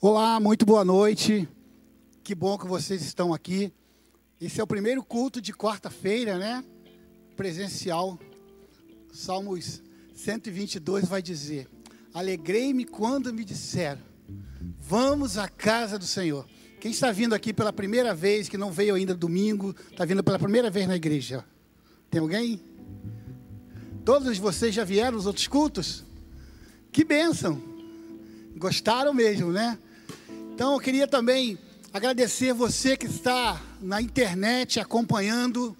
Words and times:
Olá, 0.00 0.38
muito 0.38 0.64
boa 0.64 0.84
noite. 0.84 1.48
Que 2.22 2.32
bom 2.32 2.56
que 2.56 2.68
vocês 2.68 3.02
estão 3.02 3.34
aqui. 3.34 3.72
Esse 4.40 4.60
é 4.60 4.62
o 4.62 4.66
primeiro 4.66 5.02
culto 5.02 5.40
de 5.40 5.52
quarta-feira, 5.52 6.38
né? 6.38 6.62
Presencial. 7.36 8.16
Salmos 9.12 9.82
122 10.14 11.08
vai 11.08 11.20
dizer: 11.20 11.68
Alegrei-me 12.14 12.84
quando 12.84 13.34
me 13.34 13.44
disseram: 13.44 14.00
Vamos 14.78 15.36
à 15.36 15.48
casa 15.48 15.98
do 15.98 16.04
Senhor. 16.04 16.46
Quem 16.80 16.92
está 16.92 17.10
vindo 17.10 17.34
aqui 17.34 17.52
pela 17.52 17.72
primeira 17.72 18.14
vez, 18.14 18.48
que 18.48 18.56
não 18.56 18.70
veio 18.70 18.94
ainda 18.94 19.16
domingo, 19.16 19.74
está 19.90 20.04
vindo 20.04 20.22
pela 20.22 20.38
primeira 20.38 20.70
vez 20.70 20.86
na 20.86 20.94
igreja? 20.94 21.44
Tem 22.08 22.20
alguém? 22.20 22.62
Todos 24.04 24.38
vocês 24.38 24.72
já 24.72 24.84
vieram 24.84 25.16
nos 25.16 25.26
outros 25.26 25.48
cultos? 25.48 26.04
Que 26.92 27.02
bênção! 27.02 27.60
Gostaram 28.56 29.12
mesmo, 29.12 29.50
né? 29.50 29.76
Então 30.58 30.72
eu 30.72 30.80
queria 30.80 31.06
também 31.06 31.56
agradecer 31.92 32.52
você 32.52 32.96
que 32.96 33.06
está 33.06 33.62
na 33.80 34.02
internet 34.02 34.80
acompanhando 34.80 35.76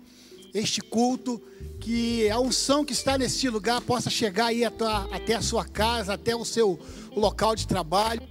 este 0.55 0.80
culto, 0.80 1.43
que 1.80 2.30
a 2.30 2.39
unção 2.39 2.84
que 2.84 2.93
está 2.93 3.19
neste 3.19 3.51
lugar 3.51 3.80
possa 3.80 4.09
chegar 4.09 4.47
aí 4.47 4.62
até 4.65 5.34
a 5.34 5.43
sua 5.43 5.65
casa, 5.65 6.15
até 6.15 6.37
o 6.37 6.45
seu 6.45 6.79
local 7.17 7.56
de 7.56 7.67
trabalho. 7.67 8.23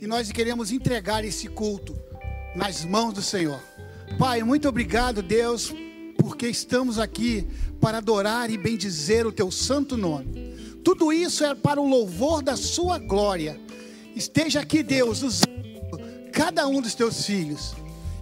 E 0.00 0.06
nós 0.06 0.32
queremos 0.32 0.72
entregar 0.72 1.22
esse 1.22 1.48
culto 1.48 1.94
nas 2.56 2.82
mãos 2.82 3.12
do 3.12 3.20
Senhor. 3.20 3.62
Pai, 4.18 4.42
muito 4.42 4.66
obrigado, 4.70 5.20
Deus, 5.20 5.70
porque 6.16 6.48
estamos 6.48 6.98
aqui 6.98 7.46
para 7.78 7.98
adorar 7.98 8.50
e 8.50 8.56
bendizer 8.56 9.26
o 9.26 9.32
teu 9.32 9.50
santo 9.50 9.98
nome. 9.98 10.54
Tudo 10.82 11.12
isso 11.12 11.44
é 11.44 11.54
para 11.54 11.78
o 11.78 11.86
louvor 11.86 12.42
da 12.42 12.56
sua 12.56 12.98
glória. 12.98 13.60
Esteja 14.16 14.60
aqui, 14.60 14.82
Deus, 14.82 15.22
usando 15.22 15.59
cada 16.30 16.66
um 16.66 16.80
dos 16.80 16.94
teus 16.94 17.26
filhos. 17.26 17.74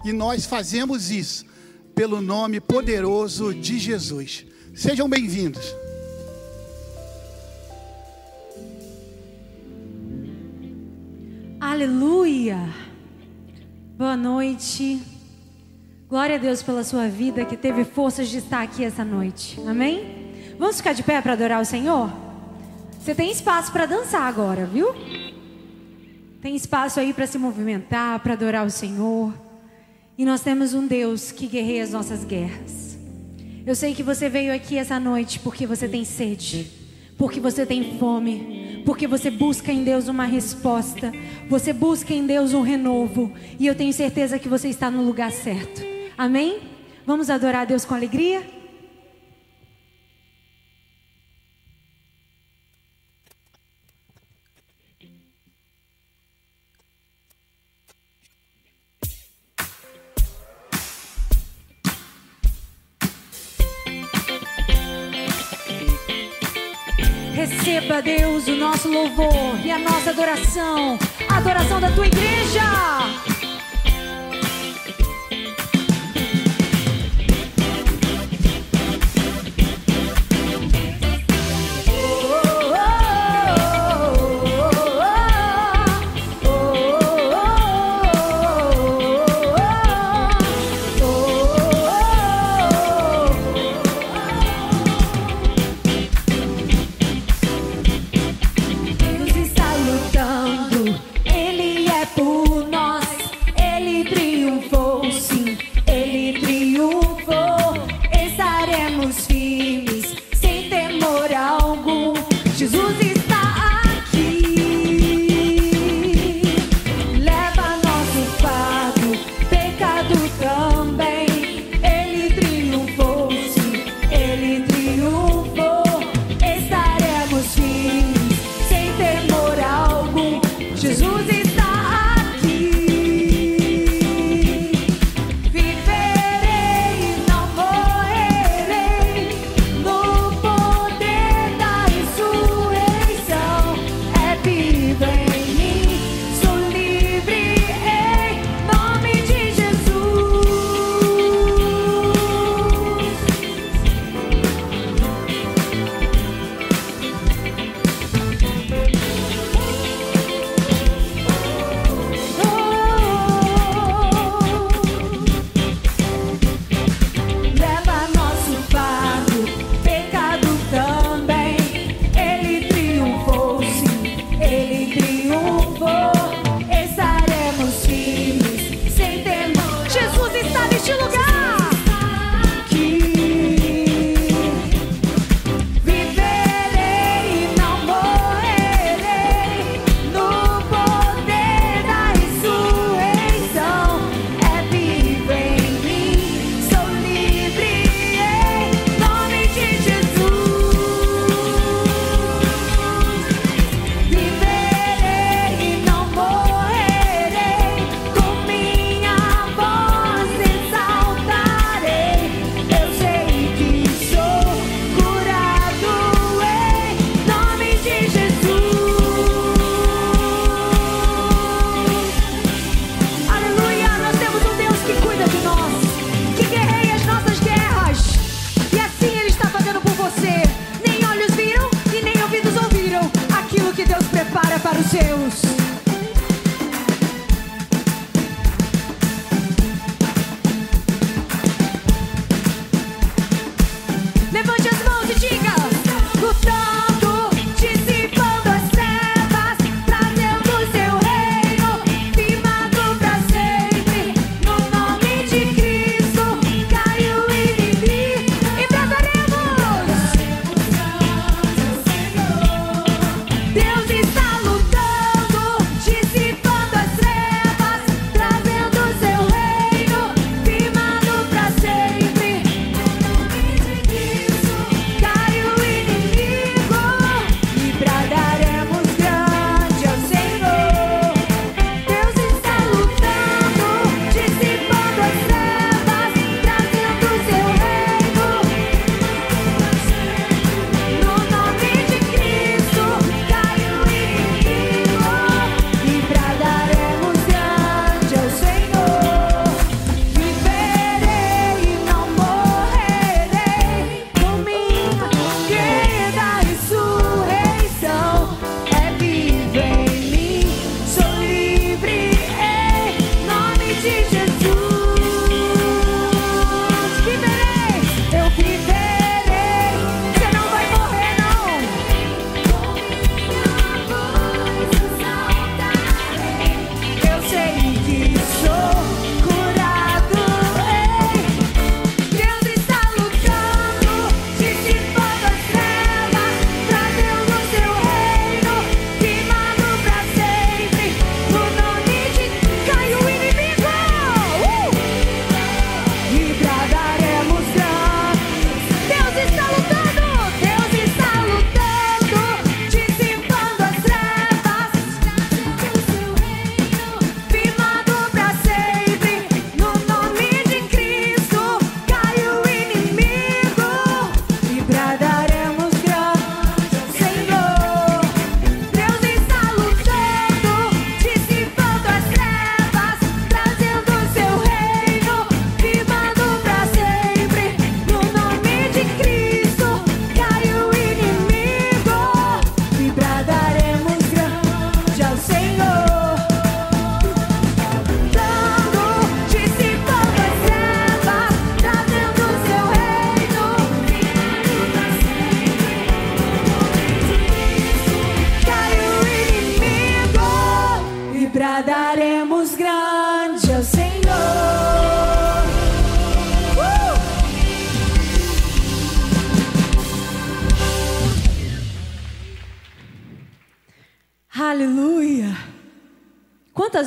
E 0.03 0.11
nós 0.11 0.45
fazemos 0.45 1.11
isso 1.11 1.45
pelo 1.93 2.21
nome 2.21 2.59
poderoso 2.59 3.53
de 3.53 3.77
Jesus. 3.77 4.45
Sejam 4.73 5.09
bem-vindos. 5.09 5.75
Aleluia. 11.59 12.69
Boa 13.97 14.15
noite. 14.15 15.01
Glória 16.07 16.35
a 16.35 16.39
Deus 16.39 16.63
pela 16.63 16.83
sua 16.83 17.07
vida 17.07 17.45
que 17.45 17.55
teve 17.55 17.83
forças 17.83 18.29
de 18.29 18.37
estar 18.37 18.63
aqui 18.63 18.83
essa 18.83 19.05
noite. 19.05 19.59
Amém? 19.67 20.55
Vamos 20.57 20.77
ficar 20.77 20.93
de 20.93 21.03
pé 21.03 21.21
para 21.21 21.33
adorar 21.33 21.61
o 21.61 21.65
Senhor? 21.65 22.11
Você 22.99 23.13
tem 23.13 23.31
espaço 23.31 23.71
para 23.71 23.85
dançar 23.85 24.23
agora, 24.23 24.65
viu? 24.65 24.87
Tem 26.41 26.55
espaço 26.55 26.99
aí 27.01 27.13
para 27.13 27.27
se 27.27 27.37
movimentar, 27.37 28.19
para 28.21 28.33
adorar 28.33 28.65
o 28.65 28.69
Senhor. 28.69 29.33
E 30.17 30.23
nós 30.23 30.41
temos 30.41 30.73
um 30.73 30.87
Deus 30.87 31.31
que 31.31 31.47
guerreia 31.47 31.83
as 31.83 31.91
nossas 31.91 32.23
guerras. 32.23 32.97
Eu 33.65 33.75
sei 33.75 33.93
que 33.93 34.01
você 34.01 34.29
veio 34.29 34.53
aqui 34.53 34.77
essa 34.77 34.99
noite 34.99 35.39
porque 35.39 35.67
você 35.67 35.87
tem 35.87 36.05
sede, 36.05 36.71
porque 37.17 37.41
você 37.41 37.65
tem 37.65 37.97
fome, 37.99 38.83
porque 38.85 39.05
você 39.05 39.29
busca 39.29 39.71
em 39.71 39.83
Deus 39.83 40.07
uma 40.07 40.23
resposta, 40.23 41.11
você 41.49 41.73
busca 41.73 42.13
em 42.13 42.25
Deus 42.25 42.53
um 42.53 42.61
renovo. 42.61 43.31
E 43.59 43.67
eu 43.67 43.75
tenho 43.75 43.91
certeza 43.91 44.39
que 44.39 44.47
você 44.47 44.69
está 44.69 44.89
no 44.89 45.03
lugar 45.03 45.31
certo. 45.31 45.81
Amém? 46.17 46.59
Vamos 47.05 47.29
adorar 47.29 47.63
a 47.63 47.65
Deus 47.65 47.83
com 47.83 47.93
alegria? 47.93 48.58
Receba, 67.79 68.01
Deus, 68.01 68.45
o 68.47 68.57
nosso 68.57 68.89
louvor 68.89 69.57
e 69.63 69.71
a 69.71 69.79
nossa 69.79 70.09
adoração, 70.09 70.99
a 71.29 71.37
adoração 71.37 71.79
da 71.79 71.89
tua 71.89 72.07
igreja. 72.07 73.38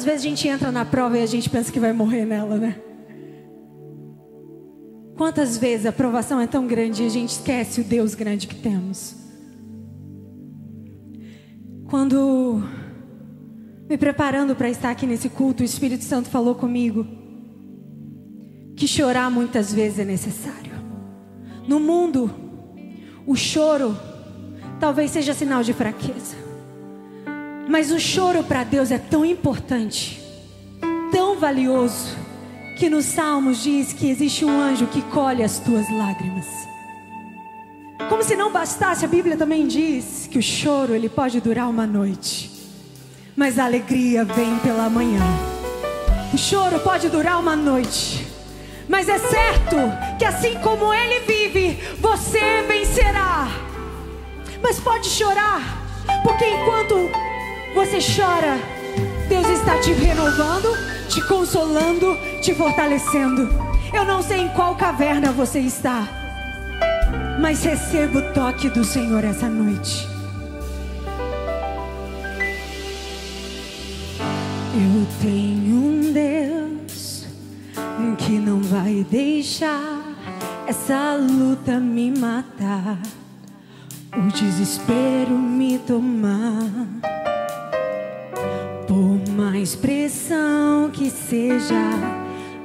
Quantas 0.03 0.15
vezes 0.15 0.27
a 0.27 0.29
gente 0.31 0.49
entra 0.49 0.73
na 0.73 0.85
prova 0.85 1.17
e 1.17 1.23
a 1.23 1.27
gente 1.27 1.49
pensa 1.49 1.71
que 1.71 1.79
vai 1.79 1.93
morrer 1.93 2.25
nela, 2.25 2.57
né? 2.57 2.77
Quantas 5.17 5.57
vezes 5.57 5.87
a 5.87 5.93
provação 5.93 6.41
é 6.41 6.47
tão 6.49 6.67
grande 6.67 7.05
e 7.05 7.07
a 7.07 7.09
gente 7.09 7.29
esquece 7.29 7.81
o 7.81 7.85
Deus 7.85 8.17
grande 8.17 8.49
que 8.49 8.57
temos? 8.57 9.15
Quando 11.89 12.65
me 13.89 13.97
preparando 13.97 14.57
para 14.57 14.69
estar 14.69 14.91
aqui 14.91 15.07
nesse 15.07 15.29
culto, 15.29 15.63
o 15.63 15.65
Espírito 15.65 16.03
Santo 16.03 16.29
falou 16.29 16.57
comigo 16.57 17.07
que 18.77 18.89
chorar 18.89 19.31
muitas 19.31 19.73
vezes 19.73 20.01
é 20.01 20.05
necessário. 20.05 20.73
No 21.69 21.79
mundo, 21.79 22.29
o 23.25 23.37
choro 23.37 23.97
talvez 24.81 25.13
seja 25.13 25.33
sinal 25.33 25.63
de 25.63 25.73
fraqueza. 25.73 26.42
Mas 27.69 27.91
o 27.91 27.99
choro 27.99 28.43
para 28.43 28.65
Deus 28.65 28.91
é 28.91 28.99
tão 28.99 29.25
importante, 29.25 30.21
tão 31.11 31.39
valioso, 31.39 32.17
que 32.77 32.91
nos 32.91 33.05
Salmos 33.05 33.63
diz 33.63 33.93
que 33.93 34.11
existe 34.11 34.45
um 34.45 34.61
anjo 34.61 34.87
que 34.87 35.03
colhe 35.03 35.43
as 35.43 35.59
tuas 35.59 35.89
lágrimas. 35.91 36.47
Como 38.09 38.23
se 38.23 38.35
não 38.35 38.53
bastasse, 38.53 39.05
a 39.05 39.09
Bíblia 39.09 39.37
também 39.37 39.67
diz 39.67 40.29
que 40.31 40.39
o 40.39 40.43
choro 40.43 40.95
ele 40.95 41.09
pode 41.09 41.41
durar 41.41 41.69
uma 41.69 41.87
noite, 41.87 42.51
mas 43.37 43.59
a 43.59 43.65
alegria 43.65 44.25
vem 44.25 44.59
pela 44.59 44.91
manhã. 44.91 45.23
O 46.35 46.39
choro 46.39 46.81
pode 46.81 47.09
durar 47.09 47.39
uma 47.39 47.55
noite, 47.55 48.27
mas 48.89 49.09
é 49.09 49.19
certo 49.19 49.77
que 50.19 50.25
assim 50.25 50.59
como 50.59 50.93
ele 50.93 51.21
vive, 51.21 51.79
você 52.01 52.63
vencerá. 52.67 53.49
Mas 54.61 54.81
pode 54.81 55.09
chorar, 55.09 55.61
porque 56.23 56.45
enquanto 56.45 57.32
você 57.75 57.99
chora, 57.99 58.59
Deus 59.29 59.49
está 59.49 59.79
te 59.79 59.93
renovando, 59.93 60.69
te 61.09 61.21
consolando, 61.27 62.17
te 62.41 62.55
fortalecendo. 62.55 63.49
Eu 63.93 64.05
não 64.05 64.23
sei 64.23 64.41
em 64.41 64.49
qual 64.51 64.75
caverna 64.77 65.33
você 65.33 65.61
está, 65.61 66.09
mas 67.41 67.65
receba 67.65 68.19
o 68.19 68.33
toque 68.33 68.69
do 68.69 68.85
Senhor 68.85 69.25
essa 69.25 69.49
noite. 69.49 70.07
Eu 74.75 75.07
tenho 75.21 75.77
um 75.77 76.13
Deus 76.13 77.27
que 78.19 78.33
não 78.33 78.61
vai 78.61 79.05
deixar 79.11 80.03
essa 80.67 81.15
luta 81.15 81.79
me 81.79 82.11
matar, 82.11 82.99
o 84.17 84.29
desespero 84.33 85.37
me 85.37 85.79
tomar. 85.79 86.71
Por 88.93 89.27
mais 89.33 89.75
pressão 89.75 90.91
que 90.93 91.09
seja 91.09 91.83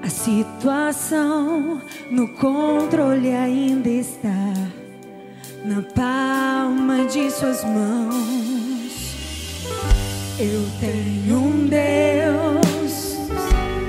a 0.04 0.10
situação, 0.10 1.82
no 2.12 2.28
controle 2.34 3.34
ainda 3.34 3.88
está 3.88 4.54
na 5.64 5.82
palma 5.96 7.06
de 7.06 7.32
suas 7.32 7.64
mãos. 7.64 8.92
Eu 10.38 10.68
tenho 10.82 11.38
um 11.38 11.66
Deus 11.66 13.16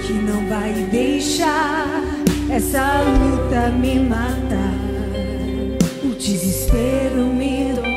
que 0.06 0.12
não 0.12 0.48
vai 0.48 0.72
deixar 0.92 2.04
essa 2.48 3.02
luta 3.02 3.70
me 3.70 3.98
matar, 3.98 4.74
o 6.04 6.14
desespero 6.14 7.26
me 7.34 7.74
tomar. 7.74 7.87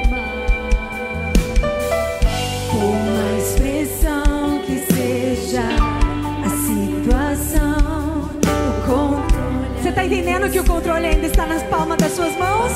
Entendendo 10.12 10.50
que 10.52 10.60
o 10.60 10.66
controle 10.66 11.08
ainda 11.08 11.26
está 11.28 11.46
nas 11.46 11.64
palmas 11.64 11.98
das 11.98 12.12
suas 12.12 12.36
mãos? 12.38 12.74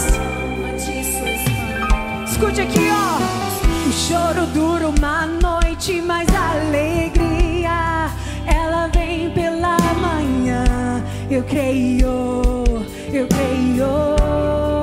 Escute 2.26 2.62
aqui, 2.62 2.88
ó. 2.90 3.90
O 3.90 3.92
choro 3.92 4.46
dura 4.54 4.88
uma 4.88 5.26
noite, 5.26 6.02
mas 6.02 6.30
a 6.34 6.52
alegria 6.52 8.10
ela 8.48 8.88
vem 8.88 9.30
pela 9.32 9.78
manhã. 10.00 11.04
Eu 11.30 11.44
creio, 11.44 12.64
eu 13.12 13.28
creio. 13.28 14.75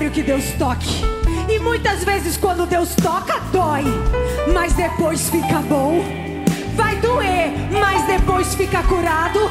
Necessário 0.00 0.10
que 0.10 0.22
Deus 0.22 0.44
toque. 0.58 1.04
E 1.48 1.58
muitas 1.58 2.04
vezes, 2.04 2.36
quando 2.36 2.66
Deus 2.66 2.94
toca, 2.94 3.38
dói, 3.52 3.84
mas 4.52 4.72
depois 4.72 5.28
fica 5.28 5.58
bom. 5.68 6.02
Vai 6.74 6.96
doer, 6.96 7.52
mas 7.78 8.06
depois 8.06 8.54
fica 8.54 8.82
curado. 8.84 9.49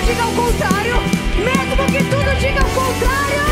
Diga 0.00 0.26
o 0.26 0.34
contrário, 0.34 0.96
mesmo 1.38 1.86
que 1.86 2.02
tudo 2.04 2.34
diga 2.40 2.60
o 2.60 2.70
contrário. 2.70 3.44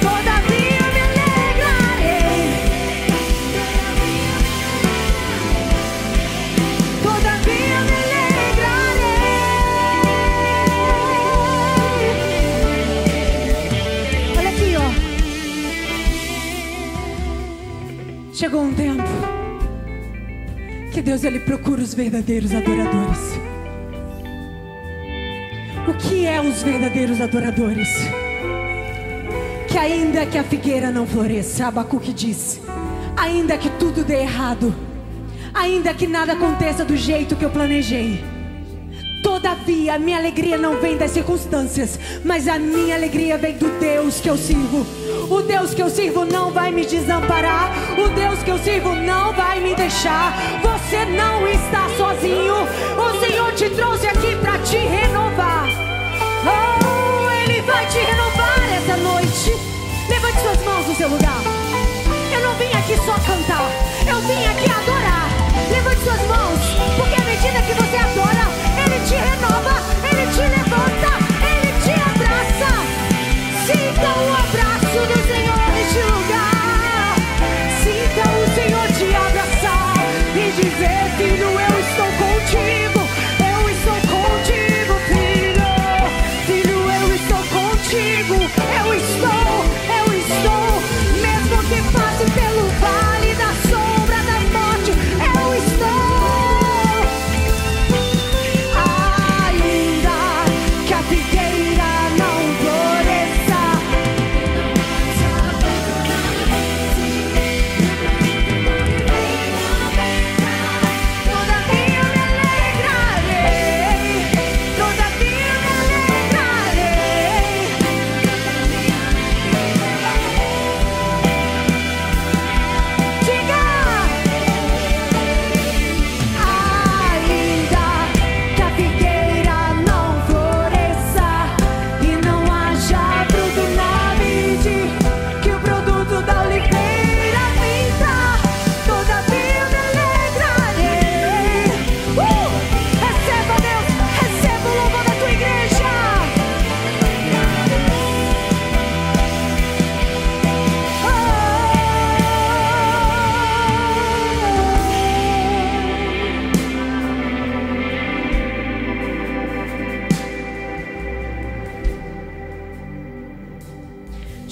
Todavia 0.00 0.82
me 0.94 1.00
alegrarei. 1.00 2.38
Todavia 7.02 7.78
me 7.80 7.92
alegrarei. 7.92 9.18
Olha 14.38 14.50
aqui, 14.50 14.70
ó. 14.76 14.90
Chegou 18.32 18.62
um 18.62 18.72
tempo 18.74 19.02
que 20.92 21.02
Deus 21.02 21.24
ele 21.24 21.40
procura 21.40 21.82
os 21.82 21.94
verdadeiros 21.94 22.52
adoradores. 22.54 23.49
Que 26.02 26.26
é 26.26 26.40
os 26.40 26.62
verdadeiros 26.62 27.20
adoradores? 27.20 27.88
Que 29.68 29.78
ainda 29.78 30.26
que 30.26 30.38
a 30.38 30.44
figueira 30.44 30.90
não 30.90 31.06
floresça, 31.06 31.66
Abacuque 31.66 32.12
disse, 32.12 32.60
ainda 33.16 33.56
que 33.56 33.70
tudo 33.70 34.04
dê 34.04 34.20
errado, 34.22 34.74
ainda 35.54 35.94
que 35.94 36.06
nada 36.06 36.32
aconteça 36.32 36.84
do 36.84 36.96
jeito 36.96 37.36
que 37.36 37.44
eu 37.44 37.50
planejei, 37.50 38.22
Todavia, 39.22 39.94
a 39.94 39.98
minha 39.98 40.18
alegria 40.18 40.56
não 40.56 40.80
vem 40.80 40.96
das 40.96 41.10
circunstâncias, 41.10 41.98
mas 42.24 42.48
a 42.48 42.58
minha 42.58 42.94
alegria 42.94 43.36
vem 43.36 43.56
do 43.56 43.68
Deus 43.78 44.18
que 44.18 44.28
eu 44.28 44.36
sirvo. 44.36 44.86
O 45.30 45.42
Deus 45.42 45.74
que 45.74 45.82
eu 45.82 45.90
sirvo 45.90 46.24
não 46.24 46.50
vai 46.50 46.70
me 46.72 46.84
desamparar. 46.84 47.70
O 47.98 48.08
Deus 48.08 48.42
que 48.42 48.50
eu 48.50 48.58
sirvo 48.58 48.94
não 48.94 49.32
vai 49.32 49.60
me 49.60 49.74
deixar. 49.74 50.32
Você 50.62 51.04
não 51.04 51.46
está 51.46 51.88
sozinho. 51.96 52.54
O 52.96 53.20
Senhor 53.20 53.52
te 53.52 53.70
trouxe 53.70 54.06
aqui 54.06 54.34
para 54.36 54.58
te 54.58 54.76
renovar. 54.76 55.29
Oh, 56.42 57.30
Ele 57.44 57.60
vai 57.62 57.86
te 57.86 57.98
renovar 57.98 58.62
essa 58.72 58.96
noite. 58.96 59.54
Levante 60.08 60.40
suas 60.40 60.62
mãos 60.64 60.86
no 60.86 60.94
seu 60.94 61.08
lugar. 61.08 61.40
Eu 62.32 62.40
não 62.40 62.54
vim 62.54 62.72
aqui 62.72 62.96
só 63.04 63.14
cantar. 63.14 63.70
Eu 64.06 64.20
vim 64.22 64.44
aqui 64.46 64.70
adorar. 64.70 65.28
Levante 65.70 66.02
suas 66.02 66.20
mãos, 66.26 66.60
porque 66.96 67.14
à 67.14 67.24
medida 67.24 67.62
que 67.62 67.74
você 67.74 67.96
adora, 67.96 68.39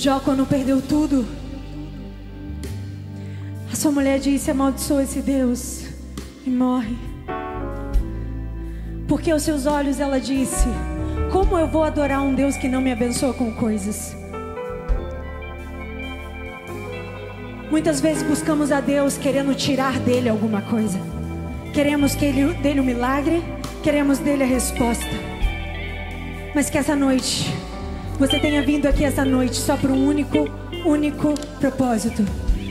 Jó, 0.00 0.20
quando 0.20 0.46
perdeu 0.46 0.80
tudo, 0.80 1.26
a 3.72 3.74
sua 3.74 3.90
mulher 3.90 4.20
disse: 4.20 4.48
amaldiçoa 4.48 5.02
esse 5.02 5.20
Deus 5.20 5.86
e 6.46 6.50
morre. 6.50 6.96
Porque 9.08 9.32
aos 9.32 9.42
seus 9.42 9.66
olhos 9.66 9.98
ela 9.98 10.20
disse: 10.20 10.68
Como 11.32 11.58
eu 11.58 11.66
vou 11.66 11.82
adorar 11.82 12.22
um 12.22 12.32
Deus 12.32 12.56
que 12.56 12.68
não 12.68 12.80
me 12.80 12.92
abençoa 12.92 13.34
com 13.34 13.52
coisas? 13.52 14.14
Muitas 17.68 18.00
vezes 18.00 18.22
buscamos 18.22 18.70
a 18.70 18.80
Deus 18.80 19.18
querendo 19.18 19.52
tirar 19.52 19.98
dele 19.98 20.28
alguma 20.28 20.62
coisa. 20.62 21.00
Queremos 21.74 22.14
que 22.14 22.24
ele, 22.24 22.54
dele 22.58 22.78
o 22.78 22.84
milagre, 22.84 23.42
queremos 23.82 24.20
dele 24.20 24.44
a 24.44 24.46
resposta. 24.46 25.10
Mas 26.54 26.70
que 26.70 26.78
essa 26.78 26.94
noite, 26.94 27.52
você 28.18 28.38
tenha 28.40 28.62
vindo 28.62 28.86
aqui 28.86 29.04
essa 29.04 29.24
noite 29.24 29.56
só 29.56 29.76
por 29.76 29.90
um 29.90 30.08
único, 30.08 30.38
único 30.84 31.34
propósito: 31.60 32.24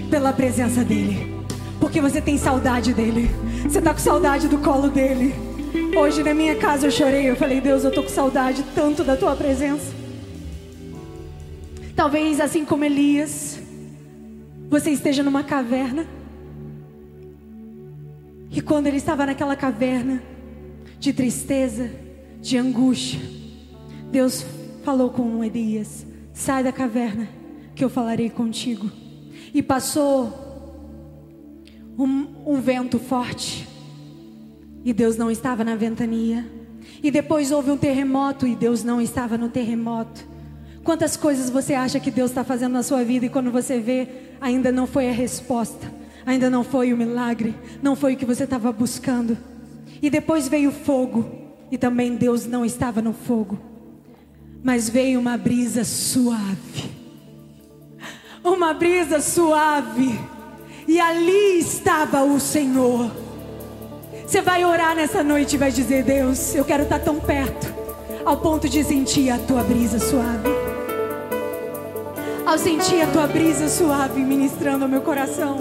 pela 0.09 0.33
presença 0.33 0.83
dele. 0.83 1.37
Porque 1.79 2.01
você 2.01 2.19
tem 2.19 2.37
saudade 2.37 2.93
dele. 2.93 3.29
Você 3.63 3.81
tá 3.81 3.93
com 3.93 3.99
saudade 3.99 4.47
do 4.47 4.57
colo 4.57 4.89
dele. 4.89 5.33
Hoje 5.97 6.21
na 6.21 6.33
minha 6.33 6.55
casa 6.55 6.87
eu 6.87 6.91
chorei. 6.91 7.29
Eu 7.29 7.35
falei, 7.35 7.61
Deus, 7.61 7.83
eu 7.83 7.91
tô 7.91 8.03
com 8.03 8.09
saudade 8.09 8.63
tanto 8.75 9.03
da 9.03 9.15
tua 9.15 9.35
presença. 9.35 9.95
Talvez 11.95 12.41
assim 12.41 12.65
como 12.65 12.83
Elias, 12.83 13.59
você 14.69 14.91
esteja 14.91 15.23
numa 15.23 15.43
caverna. 15.43 16.05
E 18.51 18.61
quando 18.61 18.87
ele 18.87 18.97
estava 18.97 19.25
naquela 19.25 19.55
caverna 19.55 20.21
de 20.99 21.13
tristeza, 21.13 21.89
de 22.41 22.57
angústia, 22.57 23.19
Deus 24.11 24.45
falou 24.87 25.09
com 25.09 25.43
Elias: 25.43 26.05
Sai 26.33 26.63
da 26.63 26.71
caverna, 26.71 27.27
que 27.75 27.83
eu 27.83 27.89
falarei 27.89 28.29
contigo. 28.29 28.89
E 29.53 29.61
passou 29.61 30.31
um, 31.99 32.25
um 32.45 32.61
vento 32.61 32.97
forte, 32.97 33.67
e 34.85 34.93
Deus 34.93 35.17
não 35.17 35.29
estava 35.29 35.65
na 35.65 35.75
ventania. 35.75 36.49
E 37.03 37.11
depois 37.11 37.51
houve 37.51 37.69
um 37.69 37.75
terremoto, 37.75 38.47
e 38.47 38.55
Deus 38.55 38.81
não 38.81 39.01
estava 39.01 39.37
no 39.37 39.49
terremoto. 39.49 40.25
Quantas 40.85 41.17
coisas 41.17 41.49
você 41.49 41.73
acha 41.73 41.99
que 41.99 42.09
Deus 42.09 42.31
está 42.31 42.45
fazendo 42.45 42.71
na 42.71 42.81
sua 42.81 43.03
vida, 43.03 43.25
e 43.25 43.29
quando 43.29 43.51
você 43.51 43.81
vê, 43.81 44.07
ainda 44.39 44.71
não 44.71 44.87
foi 44.87 45.09
a 45.09 45.11
resposta, 45.11 45.91
ainda 46.25 46.49
não 46.49 46.63
foi 46.63 46.93
o 46.93 46.97
milagre, 46.97 47.53
não 47.83 47.93
foi 47.93 48.13
o 48.13 48.17
que 48.17 48.25
você 48.25 48.45
estava 48.45 48.71
buscando. 48.71 49.37
E 50.01 50.09
depois 50.09 50.47
veio 50.47 50.69
o 50.69 50.73
fogo, 50.73 51.29
e 51.69 51.77
também 51.77 52.15
Deus 52.15 52.45
não 52.45 52.63
estava 52.63 53.01
no 53.01 53.11
fogo 53.11 53.66
mas 54.63 54.89
veio 54.89 55.19
uma 55.19 55.37
brisa 55.37 55.83
suave. 55.83 56.89
Uma 58.43 58.73
brisa 58.73 59.19
suave. 59.19 60.19
E 60.87 60.99
ali 60.99 61.59
estava 61.59 62.23
o 62.23 62.39
Senhor. 62.39 63.11
Você 64.25 64.41
vai 64.41 64.65
orar 64.65 64.95
nessa 64.95 65.23
noite 65.23 65.55
e 65.55 65.57
vai 65.57 65.71
dizer: 65.71 66.03
Deus, 66.03 66.55
eu 66.55 66.65
quero 66.65 66.83
estar 66.83 66.99
tão 66.99 67.19
perto, 67.19 67.73
ao 68.25 68.37
ponto 68.37 68.67
de 68.67 68.83
sentir 68.83 69.29
a 69.29 69.37
tua 69.37 69.63
brisa 69.63 69.99
suave. 69.99 70.49
Ao 72.45 72.57
sentir 72.57 73.01
a 73.01 73.07
tua 73.07 73.27
brisa 73.27 73.67
suave 73.67 74.21
ministrando 74.21 74.85
ao 74.85 74.89
meu 74.89 75.01
coração. 75.01 75.57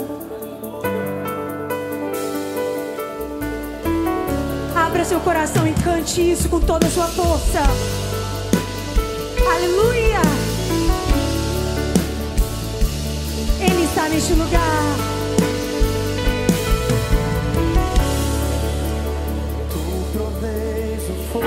Abra 4.74 5.04
seu 5.04 5.18
coração 5.20 5.66
e 5.66 5.72
cante 5.74 6.20
isso 6.20 6.48
com 6.48 6.61
toda 6.61 6.87
a 6.87 6.90
sua 6.90 7.06
força. 7.09 8.06
Aleluia! 9.54 10.20
Ele 13.61 13.85
está 13.85 14.09
neste 14.09 14.32
lugar. 14.35 14.96
Tu 19.70 19.78
provês 20.12 21.02
o 21.11 21.14
fogo. 21.32 21.46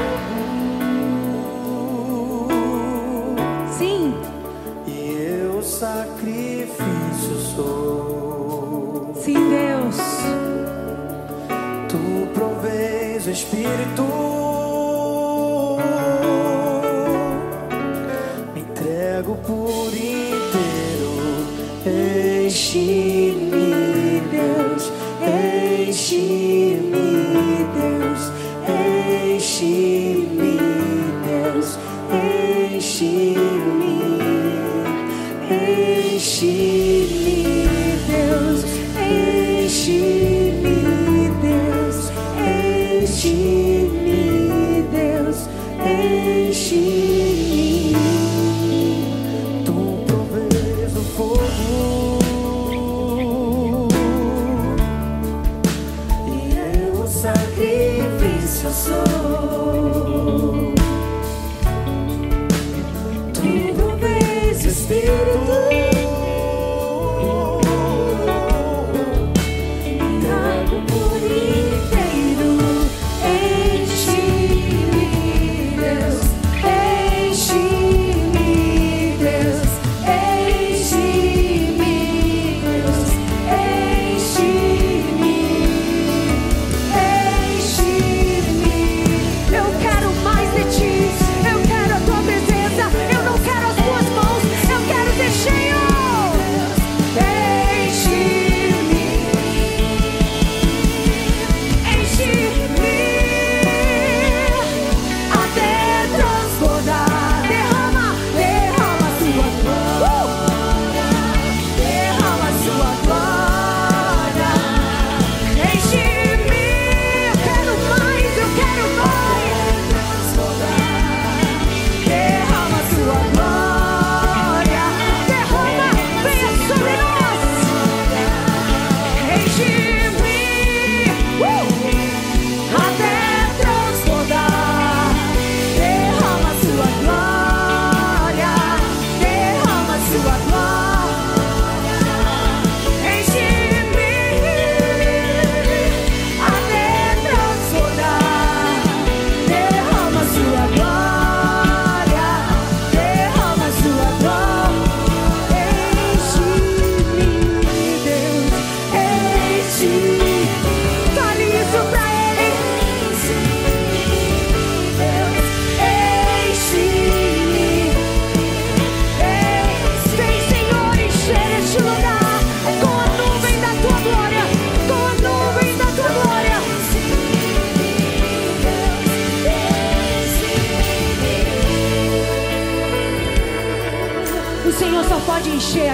Sim. 3.78 4.14
E 4.88 5.44
eu 5.44 5.62
sacrifício 5.62 7.36
sou. 7.56 9.14
Sim, 9.24 9.50
Deus. 9.50 9.98
Tu 11.90 12.28
provês 12.34 13.28
o 13.28 13.32
espírito. 13.32 14.69
Entrego 19.50 19.66
por 19.66 19.94
inteiro. 19.94 21.12
Enche-me, 21.86 23.39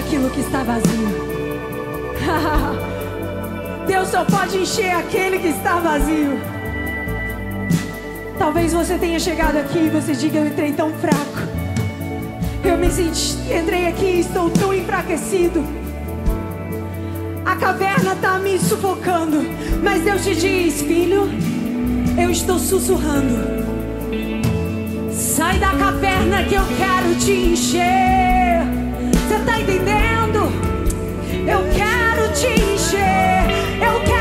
aquilo 0.06 0.30
que 0.30 0.40
está 0.42 0.64
vazio. 0.64 1.10
Deus 3.88 4.08
só 4.08 4.24
pode 4.24 4.58
encher 4.58 4.92
aquele 4.92 5.40
que 5.40 5.48
está 5.48 5.80
vazio. 5.80 6.40
Talvez 8.38 8.74
você 8.74 8.98
tenha 8.98 9.20
chegado 9.20 9.58
aqui 9.58 9.80
e 9.80 9.90
você 9.90 10.14
diga: 10.14 10.40
Eu 10.40 10.48
entrei 10.48 10.74
tão 10.74 10.92
fraco. 10.94 11.56
Eu 12.64 12.78
me 12.78 12.92
senti, 12.92 13.38
entrei 13.52 13.88
aqui 13.88 14.06
e 14.06 14.20
estou 14.20 14.50
tão 14.50 14.74
enfraquecido. 14.74 15.64
A 17.44 17.56
caverna 17.56 18.14
está 18.14 18.38
me 18.38 18.60
sufocando. 18.60 19.42
Mas 19.84 20.04
Deus 20.04 20.24
te 20.24 20.36
diz: 20.36 20.82
Filho, 20.82 21.30
eu 22.22 22.30
estou 22.30 22.60
sussurrando. 22.60 23.66
Sai 25.12 25.58
da 25.58 25.72
caverna 25.72 26.44
que 26.44 26.56
eu 26.56 26.64
quero 26.78 27.16
te 27.16 27.32
encher. 27.32 28.85
Você 29.28 29.40
tá 29.40 29.60
entendendo? 29.60 30.52
Eu 31.48 31.64
quero 31.74 32.32
te 32.34 32.46
encher. 32.62 33.50
Eu 33.82 34.00
quero 34.02 34.15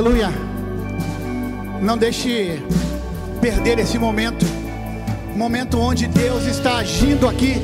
Aleluia. 0.00 0.30
Não 1.82 1.98
deixe 1.98 2.58
perder 3.38 3.78
esse 3.78 3.98
momento. 3.98 4.46
Momento 5.36 5.78
onde 5.78 6.06
Deus 6.06 6.46
está 6.46 6.78
agindo 6.78 7.28
aqui. 7.28 7.56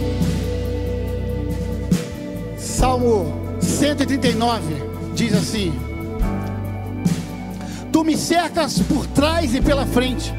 Salmo 2.58 3.56
139 3.58 4.62
diz 5.14 5.32
assim: 5.32 5.72
Tu 7.90 8.04
me 8.04 8.18
cercas 8.18 8.80
por 8.80 9.06
trás 9.06 9.54
e 9.54 9.62
pela 9.62 9.86
frente, 9.86 10.34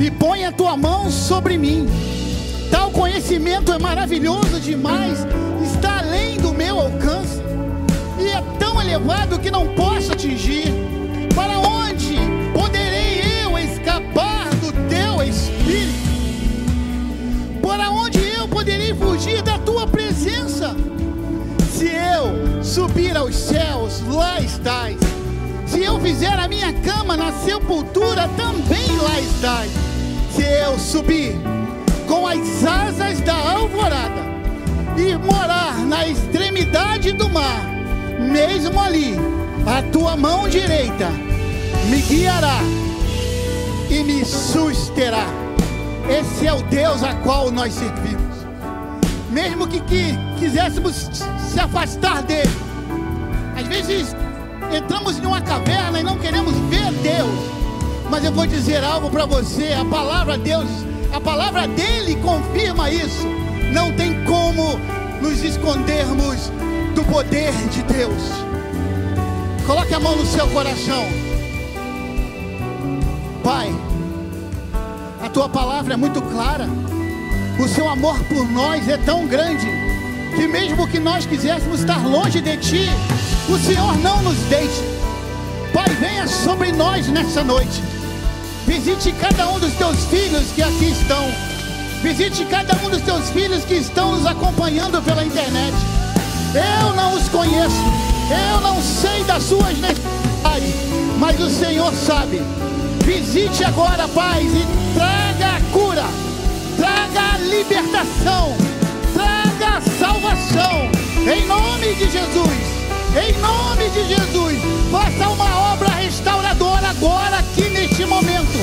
e 0.00 0.12
põe 0.12 0.44
a 0.44 0.52
tua 0.52 0.76
mão 0.76 1.10
sobre 1.10 1.58
mim. 1.58 1.88
Tal 2.70 2.92
conhecimento 2.92 3.72
é 3.72 3.78
maravilhoso 3.80 4.60
demais, 4.60 5.26
está 5.64 5.98
além 5.98 6.36
do 6.38 6.54
meu 6.54 6.78
alcance, 6.78 7.42
e 8.20 8.28
é 8.28 8.40
tão 8.60 8.80
elevado 8.80 9.40
que 9.40 9.50
não 9.50 9.66
posso 9.74 10.12
atingir. 10.12 10.87
Fugir 19.18 19.42
da 19.42 19.58
tua 19.58 19.84
presença. 19.84 20.76
Se 21.72 21.86
eu 21.86 22.62
subir 22.62 23.16
aos 23.16 23.34
céus, 23.34 24.00
lá 24.06 24.40
estás. 24.40 24.96
Se 25.66 25.82
eu 25.82 25.98
fizer 25.98 26.38
a 26.38 26.46
minha 26.46 26.72
cama 26.72 27.16
na 27.16 27.32
sepultura, 27.32 28.28
também 28.36 28.96
lá 28.96 29.20
estás. 29.20 29.72
Se 30.32 30.44
eu 30.44 30.78
subir 30.78 31.34
com 32.06 32.28
as 32.28 32.64
asas 32.64 33.20
da 33.22 33.34
alvorada 33.34 34.22
e 34.96 35.16
morar 35.16 35.76
na 35.84 36.06
extremidade 36.06 37.10
do 37.12 37.28
mar, 37.28 37.66
mesmo 38.20 38.80
ali, 38.80 39.16
a 39.66 39.82
tua 39.90 40.16
mão 40.16 40.48
direita 40.48 41.10
me 41.90 42.00
guiará 42.02 42.60
e 43.90 44.04
me 44.04 44.24
susterá. 44.24 45.26
Esse 46.08 46.46
é 46.46 46.52
o 46.52 46.62
Deus 46.62 47.02
a 47.02 47.14
qual 47.14 47.50
nós 47.50 47.74
servimos. 47.74 48.27
Mesmo 49.30 49.66
que, 49.66 49.80
que 49.80 50.16
quiséssemos 50.38 51.10
se 51.52 51.60
afastar 51.60 52.22
dele, 52.22 52.50
às 53.56 53.66
vezes 53.66 54.16
entramos 54.74 55.18
em 55.18 55.26
uma 55.26 55.40
caverna 55.40 56.00
e 56.00 56.02
não 56.02 56.18
queremos 56.18 56.54
ver 56.70 56.92
Deus. 57.02 57.58
Mas 58.10 58.24
eu 58.24 58.32
vou 58.32 58.46
dizer 58.46 58.82
algo 58.82 59.10
para 59.10 59.26
você: 59.26 59.72
a 59.72 59.84
palavra 59.84 60.38
Deus, 60.38 60.68
a 61.12 61.20
palavra 61.20 61.68
dele 61.68 62.16
confirma 62.16 62.90
isso. 62.90 63.26
Não 63.72 63.92
tem 63.92 64.24
como 64.24 64.78
nos 65.20 65.42
escondermos 65.44 66.50
do 66.94 67.04
poder 67.04 67.52
de 67.68 67.82
Deus. 67.82 68.22
Coloque 69.66 69.92
a 69.92 70.00
mão 70.00 70.16
no 70.16 70.24
seu 70.24 70.48
coração. 70.48 71.04
Pai, 73.44 73.74
a 75.22 75.28
tua 75.28 75.48
palavra 75.48 75.94
é 75.94 75.96
muito 75.96 76.22
clara. 76.22 76.66
O 77.58 77.66
seu 77.66 77.88
amor 77.88 78.16
por 78.24 78.48
nós 78.48 78.88
é 78.88 78.96
tão 78.98 79.26
grande 79.26 79.66
que 80.36 80.46
mesmo 80.46 80.86
que 80.86 81.00
nós 81.00 81.26
quiséssemos 81.26 81.80
estar 81.80 82.06
longe 82.06 82.40
de 82.40 82.56
ti, 82.56 82.88
o 83.48 83.58
Senhor 83.58 83.98
não 83.98 84.22
nos 84.22 84.36
deixe. 84.48 84.80
Pai, 85.74 85.88
venha 85.98 86.28
sobre 86.28 86.70
nós 86.70 87.08
nessa 87.08 87.42
noite. 87.42 87.82
Visite 88.64 89.10
cada 89.12 89.48
um 89.48 89.58
dos 89.58 89.72
teus 89.74 90.04
filhos 90.04 90.52
que 90.54 90.62
aqui 90.62 90.92
estão. 90.92 91.26
Visite 92.00 92.44
cada 92.44 92.76
um 92.76 92.90
dos 92.90 93.02
teus 93.02 93.28
filhos 93.30 93.64
que 93.64 93.74
estão 93.74 94.12
nos 94.14 94.24
acompanhando 94.24 95.02
pela 95.02 95.24
internet. 95.24 95.74
Eu 96.54 96.94
não 96.94 97.14
os 97.14 97.28
conheço. 97.28 97.82
Eu 98.30 98.60
não 98.60 98.80
sei 98.80 99.24
das 99.24 99.42
suas 99.42 99.76
necessidades. 99.78 100.74
Mas 101.18 101.40
o 101.40 101.50
Senhor 101.50 101.92
sabe. 101.92 102.40
Visite 103.04 103.64
agora, 103.64 104.06
Pai, 104.06 104.42
e. 104.42 104.87
Traga 106.78 107.38
libertação. 107.38 108.56
Traga 109.12 109.80
salvação. 109.98 110.90
Em 111.30 111.44
nome 111.46 111.94
de 111.94 112.10
Jesus. 112.10 112.78
Em 113.16 113.32
nome 113.40 113.88
de 113.90 114.06
Jesus, 114.06 114.58
faça 114.92 115.28
uma 115.30 115.72
obra 115.72 115.88
restauradora 115.88 116.88
agora, 116.90 117.38
aqui 117.38 117.68
neste 117.70 118.04
momento. 118.04 118.58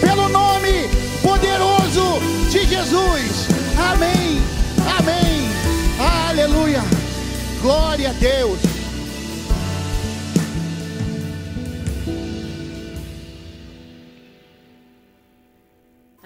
Pelo 0.00 0.28
nome 0.28 0.88
poderoso 1.22 2.18
de 2.50 2.66
Jesus. 2.66 3.46
Amém. 3.78 4.42
Amém. 4.98 5.48
Aleluia. 6.28 6.82
Glória 7.62 8.10
a 8.10 8.12
Deus. 8.14 8.73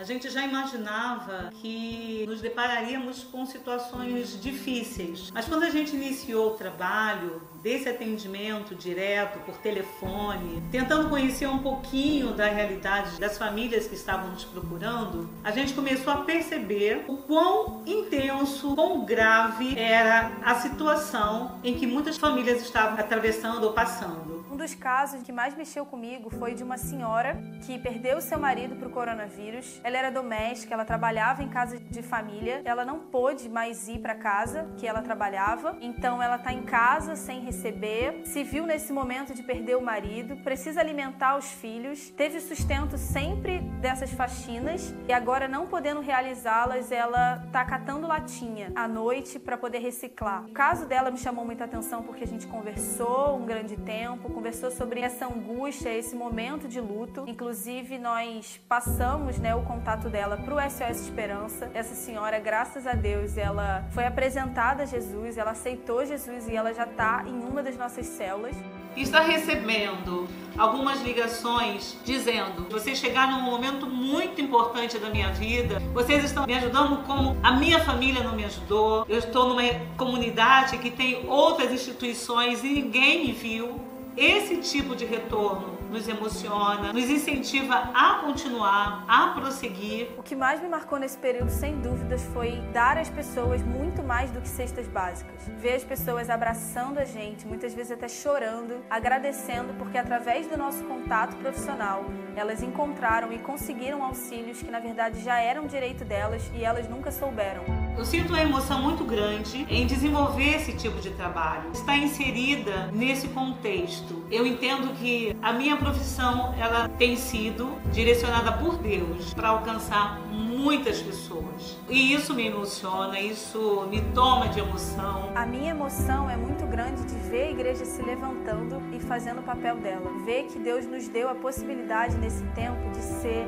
Gente 0.09 0.31
já 0.31 0.43
imaginava 0.43 1.51
que 1.61 2.25
nos 2.27 2.41
depararíamos 2.41 3.25
com 3.25 3.45
situações 3.45 4.41
difíceis, 4.41 5.31
mas 5.33 5.47
quando 5.47 5.65
a 5.65 5.71
gente 5.71 5.95
iniciou 5.95 6.55
o 6.55 6.57
trabalho 6.57 7.43
desse 7.63 7.89
atendimento 7.89 8.75
direto 8.75 9.39
por 9.41 9.57
telefone, 9.59 10.63
tentando 10.71 11.09
conhecer 11.09 11.47
um 11.47 11.59
pouquinho 11.59 12.33
da 12.33 12.47
realidade 12.47 13.19
das 13.19 13.37
famílias 13.37 13.87
que 13.87 13.95
estavam 13.95 14.31
nos 14.31 14.45
procurando, 14.45 15.29
a 15.43 15.51
gente 15.51 15.75
começou 15.75 16.13
a 16.13 16.19
perceber 16.19 17.05
o 17.09 17.17
quão 17.17 17.83
intenso, 17.87 18.75
quão 18.75 19.05
grave 19.05 19.79
era 19.79 20.33
a 20.43 20.55
situação 20.57 21.59
em 21.63 21.75
que 21.75 21.87
muitas 21.87 22.17
famílias 22.17 22.63
estavam 22.63 22.99
atravessando 22.99 23.65
ou 23.65 23.73
passando. 23.73 24.39
Um 24.51 24.57
dos 24.57 24.75
casos 24.75 25.23
que 25.23 25.31
mais 25.31 25.55
mexeu 25.55 25.85
comigo 25.85 26.31
foi 26.31 26.55
de 26.55 26.65
uma 26.65 26.79
senhora 26.79 27.41
que 27.67 27.79
perdeu 27.79 28.21
seu 28.21 28.39
marido 28.39 28.75
para 28.77 28.89
o 28.89 28.91
coronavírus. 28.91 29.79
Ela 29.85 29.99
era 29.99 30.11
doméstica, 30.11 30.73
ela 30.73 30.87
trabalhava 30.87 31.43
em 31.43 31.49
casa 31.49 31.79
de 31.79 32.03
família. 32.03 32.63
Ela 32.65 32.85
não 32.85 32.99
pôde 32.99 33.49
mais 33.49 33.89
ir 33.89 33.99
para 33.99 34.15
casa 34.15 34.67
que 34.79 34.87
ela 34.87 35.03
trabalhava, 35.03 35.77
então 35.81 36.23
ela 36.23 36.37
está 36.37 36.53
em 36.53 36.63
casa 36.63 37.15
sem 37.15 37.41
receber. 37.49 38.21
Se 38.25 38.45
viu 38.45 38.67
nesse 38.67 38.93
momento 38.93 39.35
de 39.35 39.43
perder 39.43 39.77
o 39.77 39.83
marido, 39.83 40.37
precisa 40.37 40.81
alimentar 40.81 41.37
os 41.37 41.51
filhos. 41.51 42.11
Teve 42.11 42.41
sustento 42.41 42.97
sempre 42.99 43.61
dessas 43.81 44.11
faxinas 44.13 44.95
e 45.09 45.13
agora 45.13 45.49
não 45.49 45.67
podendo 45.67 46.01
realizá-las, 46.01 46.93
ela 46.93 47.47
tá 47.51 47.65
catando 47.65 48.07
latinha 48.07 48.71
à 48.75 48.87
noite 48.87 49.39
para 49.39 49.57
poder 49.57 49.79
reciclar. 49.79 50.45
O 50.45 50.53
caso 50.53 50.87
dela 50.87 51.11
me 51.11 51.19
chamou 51.19 51.45
muita 51.45 51.65
atenção 51.65 52.03
porque 52.03 52.25
a 52.25 52.27
gente 52.27 52.47
conversou 52.47 53.39
um 53.39 53.47
grande 53.47 53.77
tempo, 53.77 54.31
conversou 54.31 54.71
sobre 54.71 55.01
essa 55.01 55.27
angústia, 55.27 55.91
esse 55.91 56.15
momento 56.15 56.69
de 56.69 56.81
luto. 56.81 57.25
Inclusive 57.27 57.99
nós 57.99 58.61
passamos, 58.69 59.39
né, 59.39 59.55
o 59.55 59.63
contato 59.63 60.09
dela 60.09 60.37
para 60.37 60.55
o 60.55 60.71
SOS 60.71 61.01
Esperança. 61.01 61.71
Essa 61.73 61.95
senhora, 61.95 62.39
graças 62.39 62.87
a 62.87 62.93
Deus, 62.93 63.37
ela 63.39 63.87
foi 63.91 64.05
apresentada 64.05 64.83
a 64.83 64.87
Jesus, 64.87 65.39
ela 65.39 65.53
aceitou 65.53 66.05
Jesus 66.05 66.49
e 66.49 66.55
ela 66.55 66.75
já 66.75 66.85
está 66.85 67.25
em 67.27 67.38
uma 67.45 67.63
das 67.63 67.77
nossas 67.77 68.07
células. 68.07 68.57
está 68.97 69.21
recebendo 69.21 70.29
algumas 70.57 71.01
ligações 71.03 71.97
dizendo: 72.05 72.67
vocês 72.71 72.99
chegaram 72.99 73.39
num 73.39 73.45
momento 73.45 73.87
muito 73.87 74.41
importante 74.41 74.99
da 74.99 75.09
minha 75.11 75.31
vida, 75.33 75.81
vocês 75.95 76.25
estão 76.25 76.47
me 76.47 76.55
ajudando 76.55 77.05
como 77.05 77.37
a 77.43 77.53
minha 77.53 77.81
família 77.81 78.23
não 78.23 78.35
me 78.35 78.45
ajudou. 78.45 79.07
Eu 79.09 79.19
estou 79.19 79.49
numa 79.49 79.63
comunidade 79.97 80.79
que 80.79 80.91
tem 80.91 81.29
outras 81.29 81.73
instituições 81.73 82.65
e 82.65 82.69
ninguém 82.69 83.27
me 83.27 83.33
viu. 83.33 83.81
Esse 84.17 84.57
tipo 84.57 84.97
de 84.97 85.05
retorno 85.05 85.78
nos 85.91 86.09
emociona, 86.09 86.93
nos 86.93 87.09
incentiva 87.09 87.91
a 87.95 88.21
continuar, 88.25 89.05
a 89.09 89.29
prosseguir. 89.29 90.11
O 90.17 90.23
que 90.23 90.37
mais 90.37 90.61
me 90.61 90.69
marcou 90.69 90.99
nesse 90.99 91.19
período, 91.19 91.51
sem 91.51 91.81
dúvidas, 91.81 92.23
foi 92.33 92.61
dar 92.73 92.99
às 92.99 93.09
pessoas 93.09 93.63
muito 93.63 94.03
mais 94.03 94.31
do 94.31 94.41
que 94.41 94.49
cestas 94.49 94.87
básicas. 94.87 95.49
Ver 95.59 95.75
as 95.75 95.85
pessoas 95.85 96.31
abraçando 96.31 96.99
a 96.99 97.05
gente, 97.05 97.47
muitas 97.47 97.75
vezes 97.75 97.93
até 97.93 98.09
chorando, 98.09 98.85
agradecendo, 98.89 99.75
porque 99.75 99.99
através 99.99 100.47
do 100.47 100.57
nosso 100.57 100.85
contato 100.85 101.37
profissional, 101.37 102.05
elas 102.37 102.63
encontraram 102.63 103.33
e 103.33 103.39
conseguiram 103.39 104.03
auxílios 104.05 104.63
que 104.63 104.71
na 104.71 104.81
verdade 104.81 105.23
já 105.23 105.39
eram 105.41 105.67
direito 105.67 106.05
delas 106.05 106.51
e 106.55 106.65
elas 106.65 106.89
nunca 106.89 107.11
souberam. 107.11 107.65
Eu 107.97 108.05
sinto 108.05 108.29
uma 108.29 108.41
emoção 108.41 108.81
muito 108.81 109.03
grande 109.05 109.67
em 109.69 109.85
desenvolver 109.85 110.55
esse 110.55 110.73
tipo 110.73 111.01
de 111.01 111.11
trabalho, 111.11 111.73
estar 111.73 111.97
inserida 111.97 112.89
nesse 112.93 113.27
contexto. 113.29 114.25
Eu 114.31 114.47
entendo 114.47 114.95
que 114.95 115.37
a 115.43 115.53
minha 115.53 115.77
profissão 115.79 116.55
ela 116.59 116.89
tem 116.89 117.17
sido 117.17 117.79
direcionada 117.93 118.53
por 118.53 118.77
Deus 118.79 119.33
para 119.33 119.49
alcançar 119.49 120.21
muitas 120.31 121.01
pessoas. 121.01 121.79
E 121.89 122.13
isso 122.13 122.35
me 122.35 122.47
emociona, 122.47 123.19
isso 123.21 123.87
me 123.91 124.01
toma 124.13 124.49
de 124.49 124.61
emoção. 124.61 125.31
A 125.35 125.47
minha 125.47 125.71
emoção 125.71 126.29
é 126.29 126.37
muito 126.37 126.67
grande 126.67 127.05
de 127.05 127.15
ver 127.31 127.45
a 127.45 127.51
igreja 127.51 127.85
se 127.85 128.03
levantando 128.03 128.83
e 128.93 129.01
fazendo 129.01 129.41
o 129.41 129.43
papel 129.43 129.77
dela. 129.77 130.11
Ver 130.25 130.45
que 130.45 130.59
Deus 130.59 130.87
nos 130.87 131.09
deu 131.09 131.29
a 131.29 131.35
possibilidade 131.35 132.17
nesse 132.17 132.45
tempo 132.49 132.91
de 132.91 132.99
ser 132.99 133.47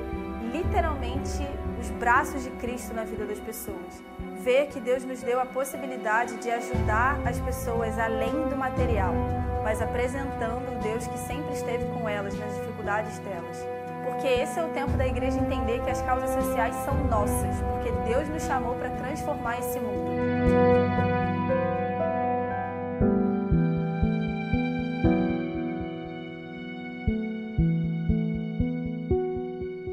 literalmente 0.53 1.47
os 1.81 1.91
braços 1.91 2.45
de 2.45 2.51
Cristo 2.51 2.95
na 2.95 3.05
vida 3.05 3.25
das 3.25 3.41
pessoas. 3.41 4.03
Ver 4.43 4.69
que 4.69 4.81
Deus 4.81 5.05
nos 5.05 5.21
deu 5.21 5.39
a 5.39 5.45
possibilidade 5.45 6.37
de 6.39 6.51
ajudar 6.51 7.21
as 7.27 7.39
pessoas 7.41 7.99
além 7.99 8.49
do 8.49 8.57
material, 8.57 9.13
mas 9.63 9.83
apresentando 9.83 10.77
o 10.77 10.83
Deus 10.83 11.07
que 11.07 11.19
sempre 11.19 11.53
esteve 11.53 11.85
com 11.93 12.09
elas 12.09 12.35
nas 12.39 12.55
dificuldades 12.55 13.19
delas. 13.19 13.59
Porque 14.03 14.27
esse 14.27 14.59
é 14.59 14.65
o 14.65 14.69
tempo 14.69 14.93
da 14.93 15.07
igreja 15.07 15.39
entender 15.39 15.83
que 15.83 15.91
as 15.91 16.01
causas 16.01 16.31
sociais 16.31 16.75
são 16.87 16.95
nossas, 17.05 17.55
porque 17.71 17.93
Deus 18.09 18.27
nos 18.31 18.43
chamou 18.45 18.75
para 18.77 18.89
transformar 18.89 19.59
esse 19.59 19.79
mundo. 19.79 20.11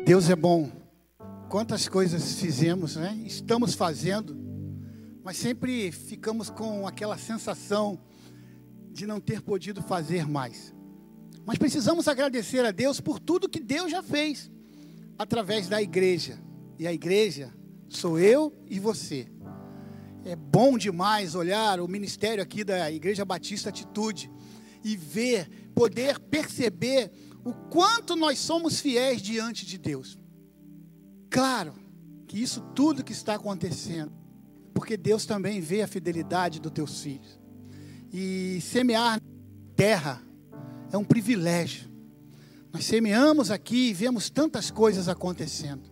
Deus 0.06 0.30
é 0.30 0.36
bom. 0.38 0.77
Quantas 1.50 1.88
coisas 1.88 2.34
fizemos, 2.34 2.98
né? 2.98 3.18
Estamos 3.26 3.74
fazendo, 3.74 4.38
mas 5.24 5.38
sempre 5.38 5.94
ficamos 5.94 6.50
com 6.50 6.86
aquela 6.86 7.18
sensação 7.18 8.02
de 8.92 9.08
não 9.08 9.22
ter 9.22 9.42
podido 9.42 9.82
fazer 9.82 10.28
mais. 10.28 10.76
Mas 11.46 11.58
precisamos 11.58 12.06
agradecer 12.10 12.66
a 12.66 12.72
Deus 12.72 13.00
por 13.00 13.18
tudo 13.18 13.48
que 13.48 13.62
Deus 13.62 13.90
já 13.90 14.04
fez 14.04 14.52
através 15.18 15.70
da 15.70 15.82
igreja. 15.82 16.38
E 16.78 16.86
a 16.86 16.92
igreja 16.92 17.54
sou 17.88 18.20
eu 18.20 18.54
e 18.70 18.78
você. 18.78 19.32
É 20.26 20.36
bom 20.36 20.78
demais 20.78 21.34
olhar 21.34 21.80
o 21.80 21.88
ministério 21.88 22.44
aqui 22.44 22.66
da 22.66 22.92
Igreja 22.92 23.24
Batista 23.24 23.70
Atitude 23.70 24.30
e 24.84 24.98
ver, 24.98 25.50
poder 25.74 26.20
perceber 26.20 27.10
o 27.46 27.54
quanto 27.54 28.18
nós 28.18 28.38
somos 28.38 28.82
fiéis 28.82 29.22
diante 29.22 29.66
de 29.66 29.78
Deus. 29.78 30.20
Claro 31.30 31.74
que 32.28 32.42
isso 32.42 32.62
tudo 32.76 33.04
que 33.04 33.14
está 33.14 33.36
acontecendo, 33.36 34.12
porque 34.74 34.98
Deus 34.98 35.26
também 35.26 35.62
vê 35.62 35.82
a 35.82 35.88
fidelidade 35.88 36.60
dos 36.60 36.72
teus 36.72 37.02
filhos. 37.02 37.40
E 38.12 38.60
semear 38.62 39.20
terra 39.76 40.22
é 40.92 40.98
um 40.98 41.04
privilégio. 41.04 41.90
Nós 42.72 42.86
semeamos 42.86 43.50
aqui 43.50 43.90
e 43.90 43.94
vemos 43.94 44.30
tantas 44.30 44.70
coisas 44.70 45.10
acontecendo. 45.10 45.90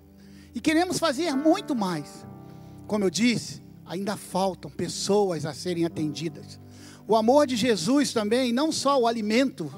E 0.53 0.61
queremos 0.61 0.99
fazer 0.99 1.33
muito 1.33 1.75
mais. 1.75 2.25
Como 2.87 3.03
eu 3.03 3.09
disse, 3.09 3.61
ainda 3.85 4.15
faltam 4.15 4.69
pessoas 4.69 5.45
a 5.45 5.53
serem 5.53 5.85
atendidas. 5.85 6.59
O 7.07 7.15
amor 7.15 7.45
de 7.47 7.55
Jesus 7.55 8.13
também, 8.13 8.51
não 8.51 8.71
só 8.71 8.99
o 8.99 9.07
alimento 9.07 9.71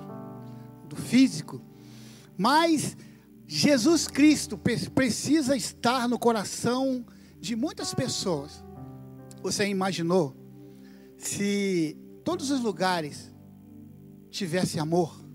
do 0.88 0.96
físico, 0.96 1.62
mas 2.38 2.96
Jesus 3.49 4.10
Cristo 4.10 4.60
precisa 4.93 5.55
estar 5.55 6.10
no 6.10 6.19
coração 6.19 7.05
de 7.39 7.55
muitas 7.55 7.93
pessoas. 7.93 8.62
Você 9.41 9.65
imaginou 9.67 10.36
se 11.17 11.97
todos 12.25 12.51
os 12.51 12.60
lugares 12.60 13.33
tivesse 14.29 14.79
amor? 14.79 15.25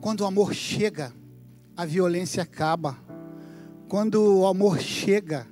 Quando 0.00 0.22
o 0.22 0.26
amor 0.26 0.52
chega, 0.52 1.14
a 1.76 1.86
violência 1.86 2.42
acaba. 2.42 2.98
Quando 3.88 4.40
o 4.40 4.46
amor 4.46 4.80
chega, 4.80 5.46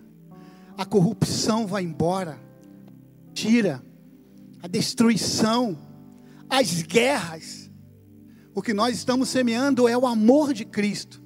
a 0.77 0.85
corrupção 0.85 1.65
vai 1.65 1.85
embora. 1.85 2.41
Tira 3.33 3.81
a 4.61 4.67
destruição, 4.67 5.79
as 6.49 6.83
guerras. 6.83 7.70
O 8.55 8.63
que 8.63 8.75
nós 8.75 8.97
estamos 8.97 9.29
semeando 9.29 9.89
é 9.89 9.97
o 9.97 10.07
amor 10.07 10.53
de 10.53 10.65
Cristo. 10.65 11.23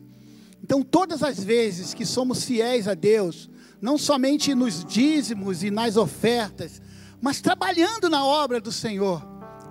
Então, 0.62 0.82
todas 0.82 1.22
as 1.22 1.42
vezes 1.42 1.94
que 1.94 2.06
somos 2.06 2.44
fiéis 2.44 2.88
a 2.88 2.94
Deus, 2.94 3.50
não 3.80 3.98
somente 3.98 4.54
nos 4.54 4.84
dízimos 4.84 5.62
e 5.62 5.70
nas 5.70 5.96
ofertas, 5.96 6.80
mas 7.20 7.40
trabalhando 7.40 8.08
na 8.08 8.24
obra 8.24 8.60
do 8.60 8.72
Senhor, 8.72 9.22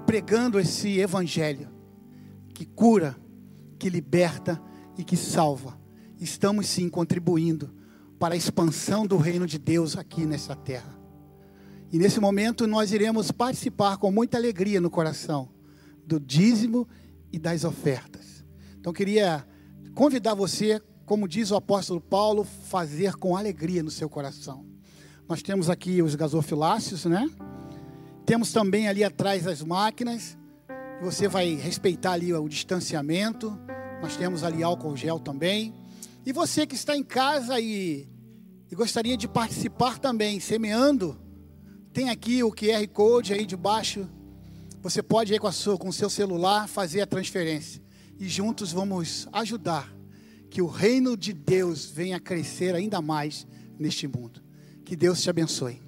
pregando 0.06 0.60
esse 0.60 1.00
evangelho 1.00 1.70
que 2.54 2.66
cura, 2.66 3.16
que 3.80 3.90
liberta 3.90 4.62
e 4.98 5.04
que 5.04 5.18
salva. 5.18 5.80
Estamos 6.20 6.68
sim 6.68 6.88
contribuindo 6.88 7.74
para 8.20 8.36
a 8.36 8.38
expansão 8.38 9.06
do 9.06 9.18
reino 9.18 9.46
de 9.46 9.58
Deus 9.58 9.98
aqui 9.98 10.26
nessa 10.26 10.56
terra. 10.56 10.98
E 11.92 11.98
nesse 11.98 12.20
momento 12.20 12.66
nós 12.66 12.92
iremos 12.92 13.32
participar 13.32 13.98
com 13.98 14.12
muita 14.12 14.38
alegria 14.38 14.80
no 14.80 14.90
coração 14.90 15.50
do 16.06 16.20
dízimo 16.20 16.88
e 17.34 17.40
das 17.40 17.64
ofertas. 17.64 18.46
Então 18.80 18.94
queria 18.94 19.44
convidar 19.96 20.36
você, 20.36 20.80
como 21.04 21.28
diz 21.28 21.50
o 21.50 21.56
apóstolo 21.56 22.00
Paulo, 22.00 22.44
fazer 22.44 23.16
com 23.16 23.36
alegria 23.36 23.82
no 23.82 23.90
seu 23.90 24.08
coração. 24.08 24.64
Nós 25.28 25.42
temos 25.42 25.70
aqui 25.70 26.02
os 26.04 26.14
gasofiláceos, 26.14 27.06
né? 27.06 27.28
Temos 28.26 28.54
também 28.54 28.88
ali 28.88 29.04
atrás 29.04 29.48
as 29.48 29.64
máquinas. 29.64 30.38
Você 31.02 31.28
vai 31.28 31.56
respeitar 31.56 32.14
ali 32.14 32.32
o 32.34 32.48
distanciamento. 32.48 33.58
Nós 34.02 34.16
temos 34.16 34.44
ali 34.44 34.62
álcool 34.62 34.96
gel 34.96 35.20
também. 35.20 35.74
E 36.26 36.32
você 36.32 36.68
que 36.68 36.76
está 36.76 36.96
em 36.96 37.04
casa 37.04 37.60
e, 37.60 38.08
e 38.72 38.76
gostaria 38.76 39.18
de 39.18 39.28
participar 39.28 39.98
também, 39.98 40.40
semeando, 40.40 41.20
tem 41.92 42.10
aqui 42.10 42.44
o 42.44 42.52
QR 42.52 42.88
Code 42.88 43.34
aí 43.34 43.46
debaixo. 43.46 44.08
Você 44.84 45.02
pode 45.02 45.34
ir 45.34 45.40
com, 45.40 45.48
a 45.48 45.52
sua, 45.54 45.78
com 45.78 45.88
o 45.88 45.94
seu 45.94 46.10
celular 46.10 46.68
fazer 46.68 47.00
a 47.00 47.08
transferência. 47.08 47.82
E 48.20 48.28
juntos 48.28 48.74
vamos 48.74 49.30
ajudar 49.32 49.90
que 50.50 50.62
o 50.62 50.68
reino 50.68 51.16
de 51.16 51.32
Deus 51.32 51.86
venha 51.90 52.18
a 52.18 52.20
crescer 52.20 52.76
ainda 52.76 53.02
mais 53.02 53.48
neste 53.80 54.10
mundo. 54.10 54.44
Que 54.84 54.94
Deus 54.94 55.22
te 55.22 55.30
abençoe. 55.30 55.82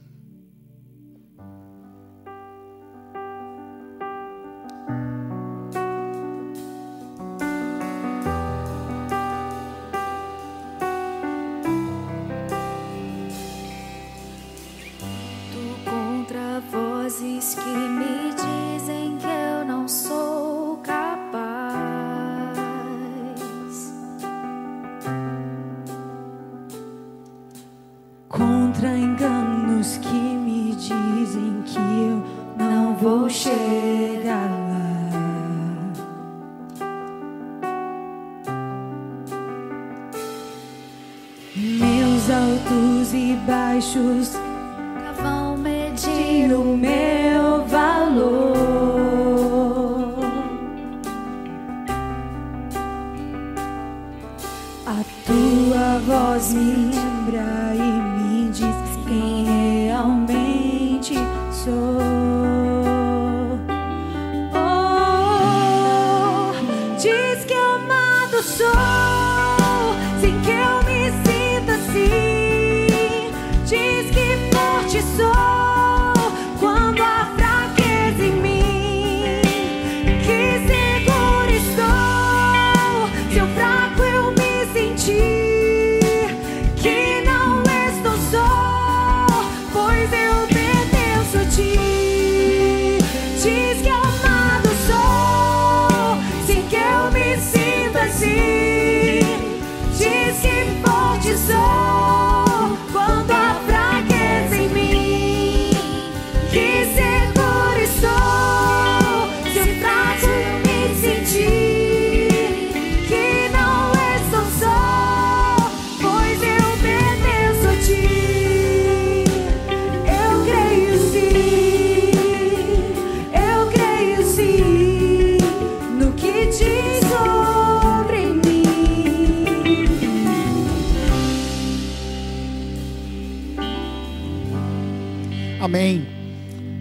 Amém. 135.76 136.08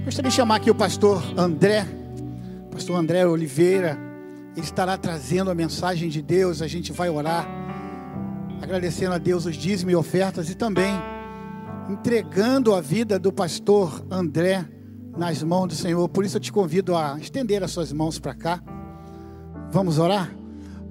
Gostaria 0.04 0.30
de 0.30 0.36
chamar 0.36 0.54
aqui 0.54 0.70
o 0.70 0.74
pastor 0.74 1.20
André, 1.36 1.84
pastor 2.70 2.94
André 2.94 3.26
Oliveira. 3.26 3.98
Ele 4.56 4.64
estará 4.64 4.96
trazendo 4.96 5.50
a 5.50 5.54
mensagem 5.54 6.08
de 6.08 6.22
Deus. 6.22 6.62
A 6.62 6.68
gente 6.68 6.92
vai 6.92 7.10
orar, 7.10 7.44
agradecendo 8.62 9.12
a 9.12 9.18
Deus 9.18 9.46
os 9.46 9.56
dízimos 9.56 9.92
e 9.92 9.96
ofertas 9.96 10.48
e 10.48 10.54
também 10.54 10.94
entregando 11.90 12.72
a 12.72 12.80
vida 12.80 13.18
do 13.18 13.32
pastor 13.32 14.06
André 14.08 14.64
nas 15.18 15.42
mãos 15.42 15.66
do 15.66 15.74
Senhor. 15.74 16.08
Por 16.08 16.24
isso 16.24 16.36
eu 16.36 16.40
te 16.40 16.52
convido 16.52 16.96
a 16.96 17.18
estender 17.18 17.64
as 17.64 17.72
suas 17.72 17.92
mãos 17.92 18.20
para 18.20 18.32
cá. 18.32 18.62
Vamos 19.72 19.98
orar? 19.98 20.30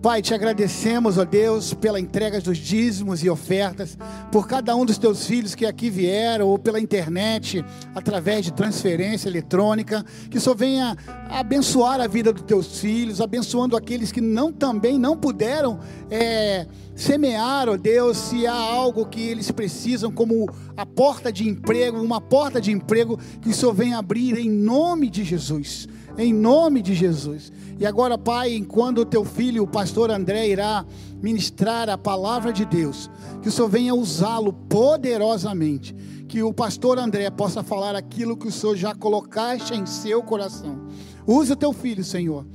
Pai, 0.04 0.22
te 0.22 0.34
agradecemos, 0.34 1.18
ó 1.18 1.24
Deus, 1.24 1.74
pela 1.74 1.98
entrega 1.98 2.42
dos 2.42 2.58
dízimos 2.58 3.24
e 3.24 3.30
ofertas, 3.30 3.98
por 4.34 4.46
cada 4.50 4.76
um 4.76 4.84
dos 4.84 4.98
teus 4.98 5.26
filhos 5.26 5.56
que 5.56 5.66
aqui 5.66 5.90
vieram, 5.90 6.46
ou 6.50 6.60
pela 6.60 6.78
internet, 6.78 7.64
através 7.96 8.44
de 8.44 8.52
transferência 8.52 9.30
eletrônica, 9.30 10.06
que 10.30 10.42
só 10.42 10.54
venha 10.54 10.98
abençoar 11.30 12.02
a 12.02 12.08
vida 12.08 12.34
dos 12.34 12.42
teus 12.42 12.82
filhos, 12.82 13.22
abençoando 13.22 13.78
aqueles 13.78 14.12
que 14.12 14.20
não 14.20 14.52
também 14.52 15.00
não 15.00 15.16
puderam 15.16 15.80
é, 16.12 16.68
semear, 16.94 17.70
ó 17.70 17.78
Deus, 17.78 18.18
se 18.18 18.46
há 18.46 18.54
algo 18.54 19.06
que 19.06 19.22
eles 19.22 19.52
precisam, 19.52 20.12
como 20.12 20.54
a 20.76 20.86
porta 20.86 21.32
de 21.32 21.48
emprego, 21.48 22.02
uma 22.02 22.20
porta 22.20 22.60
de 22.60 22.74
emprego 22.74 23.18
que 23.42 23.54
Senhor 23.54 23.74
venha 23.74 24.00
abrir 24.00 24.38
em 24.38 24.50
nome 24.50 25.10
de 25.10 25.24
Jesus. 25.24 25.88
Em 26.18 26.34
nome 26.34 26.82
de 26.82 26.94
Jesus. 26.94 27.52
E 27.80 27.86
agora, 27.86 28.18
Pai, 28.18 28.54
enquanto 28.54 29.00
o 29.00 29.06
teu 29.06 29.26
filho, 29.26 29.64
o 29.64 29.68
pastor 29.68 30.12
André, 30.12 30.48
irá 30.48 30.86
ministrar 31.22 31.90
a 31.90 31.98
palavra 31.98 32.54
de 32.54 32.66
Deus, 32.66 33.10
que 33.42 33.50
o 33.50 33.52
Senhor 33.52 33.70
venha 33.70 33.96
usá-lo 33.96 34.54
poderosamente. 34.54 35.94
Que 36.28 36.42
o 36.42 36.54
pastor 36.54 36.98
André 36.98 37.30
possa 37.30 37.64
falar 37.64 37.96
aquilo 37.96 38.38
que 38.38 38.48
o 38.48 38.52
Senhor 38.52 38.76
já 38.76 38.96
colocaste 38.96 39.74
em 39.74 39.86
seu 39.86 40.24
coração. 40.24 40.88
Use 41.28 41.54
o 41.54 41.56
teu 41.56 41.74
filho, 41.74 42.04
Senhor. 42.04 42.46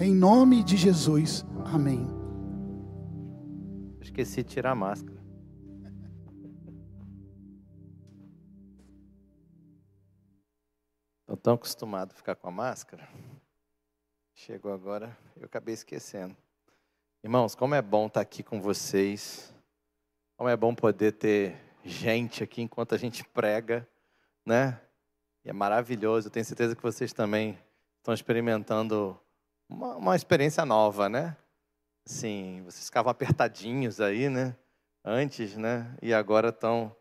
Em 0.00 0.14
nome 0.14 0.62
de 0.62 0.76
Jesus. 0.76 1.44
Amém. 1.64 2.06
Esqueci 4.00 4.42
de 4.42 4.48
tirar 4.48 4.72
a 4.72 4.74
máscara. 4.74 5.15
Estou 11.26 11.36
tão 11.36 11.54
acostumado 11.54 12.12
a 12.12 12.14
ficar 12.14 12.36
com 12.36 12.46
a 12.46 12.52
máscara. 12.52 13.08
Chegou 14.32 14.72
agora, 14.72 15.18
eu 15.36 15.46
acabei 15.46 15.74
esquecendo. 15.74 16.36
Irmãos, 17.20 17.56
como 17.56 17.74
é 17.74 17.82
bom 17.82 18.06
estar 18.06 18.20
aqui 18.20 18.44
com 18.44 18.60
vocês. 18.60 19.52
Como 20.36 20.48
é 20.48 20.56
bom 20.56 20.72
poder 20.72 21.10
ter 21.14 21.60
gente 21.84 22.44
aqui 22.44 22.62
enquanto 22.62 22.94
a 22.94 22.96
gente 22.96 23.24
prega, 23.24 23.88
né? 24.46 24.80
E 25.44 25.50
é 25.50 25.52
maravilhoso. 25.52 26.28
Eu 26.28 26.30
tenho 26.30 26.46
certeza 26.46 26.76
que 26.76 26.82
vocês 26.82 27.12
também 27.12 27.58
estão 27.98 28.14
experimentando 28.14 29.20
uma, 29.68 29.96
uma 29.96 30.14
experiência 30.14 30.64
nova, 30.64 31.08
né? 31.08 31.36
Sim, 32.04 32.62
vocês 32.64 32.84
ficavam 32.84 33.10
apertadinhos 33.10 34.00
aí, 34.00 34.28
né? 34.28 34.54
Antes, 35.04 35.56
né? 35.56 35.92
E 36.00 36.14
agora 36.14 36.50
estão 36.50 36.94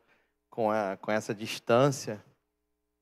com, 0.50 0.72
a, 0.72 0.98
com 0.98 1.12
essa 1.12 1.32
distância. 1.32 2.26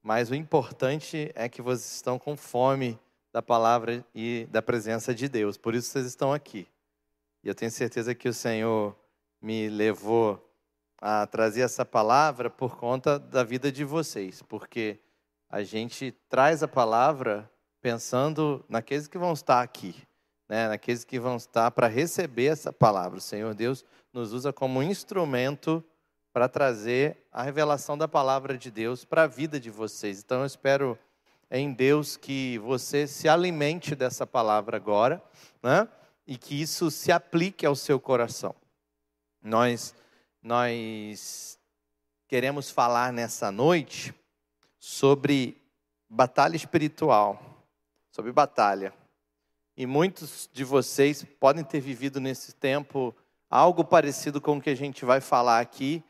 Mas 0.04 0.30
o 0.30 0.36
importante 0.36 1.32
é 1.34 1.48
que 1.48 1.62
vocês 1.62 1.96
estão 1.96 2.20
com 2.20 2.36
fome 2.36 3.00
da 3.32 3.42
palavra 3.42 4.06
e 4.14 4.46
da 4.52 4.62
presença 4.62 5.16
de 5.16 5.30
Deus. 5.30 5.58
Por 5.58 5.74
isso 5.74 5.90
vocês 5.90 6.06
estão 6.06 6.34
aqui. 6.34 6.68
E 7.42 7.48
eu 7.48 7.56
tenho 7.56 7.72
certeza 7.72 8.14
que 8.14 8.28
o 8.28 8.34
Senhor 8.34 8.94
me 9.42 9.70
levou 9.70 10.46
a 11.00 11.26
trazer 11.26 11.62
essa 11.62 11.86
palavra 11.86 12.50
por 12.50 12.78
conta 12.78 13.18
da 13.18 13.46
vida 13.46 13.72
de 13.72 13.86
vocês, 13.86 14.42
porque 14.42 15.00
a 15.50 15.64
gente 15.64 16.12
traz 16.28 16.62
a 16.62 16.68
palavra 16.68 17.50
pensando 17.82 18.64
naqueles 18.68 19.08
que 19.08 19.18
vão 19.18 19.32
estar 19.34 19.62
aqui, 19.62 19.96
né? 20.50 20.68
naqueles 20.68 21.06
que 21.06 21.20
vão 21.20 21.38
estar 21.38 21.72
para 21.72 21.88
receber 21.88 22.46
essa 22.46 22.74
palavra. 22.74 23.18
O 23.18 23.22
Senhor 23.22 23.54
Deus 23.54 23.86
nos 24.12 24.34
usa 24.34 24.52
como 24.52 24.84
instrumento 24.84 25.84
para 26.34 26.50
trazer 26.50 27.16
a 27.32 27.44
revelação 27.44 27.96
da 27.96 28.08
palavra 28.08 28.58
de 28.58 28.72
Deus 28.72 29.06
para 29.06 29.24
a 29.24 29.28
vida 29.28 29.60
de 29.60 29.70
vocês. 29.70 30.20
Então 30.20 30.40
eu 30.40 30.48
espero 30.48 30.98
em 31.52 31.72
Deus 31.72 32.18
que 32.18 32.58
você 32.58 33.06
se 33.06 33.30
alimente 33.30 33.96
dessa 33.96 34.26
palavra 34.26 34.76
agora, 34.76 35.24
né? 35.62 35.88
E 36.26 36.36
que 36.36 36.60
isso 36.60 36.90
se 36.90 37.12
aplique 37.12 37.66
ao 37.66 37.76
seu 37.76 38.00
coração. 38.00 38.56
Nós 39.42 39.94
nós 40.42 41.58
queremos 42.28 42.70
falar 42.70 43.14
nessa 43.14 43.50
noite 43.50 44.14
sobre 44.78 45.56
batalha 46.10 46.56
espiritual, 46.56 47.42
sobre 48.12 48.32
batalha. 48.32 48.94
E 49.78 49.86
muitos 49.86 50.50
de 50.52 50.64
vocês 50.64 51.24
podem 51.40 51.64
ter 51.64 51.80
vivido 51.80 52.20
nesse 52.20 52.54
tempo 52.54 53.16
algo 53.50 53.86
parecido 53.86 54.42
com 54.42 54.58
o 54.58 54.62
que 54.62 54.70
a 54.70 54.76
gente 54.76 55.06
vai 55.06 55.22
falar 55.22 55.60
aqui, 55.60 56.04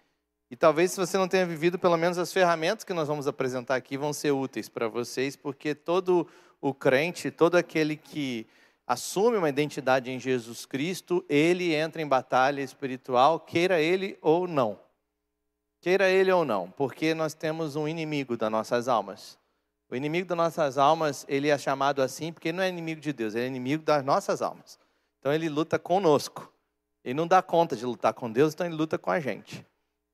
e 0.53 0.55
talvez 0.55 0.91
se 0.91 0.97
você 0.97 1.17
não 1.17 1.27
tenha 1.27 1.47
vivido, 1.47 1.79
pelo 1.79 1.97
menos 1.97 2.15
as 2.19 2.31
ferramentas 2.31 2.83
que 2.83 2.93
nós 2.93 3.07
vamos 3.07 3.25
apresentar 3.25 3.73
aqui 3.73 3.97
vão 3.97 4.13
ser 4.13 4.29
úteis 4.29 4.69
para 4.69 4.87
vocês, 4.87 5.35
porque 5.35 5.73
todo 5.73 6.27
o 6.61 6.75
crente, 6.75 7.31
todo 7.31 7.55
aquele 7.55 7.97
que 7.97 8.45
assume 8.85 9.37
uma 9.37 9.49
identidade 9.49 10.11
em 10.11 10.19
Jesus 10.19 10.63
Cristo, 10.63 11.25
ele 11.27 11.73
entra 11.73 12.03
em 12.03 12.07
batalha 12.07 12.61
espiritual, 12.61 13.39
queira 13.39 13.81
ele 13.81 14.15
ou 14.21 14.47
não. 14.47 14.79
Queira 15.81 16.07
ele 16.07 16.31
ou 16.31 16.45
não, 16.45 16.69
porque 16.69 17.15
nós 17.15 17.33
temos 17.33 17.75
um 17.75 17.87
inimigo 17.87 18.37
das 18.37 18.51
nossas 18.51 18.87
almas. 18.87 19.39
O 19.89 19.95
inimigo 19.95 20.27
das 20.27 20.37
nossas 20.37 20.77
almas, 20.77 21.25
ele 21.27 21.49
é 21.49 21.57
chamado 21.57 21.99
assim 21.99 22.31
porque 22.31 22.51
não 22.51 22.61
é 22.61 22.69
inimigo 22.69 23.01
de 23.01 23.11
Deus, 23.11 23.33
ele 23.33 23.45
é 23.45 23.47
inimigo 23.47 23.83
das 23.83 24.05
nossas 24.05 24.39
almas. 24.39 24.77
Então 25.17 25.33
ele 25.33 25.49
luta 25.49 25.79
conosco. 25.79 26.53
Ele 27.03 27.15
não 27.15 27.25
dá 27.25 27.41
conta 27.41 27.75
de 27.75 27.83
lutar 27.87 28.13
com 28.13 28.31
Deus, 28.31 28.53
então 28.53 28.67
ele 28.67 28.75
luta 28.75 28.99
com 28.99 29.09
a 29.09 29.19
gente. 29.19 29.65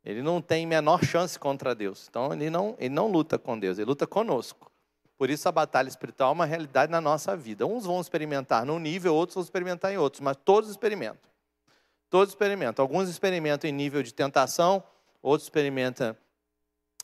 Ele 0.03 0.21
não 0.21 0.41
tem 0.41 0.65
menor 0.65 1.03
chance 1.03 1.37
contra 1.37 1.75
Deus. 1.75 2.07
Então 2.09 2.33
ele 2.33 2.49
não, 2.49 2.75
ele 2.79 2.93
não 2.93 3.07
luta 3.07 3.37
com 3.37 3.57
Deus, 3.59 3.77
ele 3.77 3.87
luta 3.87 4.07
conosco. 4.07 4.71
Por 5.17 5.29
isso 5.29 5.49
a 5.49 5.51
batalha 5.51 5.89
espiritual 5.89 6.29
é 6.29 6.33
uma 6.33 6.45
realidade 6.45 6.91
na 6.91 7.01
nossa 7.01 7.35
vida. 7.35 7.65
Uns 7.65 7.85
vão 7.85 7.99
experimentar 7.99 8.65
num 8.65 8.79
nível, 8.79 9.13
outros 9.13 9.35
vão 9.35 9.43
experimentar 9.43 9.91
em 9.91 9.97
outros, 9.97 10.21
mas 10.21 10.37
todos 10.45 10.69
experimentam. 10.69 11.29
Todos 12.09 12.29
experimentam. 12.29 12.83
Alguns 12.83 13.09
experimentam 13.09 13.69
em 13.69 13.73
nível 13.73 14.01
de 14.01 14.13
tentação, 14.13 14.81
outros 15.21 15.45
experimentam 15.47 16.15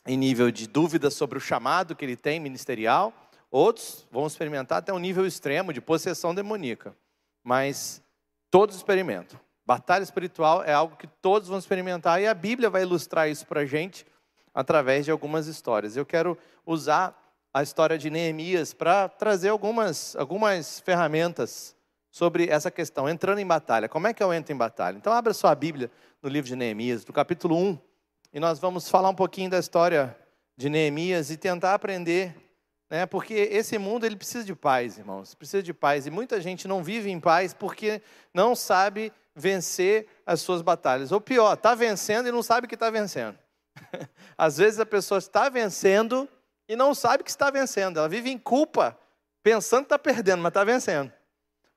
em 0.06 0.16
nível 0.16 0.50
de 0.50 0.66
dúvida 0.66 1.10
sobre 1.10 1.36
o 1.36 1.40
chamado 1.40 1.94
que 1.94 2.04
ele 2.04 2.16
tem 2.16 2.40
ministerial, 2.40 3.12
outros 3.50 4.06
vão 4.10 4.26
experimentar 4.26 4.78
até 4.78 4.92
um 4.92 4.98
nível 4.98 5.26
extremo 5.26 5.72
de 5.72 5.80
possessão 5.80 6.34
demoníaca. 6.34 6.96
Mas 7.42 8.02
todos 8.50 8.76
experimentam. 8.76 9.38
Batalha 9.66 10.04
espiritual 10.04 10.62
é 10.62 10.72
algo 10.72 10.96
que 10.96 11.08
todos 11.08 11.48
vão 11.48 11.58
experimentar 11.58 12.22
e 12.22 12.26
a 12.28 12.34
Bíblia 12.34 12.70
vai 12.70 12.82
ilustrar 12.82 13.28
isso 13.28 13.44
para 13.44 13.62
a 13.62 13.66
gente 13.66 14.06
através 14.54 15.04
de 15.04 15.10
algumas 15.10 15.48
histórias. 15.48 15.96
Eu 15.96 16.06
quero 16.06 16.38
usar 16.64 17.20
a 17.52 17.64
história 17.64 17.98
de 17.98 18.08
Neemias 18.08 18.72
para 18.72 19.08
trazer 19.08 19.48
algumas, 19.48 20.14
algumas 20.14 20.78
ferramentas 20.80 21.74
sobre 22.12 22.48
essa 22.48 22.70
questão, 22.70 23.08
entrando 23.08 23.40
em 23.40 23.46
batalha. 23.46 23.88
Como 23.88 24.06
é 24.06 24.14
que 24.14 24.22
eu 24.22 24.32
entro 24.32 24.52
em 24.52 24.56
batalha? 24.56 24.96
Então, 24.96 25.12
abra 25.12 25.34
sua 25.34 25.54
Bíblia 25.54 25.90
no 26.22 26.28
livro 26.28 26.48
de 26.48 26.54
Neemias, 26.54 27.04
no 27.04 27.12
capítulo 27.12 27.56
1, 27.56 27.78
e 28.34 28.38
nós 28.40 28.58
vamos 28.60 28.88
falar 28.88 29.08
um 29.08 29.14
pouquinho 29.14 29.50
da 29.50 29.58
história 29.58 30.16
de 30.56 30.70
Neemias 30.70 31.30
e 31.30 31.36
tentar 31.36 31.74
aprender, 31.74 32.36
né? 32.88 33.04
porque 33.04 33.34
esse 33.34 33.76
mundo 33.78 34.06
ele 34.06 34.16
precisa 34.16 34.44
de 34.44 34.54
paz, 34.54 34.96
irmãos, 34.96 35.34
precisa 35.34 35.62
de 35.62 35.74
paz, 35.74 36.06
e 36.06 36.10
muita 36.10 36.40
gente 36.40 36.68
não 36.68 36.84
vive 36.84 37.10
em 37.10 37.18
paz 37.18 37.52
porque 37.52 38.00
não 38.32 38.54
sabe 38.54 39.12
vencer 39.36 40.08
as 40.24 40.40
suas 40.40 40.62
batalhas. 40.62 41.12
Ou 41.12 41.20
pior, 41.20 41.52
está 41.52 41.74
vencendo 41.74 42.26
e 42.28 42.32
não 42.32 42.42
sabe 42.42 42.66
que 42.66 42.74
está 42.74 42.88
vencendo. 42.88 43.38
Às 44.36 44.56
vezes 44.56 44.80
a 44.80 44.86
pessoa 44.86 45.18
está 45.18 45.50
vencendo 45.50 46.26
e 46.66 46.74
não 46.74 46.94
sabe 46.94 47.22
que 47.22 47.30
está 47.30 47.50
vencendo. 47.50 47.98
Ela 47.98 48.08
vive 48.08 48.30
em 48.30 48.38
culpa, 48.38 48.98
pensando 49.42 49.82
que 49.82 49.86
está 49.86 49.98
perdendo, 49.98 50.42
mas 50.42 50.50
está 50.50 50.64
vencendo. 50.64 51.12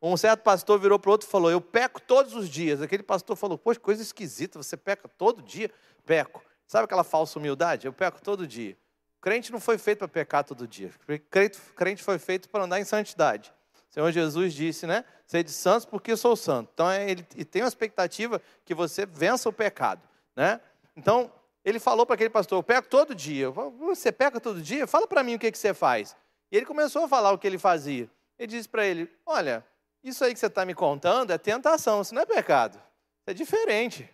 Um 0.01 0.15
certo 0.15 0.41
pastor 0.41 0.79
virou 0.79 0.97
para 0.97 1.09
o 1.09 1.11
outro 1.11 1.27
e 1.27 1.31
falou: 1.31 1.51
Eu 1.51 1.59
peco 1.59 1.99
todos 1.99 2.33
os 2.33 2.47
dias. 2.47 2.81
Aquele 2.81 3.03
pastor 3.03 3.35
falou: 3.35 3.57
Poxa, 3.57 3.79
coisa 3.81 4.01
esquisita, 4.01 4.57
você 4.57 4.77
peca 4.77 5.09
todo 5.09 5.41
dia? 5.41 5.69
Peco. 6.05 6.41
Sabe 6.65 6.85
aquela 6.85 7.03
falsa 7.03 7.37
humildade? 7.37 7.85
Eu 7.85 7.91
peco 7.91 8.21
todo 8.21 8.47
dia. 8.47 8.77
O 9.17 9.21
crente 9.21 9.51
não 9.51 9.59
foi 9.59 9.77
feito 9.77 9.99
para 9.99 10.07
pecar 10.07 10.45
todo 10.45 10.65
dia. 10.65 10.91
O 11.05 11.75
crente 11.75 12.01
foi 12.01 12.17
feito 12.17 12.47
para 12.47 12.63
andar 12.63 12.79
em 12.79 12.85
santidade. 12.85 13.53
O 13.89 13.93
Senhor 13.93 14.11
Jesus 14.11 14.53
disse, 14.53 14.85
né? 14.85 15.03
Sede 15.25 15.51
santos 15.51 15.85
porque 15.85 16.11
eu 16.11 16.17
sou 16.17 16.35
santo. 16.35 16.69
Então, 16.73 16.89
é, 16.89 17.09
ele 17.09 17.23
tem 17.23 17.63
uma 17.63 17.67
expectativa 17.67 18.41
que 18.63 18.73
você 18.75 19.05
vença 19.05 19.49
o 19.49 19.53
pecado, 19.53 20.01
né? 20.35 20.61
Então, 20.95 21.31
ele 21.65 21.79
falou 21.79 22.05
para 22.05 22.15
aquele 22.15 22.29
pastor, 22.29 22.59
eu 22.59 22.63
peco 22.63 22.87
todo 22.87 23.15
dia. 23.15 23.49
Você 23.49 24.11
peca 24.11 24.39
todo 24.39 24.61
dia? 24.61 24.87
Fala 24.87 25.07
para 25.07 25.23
mim 25.23 25.35
o 25.35 25.39
que, 25.39 25.51
que 25.51 25.57
você 25.57 25.73
faz. 25.73 26.15
E 26.51 26.57
ele 26.57 26.65
começou 26.65 27.03
a 27.03 27.07
falar 27.07 27.31
o 27.31 27.37
que 27.37 27.47
ele 27.47 27.57
fazia. 27.57 28.09
Ele 28.37 28.47
disse 28.47 28.69
para 28.69 28.85
ele, 28.85 29.09
olha, 29.25 29.65
isso 30.03 30.23
aí 30.23 30.33
que 30.33 30.39
você 30.39 30.47
está 30.47 30.65
me 30.65 30.73
contando 30.73 31.31
é 31.31 31.37
tentação, 31.37 32.01
isso 32.01 32.15
não 32.15 32.21
é 32.21 32.25
pecado. 32.25 32.75
Isso 32.75 33.29
é 33.29 33.33
diferente. 33.33 34.09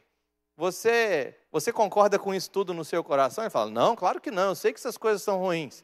Você, 0.58 1.38
você 1.52 1.72
concorda 1.72 2.18
com 2.18 2.34
isso 2.34 2.50
tudo 2.50 2.74
no 2.74 2.84
seu 2.84 3.04
coração? 3.04 3.44
Ele 3.44 3.52
fala, 3.52 3.70
não, 3.70 3.96
claro 3.96 4.22
que 4.22 4.32
não, 4.32 4.50
eu 4.50 4.56
sei 4.56 4.74
que 4.74 4.80
essas 4.80 4.98
coisas 4.98 5.22
são 5.22 5.38
ruins. 5.40 5.84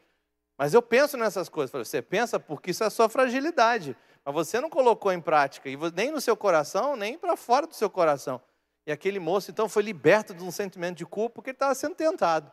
Mas 0.62 0.76
eu 0.76 0.82
penso 0.84 1.18
nessas 1.18 1.50
coisas. 1.50 1.88
Você 1.88 2.04
pensa 2.04 2.40
porque 2.40 2.70
isso 2.70 2.84
é 2.84 2.90
sua 2.92 3.10
fragilidade. 3.10 3.98
Mas 4.24 4.32
você 4.32 4.62
não 4.62 4.70
colocou 4.70 5.12
em 5.12 5.20
prática, 5.20 5.68
nem 5.96 6.12
no 6.12 6.22
seu 6.22 6.38
coração, 6.38 6.96
nem 6.96 7.18
para 7.18 7.36
fora 7.36 7.66
do 7.66 7.74
seu 7.74 7.90
coração. 7.90 8.40
E 8.86 8.92
aquele 8.92 9.20
moço, 9.20 9.50
então, 9.50 9.68
foi 9.68 9.82
liberto 9.82 10.36
de 10.36 10.44
um 10.44 10.52
sentimento 10.52 10.98
de 10.98 11.04
culpa 11.04 11.34
porque 11.34 11.50
ele 11.50 11.56
estava 11.56 11.74
sendo 11.74 11.96
tentado. 11.96 12.52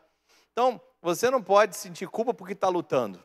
Então, 0.51 0.81
você 1.03 1.31
não 1.31 1.43
pode 1.43 1.77
sentir 1.77 2.09
culpa 2.09 2.33
porque 2.33 2.55
está 2.55 2.71
lutando. 2.71 3.23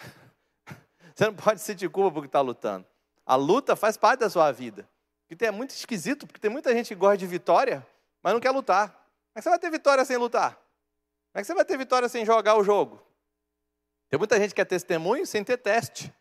Você 1.14 1.26
não 1.26 1.34
pode 1.34 1.60
sentir 1.60 1.88
culpa 1.88 2.10
porque 2.10 2.26
está 2.26 2.40
lutando. 2.40 2.84
A 3.24 3.36
luta 3.36 3.76
faz 3.76 3.96
parte 3.96 4.18
da 4.18 4.28
sua 4.28 4.50
vida. 4.50 4.88
Que 5.28 5.46
é 5.46 5.52
muito 5.52 5.70
esquisito, 5.70 6.26
porque 6.26 6.40
tem 6.40 6.50
muita 6.50 6.74
gente 6.74 6.88
que 6.88 6.96
gosta 6.96 7.18
de 7.18 7.26
vitória, 7.28 7.86
mas 8.20 8.32
não 8.32 8.40
quer 8.40 8.50
lutar. 8.50 8.88
Como 8.88 8.98
é 9.36 9.38
que 9.38 9.42
você 9.42 9.50
vai 9.50 9.58
ter 9.60 9.70
vitória 9.70 10.04
sem 10.04 10.16
lutar? 10.16 10.54
Como 10.54 11.36
é 11.36 11.40
que 11.40 11.46
você 11.46 11.54
vai 11.54 11.64
ter 11.64 11.78
vitória 11.78 12.08
sem 12.08 12.26
jogar 12.26 12.56
o 12.56 12.64
jogo? 12.64 13.00
Tem 14.08 14.18
muita 14.18 14.38
gente 14.38 14.50
que 14.50 14.56
quer 14.56 14.64
testemunho 14.64 15.26
sem 15.26 15.42
ter 15.42 15.56
teste. 15.56 16.12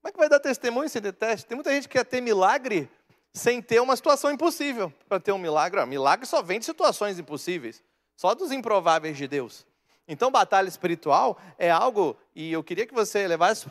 Como 0.00 0.08
é 0.08 0.12
que 0.12 0.18
vai 0.18 0.28
dar 0.28 0.40
testemunho 0.40 0.88
sem 0.88 1.00
ter 1.00 1.12
teste? 1.12 1.46
Tem 1.46 1.54
muita 1.54 1.70
gente 1.70 1.88
que 1.88 1.96
quer 1.96 2.04
ter 2.04 2.20
milagre 2.20 2.90
sem 3.32 3.62
ter 3.62 3.80
uma 3.80 3.96
situação 3.96 4.30
impossível. 4.30 4.92
Para 5.08 5.20
ter 5.20 5.32
um 5.32 5.38
milagre, 5.38 5.84
milagre 5.86 6.26
só 6.26 6.42
vem 6.42 6.58
de 6.58 6.64
situações 6.64 7.18
impossíveis, 7.18 7.82
só 8.16 8.34
dos 8.34 8.52
improváveis 8.52 9.16
de 9.16 9.26
Deus. 9.26 9.66
Então, 10.06 10.30
batalha 10.30 10.68
espiritual 10.68 11.38
é 11.56 11.70
algo, 11.70 12.16
e 12.34 12.52
eu 12.52 12.62
queria 12.62 12.86
que 12.86 12.92
você 12.92 13.26
levasse 13.26 13.64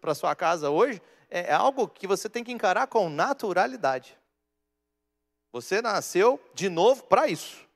para 0.00 0.14
sua 0.14 0.34
casa 0.34 0.70
hoje, 0.70 1.02
é, 1.28 1.50
é 1.50 1.52
algo 1.52 1.88
que 1.88 2.06
você 2.06 2.28
tem 2.28 2.44
que 2.44 2.52
encarar 2.52 2.86
com 2.86 3.10
naturalidade. 3.10 4.16
Você 5.52 5.82
nasceu 5.82 6.40
de 6.54 6.68
novo 6.68 7.02
para 7.04 7.26
isso. 7.26 7.68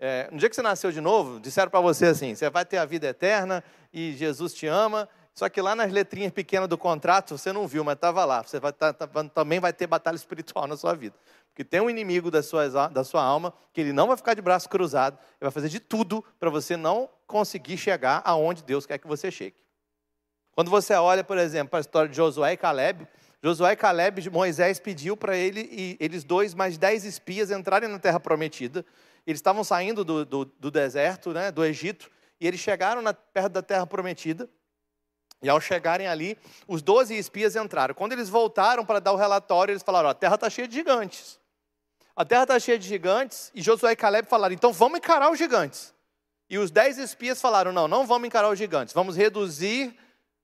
É, 0.00 0.28
no 0.30 0.38
dia 0.38 0.48
que 0.48 0.54
você 0.54 0.62
nasceu 0.62 0.92
de 0.92 1.00
novo, 1.00 1.40
disseram 1.40 1.70
para 1.70 1.80
você 1.80 2.06
assim: 2.06 2.34
você 2.34 2.48
vai 2.48 2.64
ter 2.64 2.78
a 2.78 2.84
vida 2.84 3.08
eterna 3.08 3.62
e 3.92 4.12
Jesus 4.12 4.54
te 4.54 4.66
ama. 4.66 5.08
Só 5.34 5.48
que 5.48 5.60
lá 5.60 5.76
nas 5.76 5.92
letrinhas 5.92 6.32
pequenas 6.32 6.68
do 6.68 6.76
contrato 6.76 7.38
você 7.38 7.52
não 7.52 7.66
viu, 7.66 7.84
mas 7.84 7.94
estava 7.94 8.24
lá. 8.24 8.42
Você 8.42 8.58
vai, 8.58 8.72
tá, 8.72 8.92
tá, 8.92 9.06
também 9.32 9.60
vai 9.60 9.72
ter 9.72 9.86
batalha 9.86 10.16
espiritual 10.16 10.66
na 10.66 10.76
sua 10.76 10.94
vida. 10.94 11.14
Porque 11.50 11.62
tem 11.64 11.80
um 11.80 11.88
inimigo 11.88 12.30
da 12.30 12.42
sua, 12.42 12.88
da 12.88 13.04
sua 13.04 13.22
alma 13.22 13.52
que 13.72 13.80
ele 13.80 13.92
não 13.92 14.08
vai 14.08 14.16
ficar 14.16 14.34
de 14.34 14.42
braço 14.42 14.68
cruzado, 14.68 15.14
ele 15.16 15.42
vai 15.42 15.50
fazer 15.50 15.68
de 15.68 15.80
tudo 15.80 16.24
para 16.38 16.50
você 16.50 16.76
não 16.76 17.08
conseguir 17.26 17.76
chegar 17.76 18.20
aonde 18.24 18.62
Deus 18.64 18.86
quer 18.86 18.98
que 18.98 19.06
você 19.06 19.30
chegue. 19.30 19.56
Quando 20.52 20.70
você 20.70 20.94
olha, 20.94 21.22
por 21.22 21.38
exemplo, 21.38 21.70
para 21.70 21.78
a 21.78 21.82
história 21.82 22.08
de 22.08 22.16
Josué 22.16 22.54
e 22.54 22.56
Caleb, 22.56 23.06
Josué 23.40 23.72
e 23.72 23.76
Caleb, 23.76 24.28
Moisés 24.30 24.80
pediu 24.80 25.16
para 25.16 25.36
ele 25.36 25.68
e 25.70 25.96
eles 26.00 26.24
dois, 26.24 26.52
mais 26.54 26.76
dez 26.76 27.04
espias, 27.04 27.52
entrarem 27.52 27.88
na 27.88 28.00
terra 28.00 28.18
prometida. 28.18 28.84
Eles 29.28 29.40
estavam 29.40 29.62
saindo 29.62 30.06
do, 30.06 30.24
do, 30.24 30.44
do 30.46 30.70
deserto, 30.70 31.34
né, 31.34 31.52
do 31.52 31.62
Egito, 31.62 32.10
e 32.40 32.46
eles 32.46 32.58
chegaram 32.58 33.02
na, 33.02 33.12
perto 33.12 33.50
da 33.50 33.60
terra 33.60 33.86
prometida. 33.86 34.48
E 35.42 35.50
ao 35.50 35.60
chegarem 35.60 36.06
ali, 36.06 36.38
os 36.66 36.80
doze 36.80 37.14
espias 37.14 37.54
entraram. 37.54 37.94
Quando 37.94 38.12
eles 38.12 38.30
voltaram 38.30 38.86
para 38.86 39.00
dar 39.00 39.12
o 39.12 39.16
relatório, 39.16 39.72
eles 39.72 39.82
falaram: 39.82 40.08
a 40.08 40.14
terra 40.14 40.36
está 40.36 40.48
cheia 40.48 40.66
de 40.66 40.74
gigantes. 40.74 41.38
A 42.16 42.24
terra 42.24 42.44
está 42.44 42.58
cheia 42.58 42.78
de 42.78 42.88
gigantes. 42.88 43.52
E 43.54 43.60
Josué 43.60 43.92
e 43.92 43.96
Caleb 43.96 44.26
falaram: 44.30 44.54
então 44.54 44.72
vamos 44.72 44.96
encarar 44.96 45.30
os 45.30 45.36
gigantes. 45.36 45.92
E 46.48 46.56
os 46.56 46.70
dez 46.70 46.96
espias 46.96 47.38
falaram: 47.38 47.70
não, 47.70 47.86
não 47.86 48.06
vamos 48.06 48.26
encarar 48.26 48.48
os 48.48 48.58
gigantes, 48.58 48.94
vamos 48.94 49.14
reduzir 49.14 49.94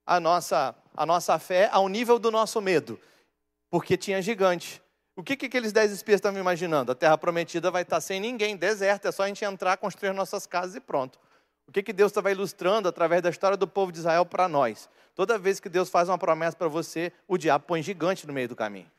a 0.05 0.21
nossa, 0.21 0.75
a 0.95 1.07
nossa 1.07 1.39
fé 1.39 1.71
ao 1.73 1.89
nível 1.89 2.19
do 2.19 2.31
nosso 2.31 2.61
medo, 2.61 3.01
porque 3.71 3.97
tinha 3.97 4.21
gigante. 4.21 4.84
O 5.17 5.23
que, 5.23 5.37
que 5.37 5.47
aqueles 5.47 5.73
dez 5.73 5.93
espias 5.93 6.19
estavam 6.19 6.41
imaginando? 6.41 6.91
A 6.91 6.95
terra 6.95 7.17
prometida 7.17 7.71
vai 7.71 7.83
estar 7.83 8.01
sem 8.01 8.19
ninguém, 8.19 8.57
deserta, 8.57 9.09
é 9.09 9.13
só 9.13 9.23
a 9.23 9.29
gente 9.29 9.45
entrar, 9.45 9.77
construir 9.77 10.13
nossas 10.13 10.47
casas 10.47 10.75
e 10.75 10.81
pronto. 10.81 11.19
O 11.67 11.73
que, 11.73 11.83
que 11.83 11.93
Deus 11.93 12.11
estava 12.11 12.31
ilustrando 12.31 12.89
através 12.89 13.23
da 13.23 13.31
história 13.31 13.57
do 13.57 13.67
povo 13.67 13.93
de 13.93 13.99
Israel 13.99 14.27
para 14.27 14.49
nós? 14.49 14.89
Toda 15.15 15.39
vez 15.39 15.61
que 15.61 15.69
Deus 15.69 15.89
faz 15.89 16.09
uma 16.09 16.19
promessa 16.19 16.57
para 16.57 16.69
você, 16.69 17.13
o 17.29 17.39
diabo 17.39 17.65
põe 17.65 17.83
gigante 17.83 18.27
no 18.27 18.33
meio 18.33 18.49
do 18.49 18.57
caminho. 18.57 18.91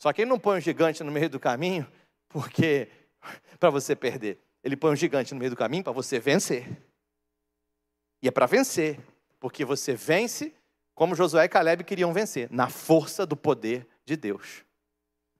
Só 0.00 0.12
que 0.12 0.22
ele 0.22 0.30
não 0.30 0.38
põe 0.38 0.58
um 0.58 0.60
gigante 0.60 1.02
no 1.04 1.12
meio 1.12 1.30
do 1.30 1.38
caminho 1.38 1.86
porque 2.28 2.88
para 3.60 3.70
você 3.70 3.94
perder. 3.94 4.38
Ele 4.64 4.76
põe 4.76 4.92
um 4.92 4.96
gigante 4.96 5.32
no 5.32 5.38
meio 5.38 5.50
do 5.50 5.56
caminho 5.56 5.84
para 5.84 5.92
você 5.92 6.18
vencer. 6.18 6.68
E 8.20 8.28
é 8.28 8.30
para 8.30 8.46
vencer, 8.46 9.00
porque 9.38 9.64
você 9.64 9.94
vence 9.94 10.52
como 10.94 11.14
Josué 11.14 11.44
e 11.44 11.48
Caleb 11.48 11.84
queriam 11.84 12.12
vencer, 12.12 12.48
na 12.50 12.68
força 12.68 13.24
do 13.24 13.36
poder 13.36 13.86
de 14.04 14.16
Deus. 14.16 14.64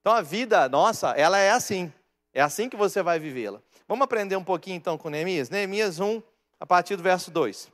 Então 0.03 0.13
a 0.13 0.21
vida 0.21 0.69
nossa, 0.69 1.11
ela 1.11 1.39
é 1.39 1.51
assim. 1.51 1.91
É 2.35 2.43
assim 2.43 2.69
que 2.69 2.77
você 2.77 3.03
vai 3.05 3.21
vivê-la. 3.21 3.63
Vamos 3.87 4.03
aprender 4.03 4.35
um 4.35 4.43
pouquinho 4.43 4.77
então 4.77 4.99
com 4.99 5.09
Neemias? 5.09 5.49
Neemias 5.49 6.01
1, 6.01 6.21
a 6.59 6.67
partir 6.67 6.97
do 6.97 7.05
verso 7.05 7.31
2. 7.31 7.71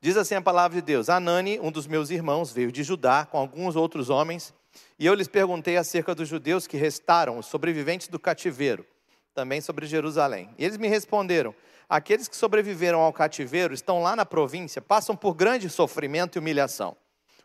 Diz 0.00 0.16
assim 0.16 0.36
a 0.36 0.40
palavra 0.40 0.76
de 0.76 0.82
Deus: 0.82 1.10
Anani, 1.10 1.60
um 1.60 1.70
dos 1.70 1.86
meus 1.86 2.08
irmãos, 2.08 2.50
veio 2.50 2.72
de 2.72 2.82
Judá 2.82 3.26
com 3.26 3.36
alguns 3.36 3.76
outros 3.76 4.08
homens, 4.08 4.54
e 4.98 5.04
eu 5.04 5.12
lhes 5.12 5.28
perguntei 5.28 5.76
acerca 5.76 6.14
dos 6.14 6.26
judeus 6.26 6.66
que 6.66 6.78
restaram, 6.78 7.38
os 7.38 7.46
sobreviventes 7.46 8.08
do 8.08 8.18
cativeiro, 8.18 8.86
também 9.34 9.60
sobre 9.60 9.84
Jerusalém. 9.84 10.48
E 10.56 10.64
eles 10.64 10.78
me 10.78 10.88
responderam: 10.88 11.54
Aqueles 11.86 12.28
que 12.28 12.36
sobreviveram 12.36 13.00
ao 13.00 13.12
cativeiro 13.12 13.74
estão 13.74 14.02
lá 14.02 14.16
na 14.16 14.24
província, 14.24 14.80
passam 14.80 15.14
por 15.14 15.34
grande 15.34 15.68
sofrimento 15.68 16.36
e 16.36 16.38
humilhação. 16.38 16.96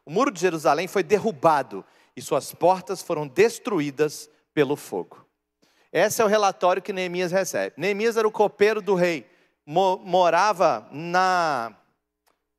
O 0.05 0.11
muro 0.11 0.31
de 0.31 0.39
Jerusalém 0.39 0.87
foi 0.87 1.03
derrubado 1.03 1.83
e 2.16 2.22
suas 2.22 2.53
portas 2.53 3.01
foram 3.01 3.28
destruídas 3.28 4.30
pelo 4.53 4.76
fogo. 4.76 5.26
Esse 5.91 6.22
é 6.22 6.26
o 6.26 6.28
relatório 6.28 6.82
que 6.82 6.93
Neemias 6.93 7.32
recebe. 7.32 7.76
Neemias 7.78 8.18
era 8.18 8.28
o 8.28 8.32
copeiro 8.32 8.82
do 8.82 8.95
rei, 8.95 9.28
morava 9.66 10.88
na, 10.91 11.76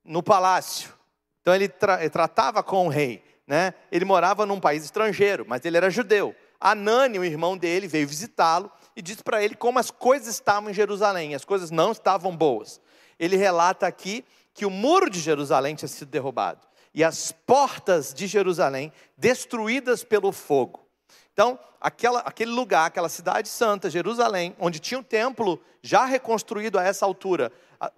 no 0.05 0.23
palácio. 0.23 0.93
Então 1.41 1.55
ele, 1.55 1.69
tra 1.69 2.01
ele 2.01 2.11
tratava 2.11 2.63
com 2.63 2.87
o 2.87 2.89
rei. 2.89 3.23
Né? 3.47 3.75
Ele 3.91 4.05
morava 4.05 4.47
num 4.47 4.61
país 4.61 4.85
estrangeiro, 4.85 5.45
mas 5.47 5.65
ele 5.65 5.77
era 5.77 5.91
judeu. 5.91 6.35
Anani, 6.61 7.19
o 7.19 7.25
irmão 7.25 7.59
dele, 7.59 7.87
veio 7.87 8.09
visitá-lo 8.09 8.71
e 8.97 9.03
disse 9.03 9.23
para 9.23 9.43
ele 9.43 9.55
como 9.55 9.79
as 9.79 9.91
coisas 9.91 10.29
estavam 10.29 10.71
em 10.71 10.75
Jerusalém. 10.75 11.35
As 11.35 11.45
coisas 11.45 11.71
não 11.71 11.93
estavam 11.93 12.35
boas. 12.35 12.81
Ele 13.19 13.37
relata 13.37 13.87
aqui 13.87 14.25
que 14.55 14.65
o 14.65 14.71
muro 14.71 15.11
de 15.11 15.21
Jerusalém 15.21 15.75
tinha 15.75 15.89
sido 15.89 16.09
derrubado 16.09 16.67
e 16.95 17.03
as 17.03 17.33
portas 17.33 18.15
de 18.15 18.27
Jerusalém 18.27 18.93
destruídas 19.17 20.05
pelo 20.05 20.31
fogo. 20.31 20.85
Então, 21.33 21.59
aquela, 21.81 22.21
aquele 22.21 22.53
lugar, 22.53 22.87
aquela 22.87 23.09
cidade 23.09 23.49
santa, 23.49 23.91
Jerusalém, 23.91 24.55
onde 24.59 24.79
tinha 24.79 25.01
um 25.01 25.03
templo 25.03 25.61
já 25.83 26.05
reconstruído 26.05 26.79
a 26.79 26.85
essa 26.85 27.05
altura, 27.05 27.51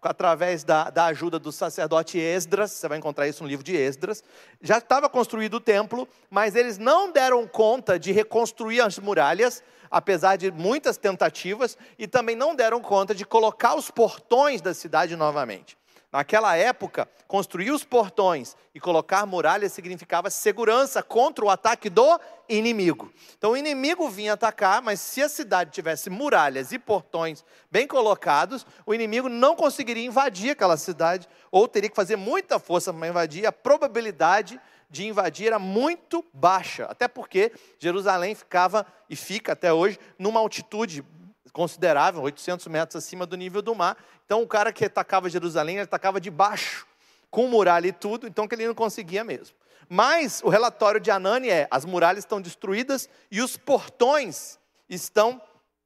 através 0.03 0.65
da, 0.65 0.91
da 0.91 1.05
ajuda 1.07 1.39
do 1.39 1.53
sacerdote 1.53 2.19
Esdras, 2.19 2.73
você 2.73 2.89
vai 2.89 2.99
encontrar 2.99 3.29
isso 3.29 3.43
no 3.43 3.49
livro 3.49 3.65
de 3.65 3.77
Esdras, 3.77 4.25
já 4.61 4.79
estava 4.79 5.09
construído 5.09 5.55
o 5.55 5.61
templo, 5.61 6.09
mas 6.31 6.57
eles 6.57 6.79
não 6.79 7.13
deram 7.13 7.47
conta 7.47 7.99
de 7.99 8.11
reconstruir 8.11 8.81
as 8.81 8.99
muralhas, 8.99 9.63
apesar 9.91 10.37
de 10.37 10.51
muitas 10.51 10.97
tentativas, 10.97 11.77
e 11.99 12.09
também 12.09 12.35
não 12.35 12.55
deram 12.55 12.81
conta 12.81 13.15
de 13.15 13.25
colocar 13.25 13.77
os 13.77 13.91
portões 13.91 14.61
da 14.61 14.75
cidade 14.75 15.15
novamente. 15.15 15.77
Naquela 16.17 16.57
época, 16.57 17.07
construir 17.29 17.71
os 17.71 17.85
portões 17.85 18.57
e 18.75 18.81
colocar 18.81 19.27
muralhas 19.27 19.73
significava 19.73 20.31
segurança 20.31 21.03
contra 21.03 21.45
o 21.45 21.51
ataque 21.51 21.91
do 21.91 22.19
inimigo. 22.49 23.13
Então 23.37 23.51
o 23.51 23.57
inimigo 23.57 24.09
vinha 24.09 24.33
atacar, 24.33 24.81
mas 24.81 24.99
se 24.99 25.21
a 25.21 25.29
cidade 25.29 25.73
tivesse 25.73 26.09
muralhas 26.09 26.73
e 26.73 26.79
portões 26.79 27.45
bem 27.71 27.87
colocados, 27.87 28.65
o 28.87 28.95
inimigo 28.95 29.29
não 29.29 29.55
conseguiria 29.55 30.07
invadir 30.07 30.53
aquela 30.53 30.79
cidade, 30.79 31.29
ou 31.51 31.69
teria 31.69 31.91
que 31.91 31.95
fazer 31.95 32.17
muita 32.17 32.59
força 32.59 32.95
para 32.95 33.09
invadir, 33.09 33.45
a 33.45 33.53
probabilidade 33.53 34.59
de 34.89 35.07
invadir 35.07 35.49
era 35.49 35.59
muito 35.59 36.25
baixa, 36.33 36.87
até 36.87 37.07
porque 37.07 37.53
Jerusalém 37.79 38.35
ficava 38.35 38.87
e 39.11 39.15
fica 39.17 39.53
até 39.53 39.71
hoje 39.71 39.99
numa 40.19 40.41
altitude 40.41 41.05
considerável, 41.53 42.23
800 42.23 42.67
metros 42.67 42.97
acima 42.97 43.27
do 43.27 43.37
nível 43.37 43.63
do 43.63 43.75
mar. 43.75 43.97
Então, 44.25 44.43
o 44.43 44.47
cara 44.47 44.73
que 44.73 44.85
atacava 44.85 45.31
Jerusalém, 45.31 45.77
ele 45.77 45.85
atacava 45.85 46.21
de 46.21 46.31
baixo, 46.31 46.87
com 47.31 47.47
muralha 47.49 47.89
e 47.89 47.93
tudo, 47.93 48.27
então 48.27 48.47
que 48.47 48.55
ele 48.55 48.67
não 48.67 48.75
conseguia 48.75 49.25
mesmo. 49.25 49.55
Mas 49.89 50.43
o 50.43 50.49
relatório 50.49 51.01
de 51.01 51.11
Anani 51.11 51.49
é: 51.49 51.69
as 51.71 51.85
muralhas 51.85 52.25
estão 52.25 52.41
destruídas 52.41 53.09
e 53.31 53.41
os 53.41 53.57
portões 53.57 54.59
estão 54.89 55.41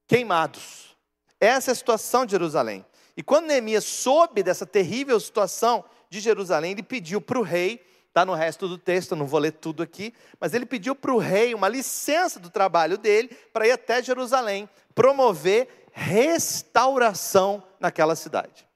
queimados. 0.07 0.97
Essa 1.39 1.71
é 1.71 1.73
a 1.73 1.75
situação 1.75 2.27
de 2.27 2.33
Jerusalém. 2.33 2.85
E 3.17 3.23
quando 3.23 3.47
Neemias 3.47 3.85
soube 3.85 4.43
dessa 4.43 4.67
terrível 4.67 5.19
situação 5.21 5.85
de 6.09 6.21
Jerusalém, 6.21 6.73
ele 6.73 6.83
pediu 6.83 7.21
para 7.21 7.39
o 7.39 7.43
rei, 7.43 7.85
está 8.09 8.25
no 8.25 8.35
resto 8.35 8.67
do 8.67 8.77
texto, 8.77 9.15
não 9.15 9.27
vou 9.27 9.41
ler 9.41 9.53
tudo 9.53 9.83
aqui, 9.83 10.13
mas 10.39 10.55
ele 10.55 10.67
pediu 10.67 10.95
para 10.95 11.13
o 11.13 11.19
rei 11.19 11.55
uma 11.55 11.69
licença 11.69 12.41
do 12.41 12.51
trabalho 12.51 12.99
dele 12.99 13.29
para 13.53 13.67
ir 13.67 13.73
até 13.73 14.03
Jerusalém, 14.03 14.69
promover 15.01 15.87
restauração 15.93 17.63
naquela 17.81 18.15
cidade. 18.15 18.69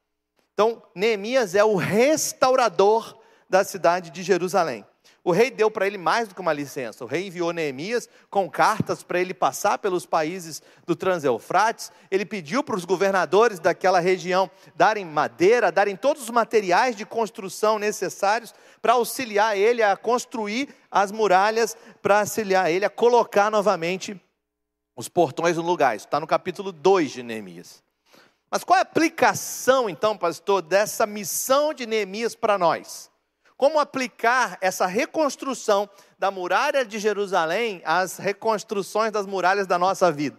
Então, 0.54 0.82
Neemias 0.94 1.54
é 1.54 1.62
o 1.62 1.76
restaurador 1.76 3.18
da 3.46 3.62
cidade 3.62 4.08
de 4.08 4.22
Jerusalém. 4.22 4.86
O 5.22 5.32
rei 5.32 5.50
deu 5.50 5.70
para 5.70 5.86
ele 5.86 5.98
mais 5.98 6.26
do 6.26 6.34
que 6.34 6.40
uma 6.40 6.52
licença. 6.54 7.04
O 7.04 7.06
rei 7.06 7.26
enviou 7.26 7.52
Neemias 7.52 8.08
com 8.30 8.48
cartas 8.48 9.02
para 9.02 9.20
ele 9.20 9.34
passar 9.34 9.76
pelos 9.76 10.06
países 10.06 10.62
do 10.86 10.96
Transeufrates. 10.96 11.92
Ele 12.10 12.24
pediu 12.24 12.64
para 12.64 12.76
os 12.76 12.86
governadores 12.86 13.58
daquela 13.58 14.00
região 14.00 14.50
darem 14.74 15.04
madeira, 15.04 15.70
darem 15.70 15.94
todos 15.94 16.22
os 16.22 16.30
materiais 16.30 16.96
de 16.96 17.04
construção 17.04 17.78
necessários 17.78 18.54
para 18.80 18.94
auxiliar 18.94 19.58
ele 19.58 19.82
a 19.82 19.94
construir 19.94 20.70
as 20.90 21.12
muralhas, 21.12 21.76
para 22.00 22.20
auxiliar 22.20 22.70
ele 22.70 22.86
a 22.86 22.90
colocar 22.90 23.50
novamente 23.50 24.18
os 24.97 25.09
portões 25.09 25.57
no 25.57 25.62
lugar. 25.62 25.97
Isso 25.97 26.07
está 26.07 26.20
no 26.20 26.26
capítulo 26.26 26.72
2 26.72 27.12
de 27.12 27.22
Neemias. 27.22 27.82
Mas 28.51 28.62
qual 28.62 28.76
é 28.76 28.80
a 28.80 28.82
aplicação, 28.82 29.88
então, 29.88 30.16
pastor, 30.16 30.62
dessa 30.62 31.07
missão 31.07 31.74
de 31.74 31.86
Neemias 31.86 32.34
para 32.34 32.57
nós? 32.57 33.11
como 33.57 33.78
aplicar 33.78 34.59
essa 34.61 34.86
reconstrução 34.86 35.88
da 36.18 36.30
muralha 36.30 36.84
de 36.84 36.99
Jerusalém 36.99 37.80
às 37.84 38.16
reconstruções 38.16 39.12
das 39.12 39.26
muralhas 39.26 39.66
da 39.66 39.78
nossa 39.78 40.11
vida. 40.11 40.38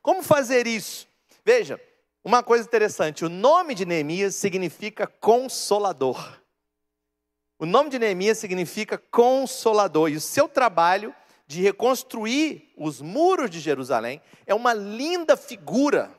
Como 0.00 0.22
fazer 0.22 0.66
isso? 0.66 1.06
Veja, 1.44 1.80
uma 2.24 2.42
coisa 2.42 2.64
interessante: 2.66 3.24
o 3.24 3.28
nome 3.28 3.74
de 3.74 3.84
Neemias 3.84 4.34
significa 4.34 5.06
consolador. 5.06 6.40
O 7.58 7.66
nome 7.66 7.90
de 7.90 7.98
Neemias 7.98 8.38
significa 8.38 8.98
consolador, 8.98 10.08
e 10.10 10.16
o 10.16 10.20
seu 10.20 10.48
trabalho 10.48 11.14
de 11.46 11.60
reconstruir 11.60 12.72
os 12.76 13.00
muros 13.00 13.50
de 13.50 13.60
Jerusalém 13.60 14.20
é 14.46 14.54
uma 14.54 14.72
linda 14.72 15.36
figura 15.36 16.10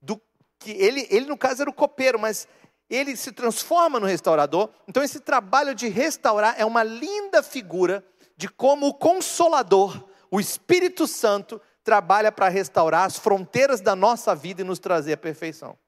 do 0.00 0.20
que 0.58 0.72
ele, 0.72 1.06
ele 1.10 1.26
no 1.26 1.36
caso 1.36 1.62
era 1.62 1.70
o 1.70 1.74
copeiro, 1.74 2.18
mas 2.18 2.48
ele 2.88 3.16
se 3.16 3.32
transforma 3.32 4.00
no 4.00 4.06
restaurador. 4.06 4.70
Então 4.88 5.02
esse 5.02 5.20
trabalho 5.20 5.74
de 5.74 5.88
restaurar 5.88 6.54
é 6.58 6.64
uma 6.64 6.82
linda 6.82 7.42
figura 7.42 8.04
de 8.36 8.48
como 8.48 8.88
o 8.88 8.94
consolador, 8.94 10.08
o 10.30 10.40
Espírito 10.40 11.06
Santo, 11.06 11.60
trabalha 11.84 12.32
para 12.32 12.48
restaurar 12.48 13.04
as 13.04 13.18
fronteiras 13.18 13.80
da 13.80 13.94
nossa 13.94 14.34
vida 14.34 14.62
e 14.62 14.64
nos 14.64 14.78
trazer 14.78 15.12
a 15.12 15.18
perfeição. 15.18 15.78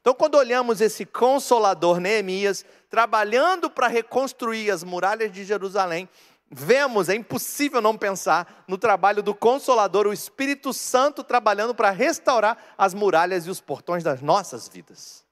Então, 0.00 0.14
quando 0.14 0.34
olhamos 0.34 0.80
esse 0.80 1.06
consolador 1.06 2.00
Neemias 2.00 2.64
trabalhando 2.90 3.70
para 3.70 3.86
reconstruir 3.86 4.68
as 4.68 4.82
muralhas 4.82 5.30
de 5.30 5.44
Jerusalém, 5.44 6.08
vemos, 6.52 7.08
é 7.08 7.14
impossível 7.14 7.80
não 7.80 7.96
pensar 7.96 8.64
no 8.68 8.76
trabalho 8.76 9.22
do 9.22 9.34
Consolador, 9.34 10.06
o 10.06 10.12
Espírito 10.12 10.72
Santo 10.74 11.24
trabalhando 11.24 11.74
para 11.74 11.90
restaurar 11.90 12.58
as 12.76 12.92
muralhas 12.92 13.46
e 13.46 13.50
os 13.50 13.60
portões 13.60 14.04
das 14.04 14.20
nossas 14.20 14.68
vidas. 14.68 15.24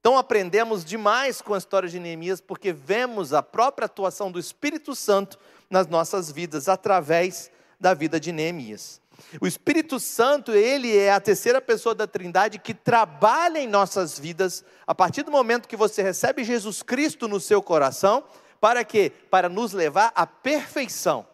Então 0.00 0.18
aprendemos 0.18 0.84
demais 0.84 1.40
com 1.40 1.54
a 1.54 1.58
história 1.58 1.88
de 1.88 2.00
Neemias, 2.00 2.40
porque 2.40 2.72
vemos 2.72 3.32
a 3.32 3.40
própria 3.40 3.86
atuação 3.86 4.32
do 4.32 4.40
Espírito 4.40 4.96
Santo 4.96 5.38
nas 5.70 5.86
nossas 5.86 6.30
vidas 6.32 6.68
através 6.68 7.48
da 7.78 7.94
vida 7.94 8.18
de 8.18 8.32
Neemias. 8.32 9.00
O 9.40 9.46
Espírito 9.46 10.00
Santo, 10.00 10.50
ele 10.50 10.96
é 10.96 11.12
a 11.12 11.20
terceira 11.20 11.60
pessoa 11.60 11.94
da 11.94 12.08
Trindade 12.08 12.58
que 12.58 12.74
trabalha 12.74 13.60
em 13.60 13.68
nossas 13.68 14.18
vidas 14.18 14.64
a 14.84 14.92
partir 14.92 15.22
do 15.22 15.30
momento 15.30 15.68
que 15.68 15.76
você 15.76 16.02
recebe 16.02 16.42
Jesus 16.42 16.82
Cristo 16.82 17.28
no 17.28 17.38
seu 17.38 17.62
coração, 17.62 18.24
para 18.62 18.84
quê? 18.84 19.10
Para 19.28 19.48
nos 19.48 19.72
levar 19.72 20.12
à 20.14 20.24
perfeição. 20.24 21.26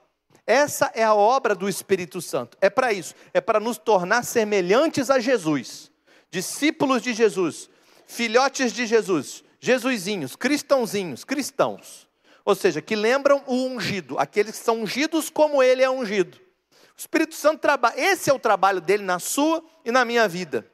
Essa 0.46 0.90
é 0.94 1.04
a 1.04 1.14
obra 1.14 1.54
do 1.54 1.68
Espírito 1.68 2.22
Santo. 2.22 2.56
É 2.58 2.70
para 2.70 2.90
isso, 2.90 3.14
é 3.34 3.40
para 3.40 3.60
nos 3.60 3.76
tornar 3.76 4.24
semelhantes 4.24 5.10
a 5.10 5.20
Jesus, 5.20 5.92
discípulos 6.30 7.02
de 7.02 7.12
Jesus, 7.12 7.68
filhotes 8.06 8.72
de 8.72 8.86
Jesus, 8.86 9.44
Jesusinhos, 9.60 10.36
cristãozinhos, 10.36 11.22
cristãos. 11.22 12.08
Ou 12.46 12.54
seja, 12.54 12.80
que 12.80 12.96
lembram 12.96 13.44
o 13.46 13.66
ungido, 13.66 14.18
aqueles 14.18 14.58
que 14.58 14.64
são 14.64 14.80
ungidos 14.80 15.28
como 15.28 15.62
ele 15.62 15.82
é 15.82 15.90
ungido. 15.90 16.38
O 16.96 16.98
Espírito 16.98 17.34
Santo 17.34 17.60
trabalha, 17.60 18.00
esse 18.00 18.30
é 18.30 18.32
o 18.32 18.38
trabalho 18.38 18.80
dele 18.80 19.02
na 19.02 19.18
sua 19.18 19.62
e 19.84 19.92
na 19.92 20.02
minha 20.02 20.26
vida. 20.26 20.66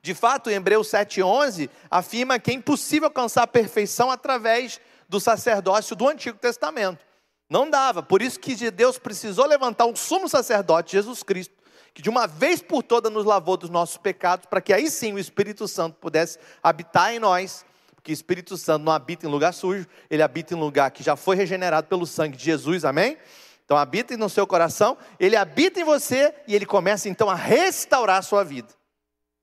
De 0.00 0.14
fato, 0.14 0.48
em 0.48 0.54
Hebreus 0.54 0.88
7,11, 0.88 1.68
afirma 1.90 2.38
que 2.38 2.50
é 2.50 2.54
impossível 2.54 3.08
alcançar 3.08 3.42
a 3.42 3.46
perfeição 3.46 4.10
através 4.10 4.80
do 5.12 5.20
sacerdócio 5.20 5.94
do 5.94 6.08
Antigo 6.08 6.38
Testamento. 6.38 7.04
Não 7.48 7.68
dava, 7.68 8.02
por 8.02 8.22
isso 8.22 8.40
que 8.40 8.70
Deus 8.70 8.98
precisou 8.98 9.44
levantar 9.44 9.84
um 9.84 9.94
sumo 9.94 10.26
sacerdote, 10.26 10.92
Jesus 10.92 11.22
Cristo, 11.22 11.54
que 11.92 12.00
de 12.00 12.08
uma 12.08 12.26
vez 12.26 12.62
por 12.62 12.82
todas 12.82 13.12
nos 13.12 13.26
lavou 13.26 13.58
dos 13.58 13.68
nossos 13.68 13.98
pecados, 13.98 14.46
para 14.46 14.62
que 14.62 14.72
aí 14.72 14.90
sim 14.90 15.12
o 15.12 15.18
Espírito 15.18 15.68
Santo 15.68 15.98
pudesse 15.98 16.38
habitar 16.62 17.12
em 17.12 17.18
nós, 17.18 17.62
porque 17.94 18.10
o 18.10 18.14
Espírito 18.14 18.56
Santo 18.56 18.84
não 18.84 18.92
habita 18.92 19.26
em 19.26 19.28
lugar 19.28 19.52
sujo, 19.52 19.86
ele 20.08 20.22
habita 20.22 20.54
em 20.54 20.58
lugar 20.58 20.90
que 20.90 21.02
já 21.02 21.14
foi 21.14 21.36
regenerado 21.36 21.86
pelo 21.88 22.06
sangue 22.06 22.34
de 22.34 22.44
Jesus, 22.44 22.82
amém? 22.82 23.18
Então 23.66 23.76
habita 23.76 24.16
no 24.16 24.30
seu 24.30 24.46
coração, 24.46 24.96
ele 25.20 25.36
habita 25.36 25.78
em 25.78 25.84
você 25.84 26.34
e 26.48 26.54
ele 26.54 26.64
começa 26.64 27.06
então 27.10 27.28
a 27.28 27.34
restaurar 27.34 28.16
a 28.16 28.22
sua 28.22 28.42
vida. 28.42 28.68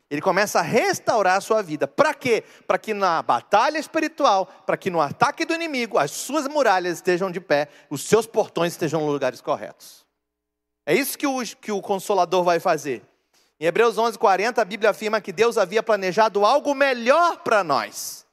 Ele 0.09 0.21
começa 0.21 0.59
a 0.59 0.63
restaurar 0.63 1.37
a 1.37 1.41
sua 1.41 1.61
vida. 1.61 1.87
Para 1.87 2.13
quê? 2.15 2.43
Para 2.65 2.79
que 2.79 2.93
na 2.93 3.21
batalha 3.21 3.77
espiritual, 3.77 4.47
para 4.65 4.75
que 4.75 4.89
no 4.89 4.99
ataque 4.99 5.45
do 5.45 5.53
inimigo, 5.53 5.99
as 5.99 6.09
suas 6.09 6.47
muralhas 6.47 6.97
estejam 6.97 7.29
de 7.29 7.39
pé, 7.39 7.67
os 7.89 8.01
seus 8.01 8.25
portões 8.25 8.73
estejam 8.73 9.01
nos 9.01 9.11
lugares 9.11 9.39
corretos. 9.39 10.03
É 10.83 10.95
isso 10.95 11.15
que 11.15 11.27
o, 11.27 11.39
que 11.61 11.71
o 11.71 11.81
Consolador 11.81 12.43
vai 12.43 12.59
fazer. 12.59 13.03
Em 13.59 13.65
Hebreus 13.65 13.97
11:40 13.97 14.57
a 14.57 14.65
Bíblia 14.65 14.89
afirma 14.89 15.21
que 15.21 15.31
Deus 15.31 15.57
havia 15.57 15.83
planejado 15.83 16.43
algo 16.43 16.73
melhor 16.73 17.43
para 17.43 17.63
nós, 17.63 18.25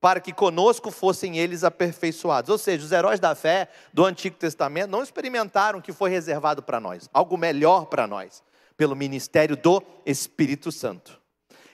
para 0.00 0.18
que 0.18 0.32
conosco 0.32 0.90
fossem 0.90 1.38
eles 1.38 1.62
aperfeiçoados. 1.62 2.50
Ou 2.50 2.58
seja, 2.58 2.84
os 2.84 2.90
heróis 2.90 3.20
da 3.20 3.36
fé 3.36 3.68
do 3.92 4.04
Antigo 4.04 4.36
Testamento 4.36 4.90
não 4.90 5.04
experimentaram 5.04 5.78
o 5.78 5.82
que 5.82 5.92
foi 5.92 6.10
reservado 6.10 6.60
para 6.60 6.80
nós, 6.80 7.08
algo 7.12 7.36
melhor 7.36 7.86
para 7.86 8.08
nós, 8.08 8.42
pelo 8.76 8.96
ministério 8.96 9.56
do 9.56 9.80
Espírito 10.04 10.72
Santo. 10.72 11.19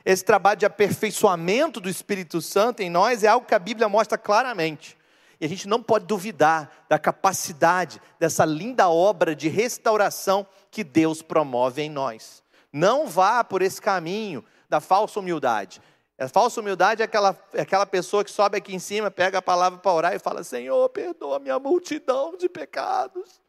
Esse 0.06 0.24
trabalho 0.24 0.60
de 0.60 0.64
aperfeiçoamento 0.64 1.80
do 1.80 1.88
Espírito 1.88 2.40
Santo 2.40 2.80
em 2.80 2.88
nós 2.88 3.24
é 3.24 3.26
algo 3.26 3.44
que 3.44 3.56
a 3.56 3.58
Bíblia 3.58 3.88
mostra 3.88 4.16
claramente. 4.16 4.96
E 5.40 5.44
a 5.44 5.48
gente 5.48 5.66
não 5.66 5.82
pode 5.82 6.06
duvidar 6.06 6.70
da 6.88 6.96
capacidade 6.96 8.00
dessa 8.16 8.44
linda 8.44 8.88
obra 8.88 9.34
de 9.34 9.48
restauração 9.48 10.46
que 10.70 10.84
Deus 10.84 11.22
promove 11.22 11.82
em 11.82 11.90
nós. 11.90 12.40
Não 12.72 13.08
vá 13.08 13.42
por 13.42 13.62
esse 13.62 13.82
caminho 13.82 14.44
da 14.68 14.78
falsa 14.80 15.18
humildade. 15.18 15.82
A 16.16 16.28
falsa 16.28 16.60
humildade 16.60 17.02
é 17.02 17.04
aquela, 17.04 17.36
é 17.52 17.62
aquela 17.62 17.84
pessoa 17.84 18.22
que 18.22 18.30
sobe 18.30 18.58
aqui 18.58 18.76
em 18.76 18.78
cima, 18.78 19.10
pega 19.10 19.38
a 19.38 19.42
palavra 19.42 19.80
para 19.80 19.92
orar 19.92 20.14
e 20.14 20.20
fala: 20.20 20.44
Senhor, 20.44 20.88
perdoa 20.90 21.40
minha 21.40 21.58
multidão 21.58 22.36
de 22.36 22.48
pecados. 22.48 23.42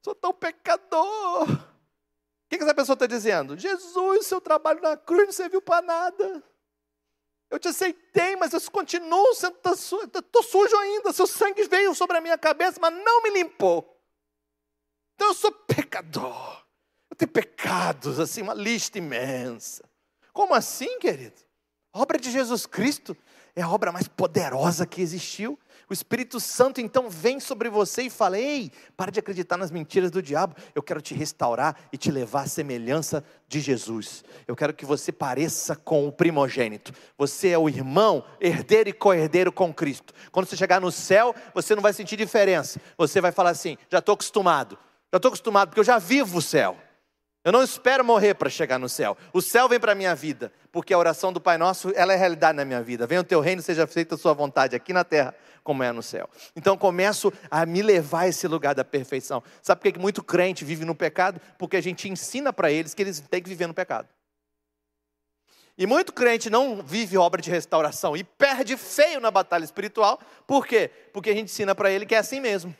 Sou 0.00 0.14
tão 0.14 0.32
pecador. 0.32 1.46
O 2.48 2.50
que, 2.50 2.56
que 2.56 2.64
essa 2.64 2.74
pessoa 2.74 2.94
está 2.94 3.06
dizendo? 3.06 3.58
Jesus, 3.58 4.26
seu 4.26 4.40
trabalho 4.40 4.80
na 4.80 4.96
cruz 4.96 5.26
não 5.26 5.32
serviu 5.32 5.60
para 5.60 5.82
nada. 5.84 6.42
Eu 7.50 7.58
te 7.58 7.68
aceitei, 7.68 8.36
mas 8.36 8.54
eu 8.54 8.60
continuo 8.70 9.34
sendo 9.34 9.56
estou 9.56 10.22
tá 10.22 10.42
sujo 10.42 10.74
ainda. 10.78 11.12
Seu 11.12 11.26
sangue 11.26 11.68
veio 11.68 11.94
sobre 11.94 12.16
a 12.16 12.22
minha 12.22 12.38
cabeça, 12.38 12.78
mas 12.80 12.94
não 13.04 13.22
me 13.22 13.28
limpou. 13.30 14.02
Então 15.14 15.28
eu 15.28 15.34
sou 15.34 15.52
pecador. 15.52 16.64
Eu 17.10 17.16
tenho 17.16 17.30
pecados, 17.30 18.18
assim, 18.18 18.40
uma 18.40 18.54
lista 18.54 18.96
imensa. 18.96 19.84
Como 20.32 20.54
assim, 20.54 20.98
querido? 20.98 21.42
A 21.92 22.00
obra 22.00 22.18
de 22.18 22.30
Jesus 22.30 22.64
Cristo 22.64 23.14
é 23.54 23.60
a 23.60 23.68
obra 23.68 23.92
mais 23.92 24.08
poderosa 24.08 24.86
que 24.86 25.02
existiu. 25.02 25.58
O 25.90 25.92
Espírito 25.92 26.38
Santo 26.38 26.82
então 26.82 27.08
vem 27.08 27.40
sobre 27.40 27.70
você 27.70 28.02
e 28.02 28.10
fala: 28.10 28.38
Ei, 28.38 28.70
para 28.96 29.10
de 29.10 29.20
acreditar 29.20 29.56
nas 29.56 29.70
mentiras 29.70 30.10
do 30.10 30.20
diabo. 30.20 30.54
Eu 30.74 30.82
quero 30.82 31.00
te 31.00 31.14
restaurar 31.14 31.76
e 31.90 31.96
te 31.96 32.10
levar 32.10 32.42
à 32.42 32.46
semelhança 32.46 33.24
de 33.46 33.58
Jesus. 33.58 34.22
Eu 34.46 34.54
quero 34.54 34.74
que 34.74 34.84
você 34.84 35.10
pareça 35.10 35.74
com 35.74 36.06
o 36.06 36.12
primogênito. 36.12 36.92
Você 37.16 37.48
é 37.48 37.58
o 37.58 37.68
irmão, 37.68 38.22
herdeiro 38.38 38.90
e 38.90 38.92
co-herdeiro 38.92 39.50
com 39.50 39.72
Cristo. 39.72 40.12
Quando 40.30 40.46
você 40.46 40.56
chegar 40.56 40.80
no 40.80 40.92
céu, 40.92 41.34
você 41.54 41.74
não 41.74 41.82
vai 41.82 41.94
sentir 41.94 42.16
diferença. 42.16 42.78
Você 42.98 43.20
vai 43.20 43.32
falar 43.32 43.50
assim: 43.50 43.78
Já 43.90 44.00
estou 44.00 44.12
acostumado. 44.12 44.78
Já 45.10 45.16
estou 45.16 45.30
acostumado 45.30 45.68
porque 45.68 45.80
eu 45.80 45.84
já 45.84 45.98
vivo 45.98 46.38
o 46.38 46.42
céu. 46.42 46.76
Eu 47.48 47.52
não 47.52 47.62
espero 47.62 48.04
morrer 48.04 48.34
para 48.34 48.50
chegar 48.50 48.78
no 48.78 48.90
céu. 48.90 49.16
O 49.32 49.40
céu 49.40 49.68
vem 49.68 49.80
para 49.80 49.92
a 49.92 49.94
minha 49.94 50.14
vida, 50.14 50.52
porque 50.70 50.92
a 50.92 50.98
oração 50.98 51.32
do 51.32 51.40
Pai 51.40 51.56
Nosso, 51.56 51.90
ela 51.94 52.12
é 52.12 52.16
realidade 52.16 52.56
na 52.56 52.64
minha 52.64 52.82
vida. 52.82 53.06
Venha 53.06 53.22
o 53.22 53.24
teu 53.24 53.40
reino, 53.40 53.62
seja 53.62 53.86
feita 53.86 54.16
a 54.16 54.18
sua 54.18 54.34
vontade 54.34 54.76
aqui 54.76 54.92
na 54.92 55.02
terra, 55.02 55.34
como 55.68 55.82
é 55.82 55.92
no 55.92 56.02
céu. 56.02 56.30
Então 56.56 56.78
começo 56.78 57.30
a 57.50 57.66
me 57.66 57.82
levar 57.82 58.20
a 58.20 58.28
esse 58.28 58.48
lugar 58.48 58.74
da 58.74 58.82
perfeição. 58.82 59.42
Sabe 59.60 59.82
por 59.82 59.92
que 59.92 59.98
muito 59.98 60.24
crente 60.24 60.64
vive 60.64 60.82
no 60.82 60.94
pecado? 60.94 61.38
Porque 61.58 61.76
a 61.76 61.80
gente 61.82 62.08
ensina 62.08 62.54
para 62.54 62.72
eles 62.72 62.94
que 62.94 63.02
eles 63.02 63.20
têm 63.20 63.42
que 63.42 63.50
viver 63.50 63.66
no 63.66 63.74
pecado. 63.74 64.08
E 65.76 65.86
muito 65.86 66.10
crente 66.10 66.48
não 66.48 66.82
vive 66.82 67.18
obra 67.18 67.42
de 67.42 67.50
restauração 67.50 68.16
e 68.16 68.24
perde 68.24 68.78
feio 68.78 69.20
na 69.20 69.30
batalha 69.30 69.62
espiritual. 69.62 70.18
Por 70.46 70.66
quê? 70.66 70.90
Porque 71.12 71.28
a 71.28 71.34
gente 71.34 71.50
ensina 71.50 71.74
para 71.74 71.90
ele 71.90 72.06
que 72.06 72.14
é 72.14 72.18
assim 72.18 72.40
mesmo. 72.40 72.74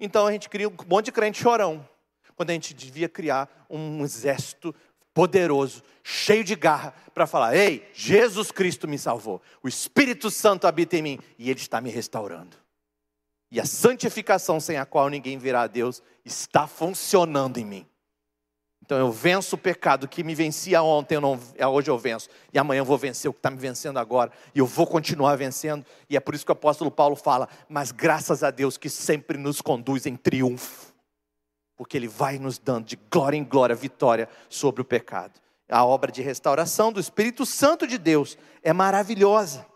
Então 0.00 0.26
a 0.26 0.32
gente 0.32 0.48
cria 0.48 0.68
um 0.68 0.74
monte 0.88 1.04
de 1.04 1.12
crente 1.12 1.40
chorão 1.40 1.88
quando 2.34 2.50
a 2.50 2.54
gente 2.54 2.74
devia 2.74 3.08
criar 3.08 3.48
um 3.70 4.02
exército 4.02 4.74
poderoso, 5.14 5.82
cheio 6.02 6.44
de 6.44 6.54
garra, 6.54 6.94
para 7.14 7.26
falar: 7.26 7.54
Ei, 7.54 7.88
Jesus 7.94 8.50
Cristo 8.50 8.88
me 8.88 8.98
salvou, 8.98 9.40
o 9.62 9.68
Espírito 9.68 10.30
Santo 10.30 10.66
habita 10.66 10.96
em 10.96 11.02
mim 11.02 11.18
e 11.38 11.50
Ele 11.50 11.60
está 11.60 11.80
me 11.80 11.90
restaurando. 11.90 12.56
E 13.50 13.60
a 13.60 13.66
santificação 13.66 14.58
sem 14.58 14.78
a 14.78 14.86
qual 14.86 15.10
ninguém 15.10 15.36
virá 15.36 15.62
a 15.62 15.66
Deus 15.66 16.02
está 16.24 16.66
funcionando 16.66 17.58
em 17.58 17.64
mim. 17.64 17.86
Então 18.84 18.98
eu 18.98 19.12
venço 19.12 19.54
o 19.54 19.58
pecado 19.58 20.08
que 20.08 20.24
me 20.24 20.34
vencia 20.34 20.82
ontem, 20.82 21.14
eu 21.14 21.20
não, 21.20 21.38
é, 21.56 21.66
hoje 21.66 21.88
eu 21.88 21.98
venço. 21.98 22.28
E 22.52 22.58
amanhã 22.58 22.80
eu 22.80 22.84
vou 22.84 22.98
vencer 22.98 23.30
o 23.30 23.32
que 23.32 23.38
está 23.38 23.50
me 23.50 23.58
vencendo 23.58 23.98
agora. 23.98 24.32
E 24.54 24.58
eu 24.58 24.66
vou 24.66 24.86
continuar 24.86 25.36
vencendo. 25.36 25.84
E 26.10 26.16
é 26.16 26.20
por 26.20 26.34
isso 26.34 26.44
que 26.44 26.50
o 26.50 26.54
apóstolo 26.54 26.90
Paulo 26.90 27.14
fala: 27.14 27.48
Mas 27.68 27.92
graças 27.92 28.42
a 28.42 28.50
Deus 28.50 28.76
que 28.76 28.90
sempre 28.90 29.38
nos 29.38 29.60
conduz 29.60 30.06
em 30.06 30.16
triunfo 30.16 30.91
porque 31.82 31.96
Ele 31.96 32.06
vai 32.06 32.38
nos 32.38 32.58
dando 32.58 32.86
de 32.86 32.96
glória 33.10 33.36
em 33.36 33.42
glória 33.42 33.74
vitória 33.74 34.28
sobre 34.48 34.80
o 34.80 34.84
pecado. 34.84 35.32
A 35.68 35.84
obra 35.84 36.12
de 36.12 36.22
restauração 36.22 36.92
do 36.92 37.00
Espírito 37.00 37.44
Santo 37.44 37.88
de 37.88 37.98
Deus 37.98 38.38
é 38.62 38.72
maravilhosa. 38.72 39.66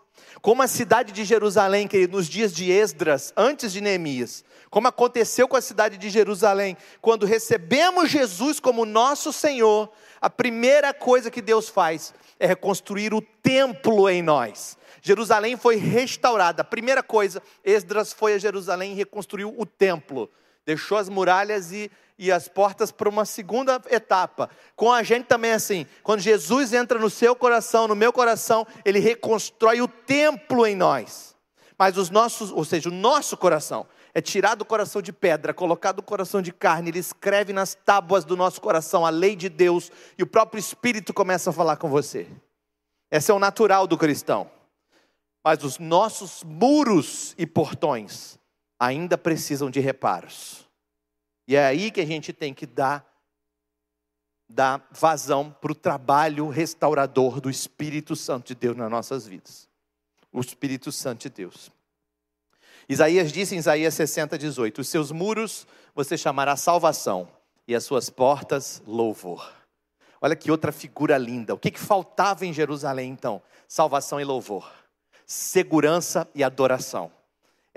Como 0.41 0.61
a 0.61 0.69
cidade 0.69 1.11
de 1.11 1.25
Jerusalém, 1.25 1.85
que 1.85 2.07
nos 2.07 2.29
dias 2.29 2.53
de 2.53 2.71
Esdras, 2.71 3.33
antes 3.35 3.73
de 3.73 3.81
Neemias, 3.81 4.45
como 4.69 4.87
aconteceu 4.87 5.49
com 5.49 5.57
a 5.57 5.61
cidade 5.61 5.97
de 5.97 6.09
Jerusalém, 6.09 6.77
quando 7.01 7.25
recebemos 7.25 8.09
Jesus 8.09 8.57
como 8.57 8.85
nosso 8.85 9.33
Senhor, 9.33 9.91
a 10.21 10.29
primeira 10.29 10.93
coisa 10.93 11.29
que 11.29 11.41
Deus 11.41 11.67
faz 11.67 12.13
é 12.39 12.47
reconstruir 12.47 13.13
o 13.13 13.21
templo 13.21 14.09
em 14.09 14.21
nós. 14.21 14.77
Jerusalém 15.01 15.57
foi 15.57 15.75
restaurada. 15.75 16.61
A 16.61 16.65
primeira 16.65 17.03
coisa, 17.03 17.43
Esdras 17.65 18.13
foi 18.13 18.35
a 18.35 18.37
Jerusalém 18.37 18.93
e 18.93 18.95
reconstruiu 18.95 19.53
o 19.57 19.65
templo. 19.65 20.31
Deixou 20.67 20.97
as 20.97 21.07
muralhas 21.07 21.71
e, 21.71 21.89
e 22.19 22.29
as 22.29 22.49
portas 22.49 22.91
para 22.91 23.07
uma 23.07 23.23
segunda 23.23 23.81
etapa. 23.89 24.49
Com 24.75 24.91
a 24.91 25.01
gente 25.01 25.23
também 25.23 25.51
é 25.51 25.53
assim. 25.53 25.87
Quando 26.03 26.19
Jesus 26.19 26.73
entra 26.73 26.99
no 26.99 27.09
seu 27.09 27.33
coração, 27.33 27.87
no 27.87 27.95
meu 27.95 28.11
coração, 28.11 28.67
ele 28.83 28.99
reconstrói 28.99 29.79
o 29.79 29.87
templo 29.87 30.67
em 30.67 30.75
nós. 30.75 31.37
Mas 31.79 31.97
os 31.97 32.09
nossos, 32.09 32.51
ou 32.51 32.65
seja, 32.65 32.89
o 32.89 32.91
nosso 32.91 33.37
coração 33.37 33.87
é 34.13 34.19
tirado 34.19 34.59
do 34.59 34.65
coração 34.65 35.01
de 35.01 35.13
pedra, 35.13 35.53
colocado 35.53 35.97
no 35.97 36.03
coração 36.03 36.41
de 36.41 36.51
carne, 36.51 36.89
ele 36.89 36.99
escreve 36.99 37.53
nas 37.53 37.73
tábuas 37.73 38.25
do 38.25 38.35
nosso 38.35 38.59
coração 38.59 39.05
a 39.05 39.09
lei 39.09 39.37
de 39.37 39.47
Deus 39.47 39.89
e 40.17 40.23
o 40.23 40.27
próprio 40.27 40.59
Espírito 40.59 41.13
começa 41.13 41.49
a 41.49 41.53
falar 41.53 41.77
com 41.77 41.87
você. 41.87 42.27
Esse 43.09 43.31
é 43.31 43.33
o 43.33 43.39
natural 43.39 43.87
do 43.87 43.97
cristão. 43.97 44.51
Mas 45.45 45.63
os 45.63 45.79
nossos 45.79 46.43
muros 46.43 47.33
e 47.37 47.47
portões 47.47 48.36
ainda 48.79 49.17
precisam 49.17 49.69
de 49.69 49.79
reparos. 49.79 50.67
E 51.47 51.55
é 51.55 51.65
aí 51.65 51.91
que 51.91 52.01
a 52.01 52.05
gente 52.05 52.33
tem 52.33 52.53
que 52.53 52.65
dar, 52.65 53.05
dar 54.49 54.85
vazão 54.91 55.49
para 55.49 55.71
o 55.71 55.75
trabalho 55.75 56.49
restaurador 56.49 57.39
do 57.39 57.49
Espírito 57.49 58.15
Santo 58.15 58.47
de 58.47 58.55
Deus 58.55 58.75
nas 58.75 58.91
nossas 58.91 59.25
vidas. 59.25 59.69
O 60.31 60.41
Espírito 60.41 60.91
Santo 60.91 61.21
de 61.21 61.29
Deus. 61.29 61.71
Isaías 62.89 63.31
disse 63.31 63.55
em 63.55 63.59
Isaías 63.59 63.93
60, 63.93 64.37
18: 64.37 64.79
Os 64.81 64.89
seus 64.89 65.11
muros 65.11 65.65
você 65.95 66.17
chamará 66.17 66.55
salvação, 66.55 67.29
e 67.67 67.75
as 67.75 67.83
suas 67.83 68.09
portas 68.09 68.81
louvor. 68.85 69.53
Olha 70.21 70.35
que 70.35 70.49
outra 70.49 70.71
figura 70.71 71.17
linda. 71.17 71.53
O 71.53 71.59
que, 71.59 71.71
que 71.71 71.79
faltava 71.79 72.45
em 72.45 72.53
Jerusalém 72.53 73.11
então? 73.11 73.41
Salvação 73.67 74.19
e 74.19 74.23
louvor, 74.23 74.71
segurança 75.25 76.27
e 76.33 76.43
adoração. 76.43 77.11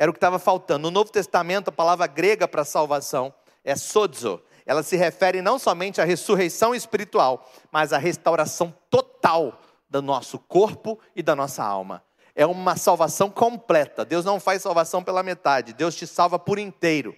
Era 0.01 0.11
o 0.11 0.14
que 0.14 0.16
estava 0.16 0.38
faltando. 0.38 0.84
No 0.84 0.90
Novo 0.90 1.12
Testamento, 1.12 1.68
a 1.68 1.72
palavra 1.72 2.07
grega 2.07 2.48
para 2.48 2.64
salvação 2.64 3.34
é 3.62 3.76
sozo. 3.76 4.40
Ela 4.64 4.82
se 4.82 4.96
refere 4.96 5.42
não 5.42 5.59
somente 5.59 6.01
à 6.01 6.05
ressurreição 6.05 6.74
espiritual, 6.74 7.46
mas 7.70 7.92
à 7.92 7.98
restauração 7.98 8.74
total 8.88 9.61
do 9.90 10.01
nosso 10.01 10.38
corpo 10.38 10.98
e 11.14 11.22
da 11.22 11.36
nossa 11.36 11.62
alma. 11.62 12.03
É 12.34 12.46
uma 12.46 12.76
salvação 12.76 13.28
completa. 13.28 14.03
Deus 14.03 14.24
não 14.24 14.40
faz 14.40 14.62
salvação 14.62 15.05
pela 15.05 15.22
metade, 15.22 15.74
Deus 15.74 15.94
te 15.94 16.07
salva 16.07 16.38
por 16.38 16.59
inteiro. 16.59 17.14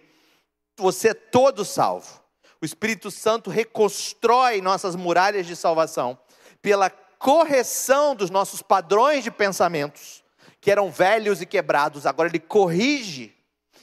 Você 0.77 1.11
é 1.11 1.15
todo 1.15 1.65
salvo. 1.65 2.21
O 2.61 2.65
Espírito 2.65 3.13
Santo 3.13 3.49
reconstrói 3.49 4.61
nossas 4.61 4.97
muralhas 4.97 5.47
de 5.47 5.55
salvação 5.55 6.19
pela 6.61 6.91
correção 6.91 8.17
dos 8.17 8.29
nossos 8.29 8.61
padrões 8.61 9.23
de 9.23 9.31
pensamentos, 9.31 10.22
que 10.63 10.71
eram 10.71 10.93
velhos 10.93 11.43
e 11.43 11.47
quebrados, 11.47 12.07
agora 12.07 12.29
ele 12.29 12.39
corrige 12.39 13.35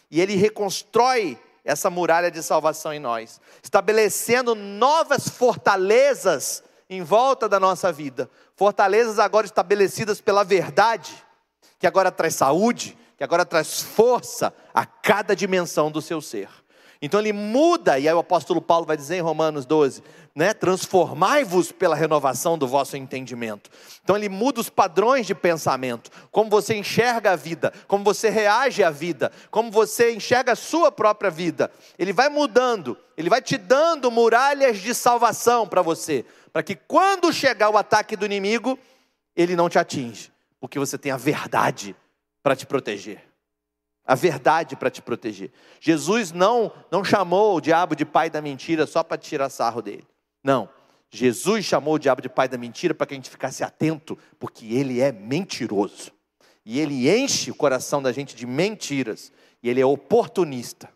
e 0.09 0.21
ele 0.21 0.35
reconstrói 0.35 1.37
essa 1.61 1.89
muralha 1.89 2.31
de 2.31 2.41
salvação 2.41 2.93
em 2.93 2.99
nós, 2.99 3.41
estabelecendo 3.61 4.55
novas 4.55 5.27
fortalezas 5.27 6.63
em 6.89 7.03
volta 7.03 7.49
da 7.49 7.59
nossa 7.59 7.91
vida, 7.91 8.29
fortalezas 8.55 9.19
agora 9.19 9.45
estabelecidas 9.45 10.21
pela 10.21 10.45
verdade, 10.45 11.13
que 11.77 11.85
agora 11.85 12.13
traz 12.13 12.35
saúde, 12.35 12.97
que 13.17 13.25
agora 13.25 13.45
traz 13.45 13.81
força 13.81 14.53
a 14.73 14.85
cada 14.85 15.35
dimensão 15.35 15.91
do 15.91 16.01
seu 16.01 16.21
ser. 16.21 16.47
Então 17.01 17.21
ele 17.21 17.31
muda, 17.31 17.97
e 17.97 18.09
aí 18.09 18.13
o 18.13 18.19
apóstolo 18.19 18.61
Paulo 18.61 18.85
vai 18.85 18.97
dizer 18.97 19.15
em 19.15 19.21
Romanos 19.21 19.65
12, 19.65 20.03
né? 20.35 20.53
Transformai-vos 20.53 21.71
pela 21.71 21.95
renovação 21.95 22.57
do 22.57 22.67
vosso 22.67 22.97
entendimento. 22.97 23.69
Então 24.03 24.17
ele 24.17 24.27
muda 24.27 24.59
os 24.59 24.69
padrões 24.69 25.25
de 25.25 25.33
pensamento, 25.33 26.11
como 26.29 26.49
você 26.49 26.75
enxerga 26.75 27.31
a 27.31 27.35
vida, 27.37 27.71
como 27.87 28.03
você 28.03 28.29
reage 28.29 28.83
à 28.83 28.89
vida, 28.89 29.31
como 29.49 29.71
você 29.71 30.11
enxerga 30.11 30.51
a 30.51 30.57
sua 30.57 30.91
própria 30.91 31.31
vida. 31.31 31.71
Ele 31.97 32.11
vai 32.11 32.27
mudando, 32.27 32.97
ele 33.15 33.29
vai 33.29 33.41
te 33.41 33.57
dando 33.57 34.11
muralhas 34.11 34.79
de 34.79 34.93
salvação 34.93 35.65
para 35.65 35.81
você, 35.81 36.25
para 36.51 36.63
que 36.63 36.75
quando 36.75 37.31
chegar 37.31 37.69
o 37.69 37.77
ataque 37.77 38.17
do 38.17 38.25
inimigo, 38.25 38.77
ele 39.37 39.55
não 39.55 39.69
te 39.69 39.79
atinge, 39.79 40.33
porque 40.59 40.77
você 40.77 40.97
tem 40.97 41.13
a 41.13 41.17
verdade 41.17 41.95
para 42.43 42.57
te 42.57 42.65
proteger 42.65 43.28
a 44.09 44.15
verdade 44.15 44.75
para 44.75 44.89
te 44.89 45.03
proteger. 45.03 45.51
Jesus 45.79 46.31
não, 46.31 46.71
não 46.89 47.03
chamou 47.03 47.55
o 47.55 47.61
diabo 47.61 47.95
de 47.95 48.03
pai 48.03 48.27
da 48.27 48.41
mentira 48.41 48.87
só 48.87 49.03
para 49.03 49.19
tirar 49.19 49.49
sarro 49.49 49.83
dele. 49.83 50.03
Não. 50.43 50.67
Jesus 51.11 51.63
chamou 51.63 51.93
o 51.93 51.99
diabo 51.99 52.19
de 52.19 52.27
pai 52.27 52.47
da 52.47 52.57
mentira 52.57 52.95
para 52.95 53.05
que 53.05 53.13
a 53.13 53.17
gente 53.17 53.29
ficasse 53.29 53.63
atento, 53.63 54.17
porque 54.39 54.73
ele 54.73 54.99
é 54.99 55.11
mentiroso. 55.11 56.11
E 56.65 56.79
ele 56.79 57.07
enche 57.07 57.51
o 57.51 57.55
coração 57.55 58.01
da 58.01 58.11
gente 58.11 58.35
de 58.35 58.47
mentiras. 58.47 59.31
E 59.61 59.69
ele 59.69 59.79
é 59.79 59.85
oportunista. 59.85 60.89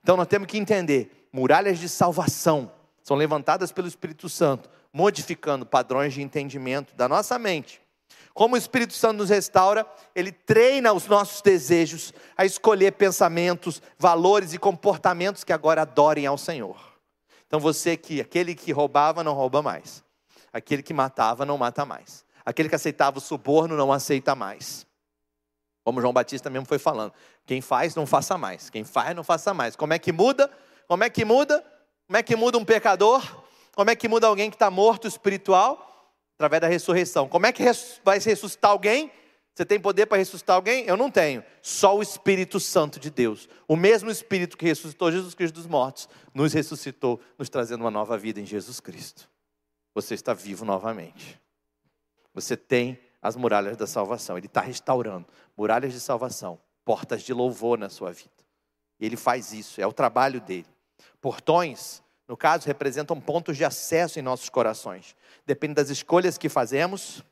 Então 0.00 0.16
nós 0.16 0.26
temos 0.26 0.48
que 0.48 0.56
entender: 0.56 1.28
muralhas 1.30 1.78
de 1.78 1.90
salvação 1.90 2.72
são 3.02 3.18
levantadas 3.18 3.70
pelo 3.70 3.86
Espírito 3.86 4.30
Santo, 4.30 4.70
modificando 4.90 5.66
padrões 5.66 6.14
de 6.14 6.22
entendimento 6.22 6.96
da 6.96 7.06
nossa 7.06 7.38
mente 7.38 7.83
como 8.34 8.56
o 8.56 8.58
Espírito 8.58 8.94
Santo 8.94 9.18
nos 9.18 9.30
restaura, 9.30 9.86
ele 10.12 10.32
treina 10.32 10.92
os 10.92 11.06
nossos 11.06 11.40
desejos 11.40 12.12
a 12.36 12.44
escolher 12.44 12.92
pensamentos, 12.92 13.80
valores 13.96 14.52
e 14.52 14.58
comportamentos 14.58 15.44
que 15.44 15.52
agora 15.52 15.82
adorem 15.82 16.26
ao 16.26 16.36
Senhor. 16.36 16.76
Então 17.46 17.60
você 17.60 17.96
que 17.96 18.20
aquele 18.20 18.56
que 18.56 18.72
roubava 18.72 19.22
não 19.22 19.34
rouba 19.34 19.62
mais. 19.62 20.02
Aquele 20.52 20.82
que 20.82 20.92
matava 20.92 21.46
não 21.46 21.56
mata 21.56 21.86
mais. 21.86 22.24
Aquele 22.44 22.68
que 22.68 22.74
aceitava 22.74 23.18
o 23.18 23.20
suborno 23.20 23.76
não 23.76 23.92
aceita 23.92 24.34
mais. 24.34 24.84
Como 25.84 26.00
João 26.00 26.12
Batista 26.12 26.50
mesmo 26.50 26.66
foi 26.66 26.78
falando, 26.78 27.12
quem 27.46 27.60
faz 27.60 27.94
não 27.94 28.04
faça 28.04 28.36
mais. 28.36 28.68
Quem 28.68 28.82
faz 28.82 29.14
não 29.14 29.22
faça 29.22 29.54
mais. 29.54 29.76
Como 29.76 29.92
é 29.92 29.98
que 29.98 30.10
muda? 30.10 30.50
Como 30.88 31.04
é 31.04 31.10
que 31.10 31.24
muda? 31.24 31.64
Como 32.08 32.16
é 32.16 32.22
que 32.22 32.34
muda 32.34 32.58
um 32.58 32.64
pecador? 32.64 33.22
Como 33.76 33.90
é 33.90 33.94
que 33.94 34.08
muda 34.08 34.26
alguém 34.26 34.50
que 34.50 34.56
está 34.56 34.70
morto 34.70 35.06
espiritual? 35.06 35.93
Através 36.34 36.60
da 36.60 36.68
ressurreição. 36.68 37.28
Como 37.28 37.46
é 37.46 37.52
que 37.52 37.62
vai 38.04 38.18
ressuscitar 38.18 38.70
alguém? 38.70 39.10
Você 39.54 39.64
tem 39.64 39.78
poder 39.78 40.06
para 40.06 40.18
ressuscitar 40.18 40.56
alguém? 40.56 40.84
Eu 40.84 40.96
não 40.96 41.10
tenho. 41.10 41.44
Só 41.62 41.96
o 41.96 42.02
Espírito 42.02 42.58
Santo 42.58 42.98
de 42.98 43.08
Deus. 43.08 43.48
O 43.68 43.76
mesmo 43.76 44.10
Espírito 44.10 44.56
que 44.56 44.66
ressuscitou 44.66 45.12
Jesus 45.12 45.32
Cristo 45.32 45.54
dos 45.54 45.66
mortos, 45.66 46.08
nos 46.34 46.52
ressuscitou, 46.52 47.20
nos 47.38 47.48
trazendo 47.48 47.82
uma 47.82 47.90
nova 47.90 48.18
vida 48.18 48.40
em 48.40 48.46
Jesus 48.46 48.80
Cristo. 48.80 49.30
Você 49.94 50.14
está 50.14 50.34
vivo 50.34 50.64
novamente. 50.64 51.40
Você 52.34 52.56
tem 52.56 52.98
as 53.22 53.36
muralhas 53.36 53.76
da 53.76 53.86
salvação. 53.86 54.36
Ele 54.36 54.46
está 54.46 54.60
restaurando 54.60 55.26
muralhas 55.56 55.92
de 55.92 56.00
salvação, 56.00 56.60
portas 56.84 57.22
de 57.22 57.32
louvor 57.32 57.78
na 57.78 57.88
sua 57.88 58.10
vida. 58.10 58.30
E 58.98 59.06
ele 59.06 59.16
faz 59.16 59.52
isso, 59.52 59.80
é 59.80 59.86
o 59.86 59.92
trabalho 59.92 60.40
dele. 60.40 60.66
Portões 61.20 62.02
no 62.26 62.36
caso, 62.36 62.66
representam 62.66 63.20
pontos 63.20 63.56
de 63.56 63.64
acesso 63.64 64.18
em 64.18 64.22
nossos 64.22 64.48
corações. 64.48 65.14
Depende 65.46 65.74
das 65.74 65.90
escolhas 65.90 66.38
que 66.38 66.48
fazemos, 66.48 67.22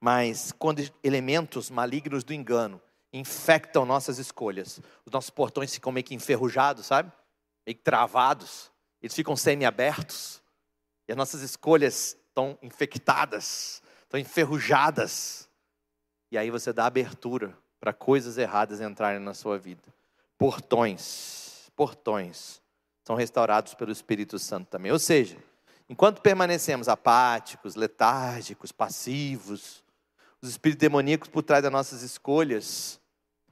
mas 0.00 0.52
quando 0.52 0.88
elementos 1.02 1.70
malignos 1.70 2.22
do 2.22 2.32
engano 2.32 2.80
infectam 3.12 3.84
nossas 3.84 4.18
escolhas, 4.18 4.80
os 5.04 5.12
nossos 5.12 5.30
portões 5.30 5.74
ficam 5.74 5.90
meio 5.90 6.04
que 6.04 6.14
enferrujados, 6.14 6.86
sabe? 6.86 7.10
Meio 7.66 7.76
que 7.76 7.82
travados, 7.82 8.70
eles 9.02 9.14
ficam 9.14 9.36
semi-abertos, 9.36 10.40
e 11.08 11.12
as 11.12 11.18
nossas 11.18 11.40
escolhas 11.40 12.16
estão 12.28 12.56
infectadas, 12.62 13.82
estão 14.02 14.20
enferrujadas. 14.20 15.48
E 16.30 16.38
aí 16.38 16.50
você 16.50 16.72
dá 16.72 16.86
abertura 16.86 17.56
para 17.80 17.92
coisas 17.92 18.36
erradas 18.36 18.80
entrarem 18.80 19.18
na 19.18 19.32
sua 19.32 19.58
vida. 19.58 19.82
Portões, 20.36 21.70
portões 21.74 22.60
são 23.08 23.16
restaurados 23.16 23.72
pelo 23.72 23.90
Espírito 23.90 24.38
Santo 24.38 24.68
também. 24.68 24.92
Ou 24.92 24.98
seja, 24.98 25.38
enquanto 25.88 26.20
permanecemos 26.20 26.88
apáticos, 26.88 27.74
letárgicos, 27.74 28.70
passivos, 28.70 29.82
os 30.42 30.50
espíritos 30.50 30.82
demoníacos 30.82 31.30
por 31.30 31.42
trás 31.42 31.62
das 31.62 31.72
nossas 31.72 32.02
escolhas 32.02 33.00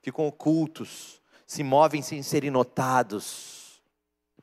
ficam 0.02 0.26
ocultos, 0.26 1.22
se 1.46 1.62
movem 1.62 2.02
sem 2.02 2.22
serem 2.22 2.50
notados, 2.50 3.80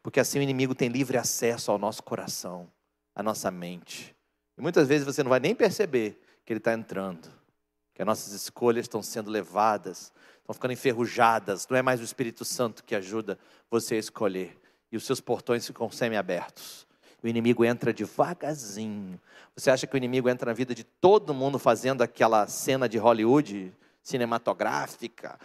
porque 0.01 0.20
assim 0.20 0.39
o 0.39 0.41
inimigo 0.41 0.74
tem 0.74 0.89
livre 0.89 1.16
acesso 1.16 1.70
ao 1.70 1.78
nosso 1.78 2.01
coração, 2.01 2.68
à 3.14 3.22
nossa 3.22 3.51
mente. 3.51 4.16
E 4.57 4.61
muitas 4.64 4.88
vezes 4.88 5.05
você 5.05 5.22
não 5.22 5.30
vai 5.30 5.39
nem 5.39 5.53
perceber 5.53 6.20
que 6.43 6.51
ele 6.53 6.57
está 6.57 6.74
entrando, 6.74 7.30
que 7.93 8.01
as 8.01 8.05
nossas 8.07 8.34
escolhas 8.34 8.86
estão 8.86 9.03
sendo 9.03 9.30
levadas, 9.30 10.11
estão 10.39 10.55
ficando 10.55 10.74
enferrujadas, 10.74 11.68
não 11.70 11.78
é 11.78 11.84
mais 11.84 12.01
o 12.01 12.03
Espírito 12.03 12.43
Santo 12.43 12.84
que 12.84 12.95
ajuda 12.95 13.38
você 13.70 13.93
a 13.93 13.99
escolher, 13.99 14.59
e 14.94 14.96
os 14.96 15.08
seus 15.08 15.20
portões 15.20 15.66
ficam 15.66 15.89
semi-abertos. 15.89 16.86
O 17.24 17.28
inimigo 17.28 17.66
entra 17.66 17.91
devagarzinho. 17.91 19.20
Você 19.56 19.72
acha 19.72 19.88
que 19.88 19.96
o 19.96 19.98
inimigo 19.98 20.30
entra 20.30 20.52
na 20.52 20.54
vida 20.54 20.76
de 20.76 20.84
todo 20.84 21.34
mundo 21.34 21.58
fazendo 21.58 22.04
aquela 22.04 22.46
cena 22.46 22.88
de 22.88 23.00
Hollywood 23.00 23.74
cinematográfica, 24.04 25.39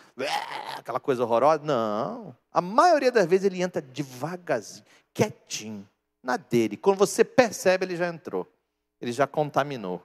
aquela 0.76 1.01
coisa 1.01 1.22
horrorosa? 1.24 1.64
Não. 1.64 2.36
A 2.53 2.61
maioria 2.61 3.11
das 3.11 3.24
vezes 3.24 3.46
ele 3.46 3.62
entra 3.62 3.80
devagarzinho, 3.80 4.84
quietinho, 5.14 5.88
na 6.22 6.36
dele. 6.36 6.76
Quando 6.76 6.99
você 6.99 7.24
percebe, 7.24 7.86
ele 7.86 7.96
já 7.96 8.09
entrou. 8.09 8.46
Ele 9.01 9.12
já 9.12 9.26
contaminou. 9.26 10.05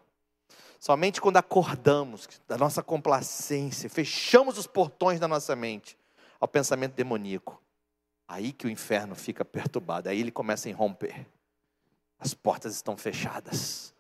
Somente 0.80 1.20
quando 1.20 1.36
acordamos 1.36 2.30
da 2.48 2.58
nossa 2.58 2.82
complacência, 2.82 3.90
fechamos 3.90 4.58
os 4.58 4.68
portões 4.68 5.20
da 5.20 5.28
nossa 5.28 5.54
mente 5.54 5.98
ao 6.40 6.48
pensamento 6.48 6.94
demoníaco, 6.94 7.62
aí 8.28 8.52
que 8.52 8.68
o 8.68 8.70
inferno 8.70 9.16
fica 9.16 9.44
perturbado, 9.44 10.10
aí 10.10 10.20
ele 10.20 10.32
começa 10.32 10.68
a 10.68 10.72
irromper. 10.72 11.26
As 12.20 12.34
portas 12.34 12.76
estão 12.76 12.96
fechadas, 12.96 13.94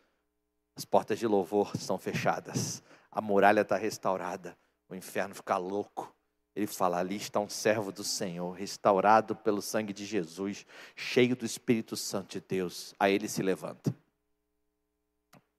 as 0.76 0.86
portas 0.86 1.19
de 1.19 1.28
louvor 1.28 1.71
estão 1.76 1.97
fechadas, 1.97 2.82
a 3.11 3.21
muralha 3.21 3.61
está 3.61 3.76
restaurada, 3.76 4.57
o 4.89 4.95
inferno 4.95 5.36
fica 5.36 5.57
louco. 5.57 6.13
Ele 6.55 6.67
fala: 6.67 6.99
ali 6.99 7.15
está 7.15 7.39
um 7.39 7.49
servo 7.49 7.91
do 7.91 8.03
Senhor, 8.03 8.51
restaurado 8.51 9.36
pelo 9.36 9.61
sangue 9.61 9.91
de 9.91 10.05
Jesus, 10.05 10.65
cheio 10.95 11.36
do 11.36 11.45
Espírito 11.45 11.97
Santo 11.97 12.34
de 12.34 12.41
Deus. 12.41 12.93
Aí 12.99 13.13
ele 13.13 13.28
se 13.28 13.41
levanta. 13.41 13.93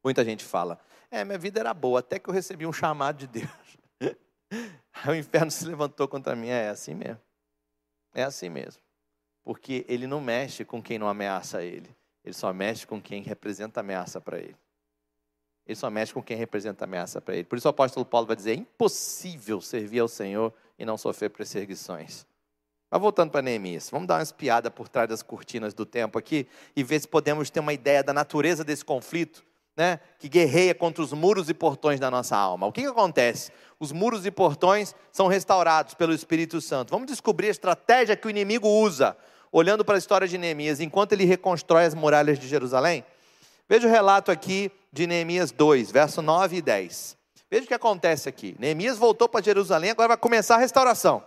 Muita 0.02 0.24
gente 0.24 0.44
fala: 0.44 0.78
é, 1.10 1.24
minha 1.24 1.38
vida 1.38 1.60
era 1.60 1.74
boa, 1.74 2.00
até 2.00 2.18
que 2.18 2.28
eu 2.28 2.34
recebi 2.34 2.66
um 2.66 2.72
chamado 2.72 3.18
de 3.18 3.26
Deus. 3.26 3.50
Aí 4.92 5.10
o 5.10 5.14
inferno 5.14 5.50
se 5.50 5.66
levantou 5.66 6.06
contra 6.06 6.36
mim. 6.36 6.48
É 6.48 6.68
assim 6.68 6.94
mesmo. 6.94 7.20
É 8.14 8.22
assim 8.22 8.48
mesmo. 8.48 8.80
Porque 9.42 9.84
ele 9.88 10.06
não 10.06 10.20
mexe 10.20 10.64
com 10.64 10.82
quem 10.82 10.98
não 10.98 11.08
ameaça 11.08 11.62
ele. 11.62 11.94
Ele 12.24 12.34
só 12.34 12.52
mexe 12.52 12.86
com 12.86 13.02
quem 13.02 13.22
representa 13.22 13.80
ameaça 13.80 14.20
para 14.20 14.38
ele. 14.38 14.56
Ele 15.66 15.76
só 15.76 15.90
mexe 15.90 16.14
com 16.14 16.22
quem 16.22 16.36
representa 16.36 16.84
ameaça 16.84 17.20
para 17.20 17.34
ele. 17.34 17.44
Por 17.44 17.58
isso 17.58 17.68
o 17.68 17.70
apóstolo 17.70 18.06
Paulo 18.06 18.26
vai 18.26 18.36
dizer: 18.36 18.52
é 18.52 18.54
impossível 18.54 19.60
servir 19.60 19.98
ao 19.98 20.08
Senhor 20.08 20.52
e 20.78 20.84
não 20.84 20.96
sofrer 20.96 21.30
perseguições. 21.30 22.26
Mas 22.90 23.00
voltando 23.00 23.30
para 23.30 23.42
Neemias, 23.42 23.90
vamos 23.90 24.06
dar 24.06 24.16
uma 24.16 24.22
espiada 24.22 24.70
por 24.70 24.88
trás 24.88 25.08
das 25.08 25.22
cortinas 25.22 25.74
do 25.74 25.84
tempo 25.84 26.18
aqui 26.18 26.46
e 26.76 26.84
ver 26.84 27.00
se 27.00 27.08
podemos 27.08 27.50
ter 27.50 27.60
uma 27.60 27.72
ideia 27.72 28.04
da 28.04 28.12
natureza 28.12 28.62
desse 28.62 28.84
conflito 28.84 29.44
né, 29.76 29.98
que 30.18 30.28
guerreia 30.28 30.74
contra 30.74 31.02
os 31.02 31.12
muros 31.12 31.48
e 31.48 31.54
portões 31.54 31.98
da 31.98 32.10
nossa 32.10 32.36
alma. 32.36 32.66
O 32.66 32.72
que, 32.72 32.82
que 32.82 32.88
acontece? 32.88 33.50
Os 33.78 33.90
muros 33.92 34.24
e 34.24 34.30
portões 34.30 34.94
são 35.10 35.26
restaurados 35.26 35.94
pelo 35.94 36.12
Espírito 36.12 36.60
Santo. 36.60 36.90
Vamos 36.90 37.06
descobrir 37.06 37.48
a 37.48 37.50
estratégia 37.50 38.16
que 38.16 38.26
o 38.26 38.30
inimigo 38.30 38.68
usa, 38.68 39.16
olhando 39.50 39.84
para 39.84 39.96
a 39.96 39.98
história 39.98 40.28
de 40.28 40.38
Neemias, 40.38 40.80
enquanto 40.80 41.12
ele 41.12 41.24
reconstrói 41.24 41.84
as 41.84 41.94
muralhas 41.94 42.38
de 42.38 42.46
Jerusalém. 42.46 43.04
Veja 43.68 43.88
o 43.88 43.90
relato 43.90 44.30
aqui 44.30 44.70
de 44.92 45.06
Neemias 45.06 45.50
2, 45.50 45.90
verso 45.90 46.22
9 46.22 46.56
e 46.56 46.62
10. 46.62 47.16
Veja 47.50 47.64
o 47.64 47.68
que 47.68 47.74
acontece 47.74 48.28
aqui. 48.28 48.56
Neemias 48.58 48.96
voltou 48.96 49.28
para 49.28 49.42
Jerusalém, 49.42 49.90
agora 49.90 50.08
vai 50.08 50.16
começar 50.16 50.56
a 50.56 50.58
restauração. 50.58 51.22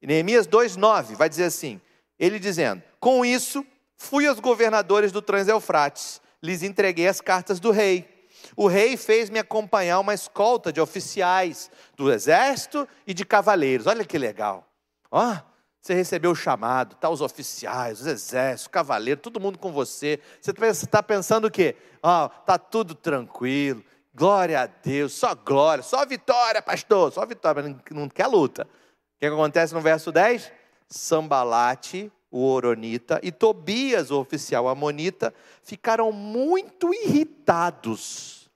Neemias 0.00 0.46
2, 0.46 0.76
9 0.76 1.14
vai 1.14 1.28
dizer 1.28 1.44
assim: 1.44 1.80
ele 2.18 2.38
dizendo: 2.38 2.82
Com 3.00 3.24
isso, 3.24 3.64
fui 3.96 4.26
aos 4.26 4.40
governadores 4.40 5.12
do 5.12 5.22
Trans-Eufrates 5.22 6.20
lhes 6.42 6.62
entreguei 6.62 7.06
as 7.06 7.20
cartas 7.20 7.60
do 7.60 7.70
rei. 7.70 8.26
O 8.56 8.66
rei 8.66 8.96
fez-me 8.96 9.38
acompanhar 9.38 10.00
uma 10.00 10.14
escolta 10.14 10.72
de 10.72 10.80
oficiais 10.80 11.70
do 11.96 12.12
exército 12.12 12.88
e 13.06 13.14
de 13.14 13.24
cavaleiros. 13.24 13.86
Olha 13.86 14.04
que 14.04 14.18
legal. 14.18 14.66
Ó, 15.10 15.36
você 15.80 15.94
recebeu 15.94 16.30
o 16.30 16.36
chamado, 16.36 16.96
tá 16.96 17.08
os 17.08 17.20
oficiais, 17.20 18.00
os 18.00 18.06
exércitos, 18.06 18.68
cavaleiro, 18.68 19.20
todo 19.20 19.40
mundo 19.40 19.58
com 19.58 19.72
você. 19.72 20.20
Você 20.40 20.52
está 20.70 21.02
pensando 21.02 21.46
o 21.46 21.50
quê? 21.50 21.76
Ó, 22.02 22.28
tá 22.28 22.58
tudo 22.58 22.94
tranquilo. 22.94 23.84
Glória 24.14 24.60
a 24.60 24.66
Deus, 24.66 25.12
só 25.12 25.34
glória, 25.34 25.82
só 25.82 26.04
vitória, 26.04 26.60
pastor, 26.60 27.12
só 27.12 27.24
vitória, 27.24 27.62
mas 27.62 27.76
não 27.90 28.08
quer 28.08 28.26
luta. 28.26 28.64
O 28.64 29.20
que 29.20 29.26
acontece 29.26 29.72
no 29.72 29.80
verso 29.80 30.12
10? 30.12 30.52
Sambalate 30.88 32.12
o 32.32 32.50
Oronita, 32.50 33.20
e 33.22 33.30
Tobias, 33.30 34.10
o 34.10 34.18
oficial 34.18 34.66
amonita, 34.66 35.34
ficaram 35.62 36.10
muito 36.10 36.92
irritados 36.94 38.50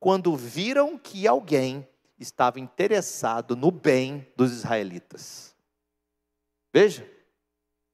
quando 0.00 0.34
viram 0.34 0.96
que 0.96 1.28
alguém 1.28 1.86
estava 2.18 2.58
interessado 2.58 3.54
no 3.54 3.70
bem 3.70 4.26
dos 4.34 4.50
israelitas. 4.52 5.54
Veja, 6.72 7.06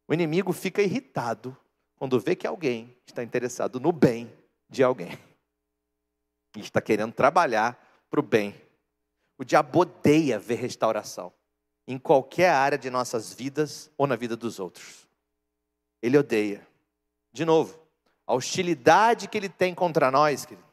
o 0.06 0.14
inimigo 0.14 0.52
fica 0.52 0.80
irritado 0.80 1.56
quando 1.96 2.20
vê 2.20 2.36
que 2.36 2.46
alguém 2.46 2.96
está 3.04 3.24
interessado 3.24 3.80
no 3.80 3.90
bem 3.90 4.32
de 4.70 4.84
alguém 4.84 5.18
e 6.56 6.60
está 6.60 6.80
querendo 6.80 7.12
trabalhar 7.12 7.76
para 8.08 8.20
o 8.20 8.22
bem. 8.22 8.54
O 9.36 9.44
diabo 9.44 9.80
odeia 9.80 10.38
ver 10.38 10.56
restauração 10.56 11.32
em 11.88 11.98
qualquer 11.98 12.50
área 12.50 12.78
de 12.78 12.90
nossas 12.90 13.34
vidas 13.34 13.90
ou 13.98 14.06
na 14.06 14.14
vida 14.14 14.36
dos 14.36 14.60
outros 14.60 15.05
ele 16.06 16.18
odeia. 16.18 16.66
De 17.32 17.44
novo, 17.44 17.78
a 18.26 18.34
hostilidade 18.34 19.28
que 19.28 19.36
ele 19.36 19.48
tem 19.48 19.74
contra 19.74 20.10
nós 20.10 20.46
querido, 20.46 20.66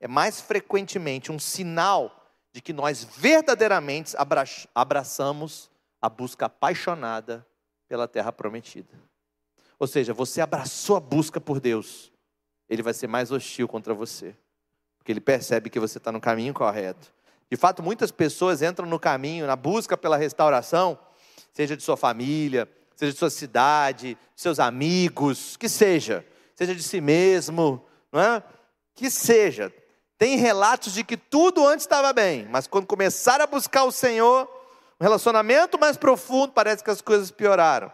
é 0.00 0.08
mais 0.08 0.40
frequentemente 0.40 1.30
um 1.30 1.38
sinal 1.38 2.24
de 2.52 2.60
que 2.60 2.72
nós 2.72 3.04
verdadeiramente 3.04 4.14
abraçamos 4.74 5.70
a 6.00 6.08
busca 6.08 6.46
apaixonada 6.46 7.46
pela 7.88 8.06
terra 8.06 8.32
prometida. 8.32 8.92
Ou 9.78 9.86
seja, 9.86 10.12
você 10.12 10.40
abraçou 10.40 10.96
a 10.96 11.00
busca 11.00 11.40
por 11.40 11.60
Deus, 11.60 12.12
ele 12.68 12.82
vai 12.82 12.92
ser 12.92 13.06
mais 13.06 13.30
hostil 13.30 13.66
contra 13.66 13.94
você, 13.94 14.36
porque 14.98 15.12
ele 15.12 15.20
percebe 15.20 15.70
que 15.70 15.80
você 15.80 15.98
está 15.98 16.12
no 16.12 16.20
caminho 16.20 16.52
correto. 16.52 17.12
De 17.50 17.56
fato, 17.56 17.82
muitas 17.82 18.10
pessoas 18.10 18.62
entram 18.62 18.86
no 18.88 18.98
caminho, 18.98 19.46
na 19.46 19.56
busca 19.56 19.96
pela 19.96 20.16
restauração, 20.16 20.98
seja 21.52 21.76
de 21.76 21.82
sua 21.82 21.96
família, 21.96 22.68
seja 22.96 23.12
de 23.12 23.18
sua 23.18 23.30
cidade, 23.30 24.16
seus 24.34 24.58
amigos, 24.58 25.56
que 25.56 25.68
seja, 25.68 26.24
seja 26.54 26.74
de 26.74 26.82
si 26.82 27.00
mesmo, 27.00 27.84
não 28.12 28.20
é? 28.20 28.42
Que 28.94 29.10
seja. 29.10 29.72
Tem 30.18 30.36
relatos 30.36 30.94
de 30.94 31.02
que 31.02 31.16
tudo 31.16 31.66
antes 31.66 31.84
estava 31.84 32.12
bem, 32.12 32.46
mas 32.50 32.66
quando 32.66 32.86
começaram 32.86 33.44
a 33.44 33.48
buscar 33.48 33.84
o 33.84 33.92
Senhor, 33.92 34.48
um 35.00 35.04
relacionamento 35.04 35.78
mais 35.78 35.96
profundo, 35.96 36.52
parece 36.52 36.82
que 36.82 36.90
as 36.90 37.00
coisas 37.00 37.30
pioraram. 37.30 37.90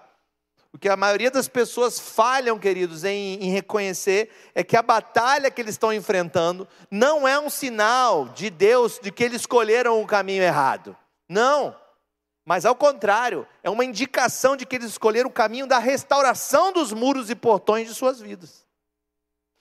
O 0.73 0.79
que 0.79 0.89
a 0.89 0.97
maioria 0.97 1.31
das 1.31 1.49
pessoas 1.49 1.99
falham, 1.99 2.59
queridos, 2.59 3.03
em, 3.03 3.35
em, 3.43 3.51
reconhecer 3.51 4.31
é 4.55 4.63
que 4.63 4.77
a 4.77 4.83
batalha 4.83 5.51
que 5.51 5.61
eles 5.61 5.75
estão 5.75 5.93
enfrentando 5.93 6.69
não 6.89 7.27
é 7.27 7.41
um 7.41 7.51
sinal 7.51 8.29
de 8.29 8.51
Deus 8.51 9.01
de 9.03 9.11
que 9.11 9.25
eles 9.25 9.41
escolheram 9.41 10.01
o 10.01 10.07
caminho 10.07 10.43
errado. 10.43 10.97
Não. 11.29 11.75
Mas 12.51 12.67
ao 12.67 12.75
contrário, 12.75 13.47
é 13.63 13.71
uma 13.71 13.85
indicação 13.85 14.57
de 14.57 14.67
que 14.67 14.75
eles 14.75 14.91
escolheram 14.91 15.31
o 15.31 15.33
caminho 15.33 15.69
da 15.69 15.79
restauração 15.79 16.73
dos 16.73 16.93
muros 16.93 17.31
e 17.31 17.37
portões 17.37 17.87
de 17.87 17.95
suas 17.95 18.21
vidas. 18.21 18.67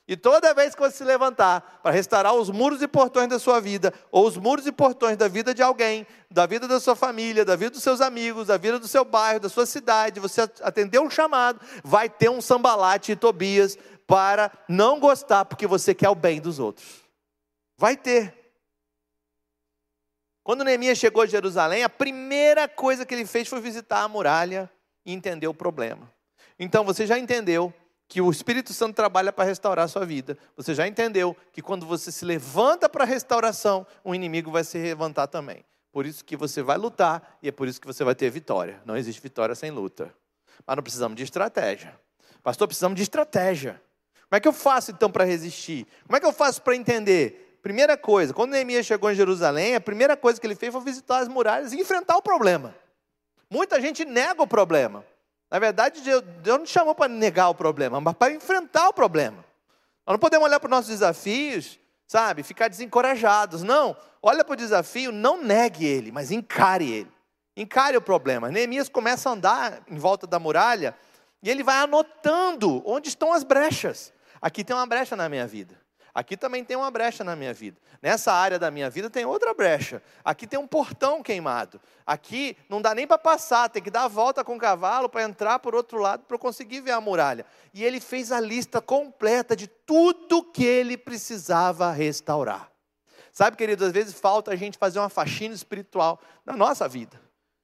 E 0.07 0.17
toda 0.17 0.55
vez 0.55 0.73
que 0.73 0.81
você 0.81 0.97
se 0.97 1.03
levantar 1.03 1.81
para 1.83 1.91
restaurar 1.91 2.33
os 2.33 2.49
muros 2.49 2.81
e 2.81 2.87
portões 2.87 3.29
da 3.29 3.37
sua 3.37 3.59
vida, 3.59 3.93
ou 4.11 4.25
os 4.25 4.37
muros 4.37 4.65
e 4.65 4.71
portões 4.71 5.15
da 5.15 5.27
vida 5.27 5.53
de 5.53 5.61
alguém, 5.61 6.07
da 6.31 6.47
vida 6.47 6.67
da 6.67 6.79
sua 6.79 6.95
família, 6.95 7.45
da 7.45 7.55
vida 7.55 7.69
dos 7.69 7.83
seus 7.83 8.01
amigos, 8.01 8.47
da 8.47 8.57
vida 8.57 8.79
do 8.79 8.87
seu 8.87 9.05
bairro, 9.05 9.39
da 9.39 9.49
sua 9.49 9.67
cidade, 9.67 10.19
você 10.19 10.41
atender 10.41 10.97
um 10.97 11.11
chamado, 11.11 11.61
vai 11.83 12.09
ter 12.09 12.31
um 12.31 12.41
sambalate 12.41 13.11
e 13.11 13.15
Tobias 13.15 13.77
para 14.07 14.51
não 14.67 14.99
gostar 14.99 15.45
porque 15.45 15.67
você 15.67 15.93
quer 15.93 16.09
o 16.09 16.15
bem 16.15 16.41
dos 16.41 16.57
outros. 16.57 17.03
Vai 17.77 17.95
ter. 17.95 18.38
Quando 20.43 20.63
Neemias 20.63 20.97
chegou 20.97 21.21
a 21.21 21.25
Jerusalém, 21.27 21.83
a 21.83 21.89
primeira 21.89 22.67
coisa 22.67 23.05
que 23.05 23.13
ele 23.13 23.25
fez 23.25 23.47
foi 23.47 23.61
visitar 23.61 24.01
a 24.01 24.07
muralha 24.07 24.69
e 25.05 25.13
entender 25.13 25.47
o 25.47 25.53
problema. 25.53 26.11
Então 26.57 26.83
você 26.83 27.05
já 27.05 27.17
entendeu 27.17 27.73
que 28.07 28.21
o 28.21 28.31
Espírito 28.31 28.73
Santo 28.73 28.95
trabalha 28.95 29.31
para 29.31 29.45
restaurar 29.45 29.85
a 29.85 29.87
sua 29.87 30.03
vida. 30.03 30.37
Você 30.57 30.73
já 30.73 30.87
entendeu 30.87 31.37
que 31.53 31.61
quando 31.61 31.85
você 31.85 32.11
se 32.11 32.25
levanta 32.25 32.89
para 32.89 33.03
a 33.03 33.07
restauração, 33.07 33.85
o 34.03 34.15
inimigo 34.15 34.49
vai 34.49 34.63
se 34.63 34.79
levantar 34.79 35.27
também. 35.27 35.63
Por 35.91 36.05
isso 36.05 36.25
que 36.25 36.35
você 36.35 36.63
vai 36.63 36.77
lutar 36.77 37.37
e 37.41 37.47
é 37.47 37.51
por 37.51 37.67
isso 37.67 37.79
que 37.79 37.85
você 37.85 38.03
vai 38.03 38.15
ter 38.15 38.29
vitória. 38.31 38.81
Não 38.85 38.97
existe 38.97 39.21
vitória 39.21 39.53
sem 39.53 39.69
luta. 39.69 40.13
Mas 40.65 40.75
não 40.75 40.83
precisamos 40.83 41.15
de 41.15 41.23
estratégia. 41.23 41.97
Pastor, 42.41 42.67
precisamos 42.67 42.95
de 42.95 43.03
estratégia. 43.03 43.81
Como 44.29 44.37
é 44.37 44.39
que 44.39 44.47
eu 44.47 44.53
faço 44.53 44.91
então 44.91 45.11
para 45.11 45.23
resistir? 45.23 45.87
Como 46.05 46.15
é 46.15 46.19
que 46.19 46.25
eu 46.25 46.33
faço 46.33 46.61
para 46.61 46.75
entender? 46.75 47.49
Primeira 47.62 47.97
coisa, 47.97 48.34
quando 48.34 48.51
Neemias 48.51 48.86
chegou 48.86 49.12
em 49.12 49.16
Jerusalém, 49.16 49.76
a 49.76 49.82
primeira 49.82 50.16
coisa 50.16 50.39
que 50.39 50.47
ele 50.47 50.55
fez 50.55 50.72
foi 50.72 50.82
visitar 50.82 51.20
as 51.20 51.28
muralhas 51.28 51.74
e 51.74 51.80
enfrentar 51.80 52.16
o 52.16 52.22
problema. 52.22 52.74
Muita 53.49 53.82
gente 53.82 54.05
nega 54.05 54.41
o 54.41 54.47
problema. 54.47 55.03
Na 55.51 55.60
verdade, 55.60 56.01
Deus 56.01 56.60
não 56.60 56.66
chamou 56.66 56.93
para 56.93 57.07
negar 57.07 57.49
o 57.49 57.55
problema, 57.55 57.99
mas 57.99 58.14
para 58.14 58.34
enfrentar 58.34 58.88
o 58.89 58.93
problema. 58.93 59.43
Nós 60.05 60.14
não 60.14 60.20
podemos 60.20 60.47
olhar 60.47 60.60
para 60.60 60.68
os 60.68 60.72
nossos 60.72 60.89
desafios, 60.89 61.80
sabe, 62.07 62.43
ficar 62.43 62.68
desencorajados. 62.68 63.64
Não, 63.64 63.97
olha 64.22 64.43
para 64.43 64.53
o 64.53 64.57
desafio, 64.57 65.12
não 65.12 65.41
negue 65.41 65.86
ele, 65.86 66.12
mas 66.12 66.32
encare 66.32 66.89
ele. 66.89 67.12
Encare 67.57 67.97
o 67.97 68.01
problema. 68.01 68.49
Neemias 68.49 68.88
começa 68.88 69.30
a 69.30 69.34
andar 69.34 69.82
em 69.89 69.97
volta 69.97 70.26
da 70.26 70.39
muralha 70.39 70.95
E 71.41 71.49
ele 71.49 71.64
vai 71.64 71.78
anotando 71.78 72.82
onde 72.86 73.10
estão 73.10 73.34
as 73.34 73.43
brechas. 73.43 74.14
Aqui 74.41 74.64
tem 74.64 74.76
uma 74.76 74.86
brecha 74.86 75.16
na 75.16 75.28
minha 75.28 75.47
vida. 75.47 75.76
Aqui 76.20 76.36
também 76.36 76.65
tem 76.65 76.76
uma 76.76 76.91
brecha 76.91 77.24
na 77.24 77.34
minha 77.34 77.53
vida. 77.53 77.80
Nessa 78.01 78.34
área 78.34 78.59
da 78.59 78.70
minha 78.70 78.89
vida 78.89 79.09
tem 79.09 79.24
outra 79.24 79.53
brecha. 79.53 80.03
Aqui 80.22 80.45
tem 80.45 80.59
um 80.59 80.67
portão 80.67 81.24
queimado. 81.24 81.80
Aqui 82.05 82.57
não 82.67 82.82
dá 82.82 82.93
nem 82.93 83.07
para 83.07 83.17
passar, 83.17 83.70
tem 83.70 83.82
que 83.82 83.89
dar 83.89 84.03
a 84.03 84.07
volta 84.09 84.43
com 84.43 84.57
o 84.57 84.59
cavalo 84.59 85.07
para 85.07 85.24
entrar 85.24 85.59
por 85.59 85.74
outro 85.74 85.97
lado 85.97 86.26
para 86.26 86.38
conseguir 86.38 86.82
ver 86.82 86.91
a 86.91 86.99
muralha. 86.99 87.45
E 87.74 87.86
ele 87.86 88.01
fez 88.01 88.34
a 88.34 88.39
lista 88.41 88.82
completa 88.82 89.55
de 89.55 89.65
tudo 89.67 90.43
que 90.43 90.65
ele 90.65 90.97
precisava 90.97 91.89
restaurar. 91.93 92.70
Sabe, 93.32 93.55
querido, 93.55 93.86
às 93.86 93.93
vezes 93.93 94.13
falta 94.13 94.51
a 94.51 94.57
gente 94.57 94.78
fazer 94.78 94.99
uma 94.99 95.07
faxina 95.07 95.55
espiritual 95.55 96.20
na 96.45 96.51
nossa 96.51 96.86
vida. 96.86 97.17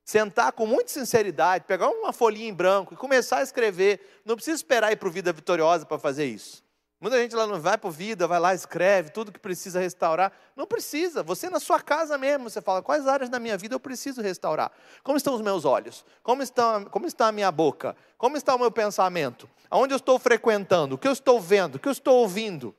Sentar 0.06 0.54
com 0.54 0.66
muita 0.66 0.94
sinceridade, 0.94 1.66
pegar 1.68 1.90
uma 1.90 2.14
folhinha 2.14 2.48
em 2.48 2.54
branco 2.54 2.94
e 2.94 2.98
começar 2.98 3.40
a 3.40 3.44
escrever. 3.44 4.22
Não 4.24 4.38
precisa 4.38 4.56
esperar 4.56 4.94
ir 4.94 4.96
para 4.96 5.10
o 5.10 5.12
Vida 5.12 5.34
Vitoriosa 5.34 5.86
para 5.86 6.00
fazer 6.00 6.24
isso. 6.24 6.65
Muita 7.00 7.18
gente 7.18 7.36
lá 7.36 7.46
não 7.46 7.60
vai 7.60 7.78
para 7.78 7.90
vida, 7.90 8.26
vai 8.26 8.40
lá, 8.40 8.56
escreve 8.56 9.10
tudo 9.10 9.32
que 9.32 9.40
precisa 9.40 9.80
restaurar. 9.80 10.32
Não 10.56 10.66
precisa. 10.66 11.22
Você 11.24 11.50
na 11.50 11.60
sua 11.60 11.80
casa 11.80 12.18
mesmo, 12.18 12.50
você 12.50 12.62
fala, 12.62 12.82
quais 12.82 13.06
áreas 13.06 13.30
da 13.30 13.40
minha 13.40 13.58
vida 13.58 13.76
eu 13.76 13.80
preciso 13.80 14.22
restaurar? 14.22 14.72
Como 15.04 15.18
estão 15.18 15.36
os 15.36 15.42
meus 15.42 15.66
olhos? 15.66 16.06
Como 16.24 16.42
está, 16.42 16.86
como 16.86 17.06
está 17.06 17.28
a 17.28 17.32
minha 17.32 17.52
boca? 17.52 17.96
Como 18.18 18.38
está 18.38 18.56
o 18.56 18.60
meu 18.60 18.72
pensamento? 18.72 19.50
Aonde 19.70 19.94
eu 19.94 19.98
estou 19.98 20.18
frequentando? 20.18 20.96
O 20.96 20.98
que 20.98 21.08
eu 21.08 21.12
estou 21.12 21.40
vendo? 21.40 21.76
O 21.76 21.80
que 21.80 21.88
eu 21.88 21.92
estou 21.92 22.16
ouvindo? 22.16 22.74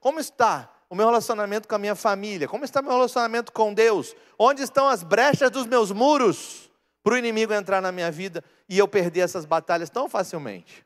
Como 0.00 0.18
está 0.18 0.68
o 0.88 0.94
meu 0.94 1.06
relacionamento 1.06 1.68
com 1.68 1.74
a 1.76 1.78
minha 1.78 1.94
família? 1.94 2.48
Como 2.48 2.64
está 2.64 2.80
o 2.80 2.82
meu 2.82 2.92
relacionamento 2.92 3.52
com 3.52 3.72
Deus? 3.72 4.16
Onde 4.36 4.62
estão 4.62 4.88
as 4.88 5.04
brechas 5.04 5.50
dos 5.50 5.64
meus 5.66 5.92
muros 5.92 6.68
para 7.04 7.14
o 7.14 7.16
inimigo 7.16 7.52
entrar 7.52 7.80
na 7.80 7.92
minha 7.92 8.10
vida 8.10 8.42
e 8.68 8.76
eu 8.76 8.88
perder 8.88 9.20
essas 9.20 9.44
batalhas 9.44 9.88
tão 9.88 10.08
facilmente? 10.08 10.84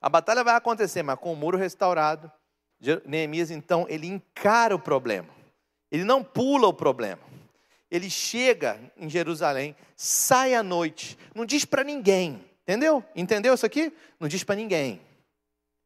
A 0.00 0.08
batalha 0.08 0.44
vai 0.44 0.54
acontecer, 0.54 1.02
mas 1.02 1.18
com 1.18 1.32
o 1.32 1.36
muro 1.36 1.58
restaurado, 1.58 2.30
Neemias 3.04 3.50
então 3.50 3.86
ele 3.88 4.06
encara 4.06 4.74
o 4.74 4.78
problema. 4.78 5.28
Ele 5.90 6.04
não 6.04 6.22
pula 6.22 6.68
o 6.68 6.72
problema. 6.72 7.22
Ele 7.90 8.10
chega 8.10 8.78
em 8.96 9.08
Jerusalém, 9.08 9.74
sai 9.96 10.54
à 10.54 10.62
noite, 10.62 11.18
não 11.34 11.44
diz 11.44 11.64
para 11.64 11.82
ninguém. 11.82 12.44
Entendeu? 12.62 13.02
Entendeu 13.16 13.54
isso 13.54 13.64
aqui? 13.64 13.92
Não 14.20 14.28
diz 14.28 14.44
para 14.44 14.54
ninguém. 14.54 15.00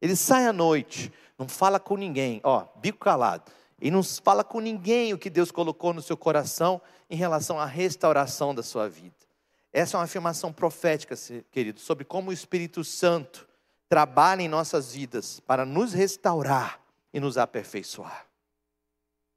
Ele 0.01 0.15
sai 0.17 0.45
à 0.45 0.51
noite, 0.51 1.11
não 1.39 1.47
fala 1.47 1.79
com 1.79 1.95
ninguém, 1.95 2.41
ó, 2.43 2.67
bico 2.75 2.99
calado. 2.99 3.49
E 3.81 3.89
não 3.89 4.03
fala 4.03 4.43
com 4.43 4.59
ninguém 4.59 5.13
o 5.13 5.17
que 5.17 5.29
Deus 5.29 5.49
colocou 5.49 5.93
no 5.93 6.01
seu 6.01 6.17
coração 6.17 6.81
em 7.09 7.15
relação 7.15 7.57
à 7.57 7.65
restauração 7.65 8.53
da 8.53 8.61
sua 8.61 8.89
vida. 8.89 9.15
Essa 9.71 9.95
é 9.95 9.97
uma 9.97 10.03
afirmação 10.03 10.51
profética, 10.51 11.15
querido, 11.51 11.79
sobre 11.79 12.03
como 12.03 12.29
o 12.29 12.33
Espírito 12.33 12.83
Santo 12.83 13.47
trabalha 13.93 14.41
em 14.41 14.47
nossas 14.47 14.91
vidas 14.91 15.39
para 15.41 15.67
nos 15.67 15.93
restaurar 15.93 16.81
e 17.13 17.19
nos 17.19 17.37
aperfeiçoar. 17.37 18.25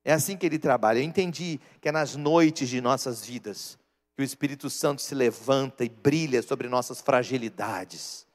É 0.03 0.15
assim 0.15 0.35
que 0.35 0.47
ele 0.47 0.59
trabalha. 0.59 0.99
Eu 0.99 1.03
entendi 1.03 1.61
que 1.79 1.91
é 1.91 1.93
nas 1.93 2.17
noites 2.17 2.71
de 2.71 2.81
nossas 2.81 3.23
vidas 3.23 3.79
que 4.15 4.23
o 4.23 4.25
Espírito 4.25 4.71
Santo 4.71 5.03
se 5.03 5.15
levanta 5.15 5.85
e 5.85 5.91
brilha 5.91 6.41
sobre 6.41 6.71
nossas 6.71 7.03
fragilidades 7.03 8.27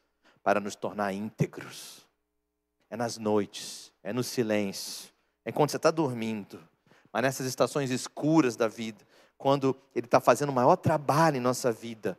para 0.44 0.60
nos 0.60 0.76
tornar 0.76 1.12
íntegros. 1.12 2.06
É 2.88 2.96
nas 2.96 3.18
noites, 3.18 3.92
é 4.04 4.14
no 4.14 4.24
silêncio, 4.24 5.10
é 5.44 5.52
quando 5.52 5.72
você 5.72 5.78
está 5.78 5.90
dormindo, 5.90 6.62
mas 7.12 7.24
nessas 7.24 7.48
estações 7.48 7.90
escuras 7.90 8.56
da 8.56 8.68
vida, 8.68 9.04
quando 9.40 9.76
Ele 9.96 10.06
está 10.06 10.20
fazendo 10.20 10.50
o 10.50 10.54
maior 10.54 10.76
trabalho 10.76 11.38
em 11.38 11.42
nossa 11.42 11.72
vida, 11.72 12.16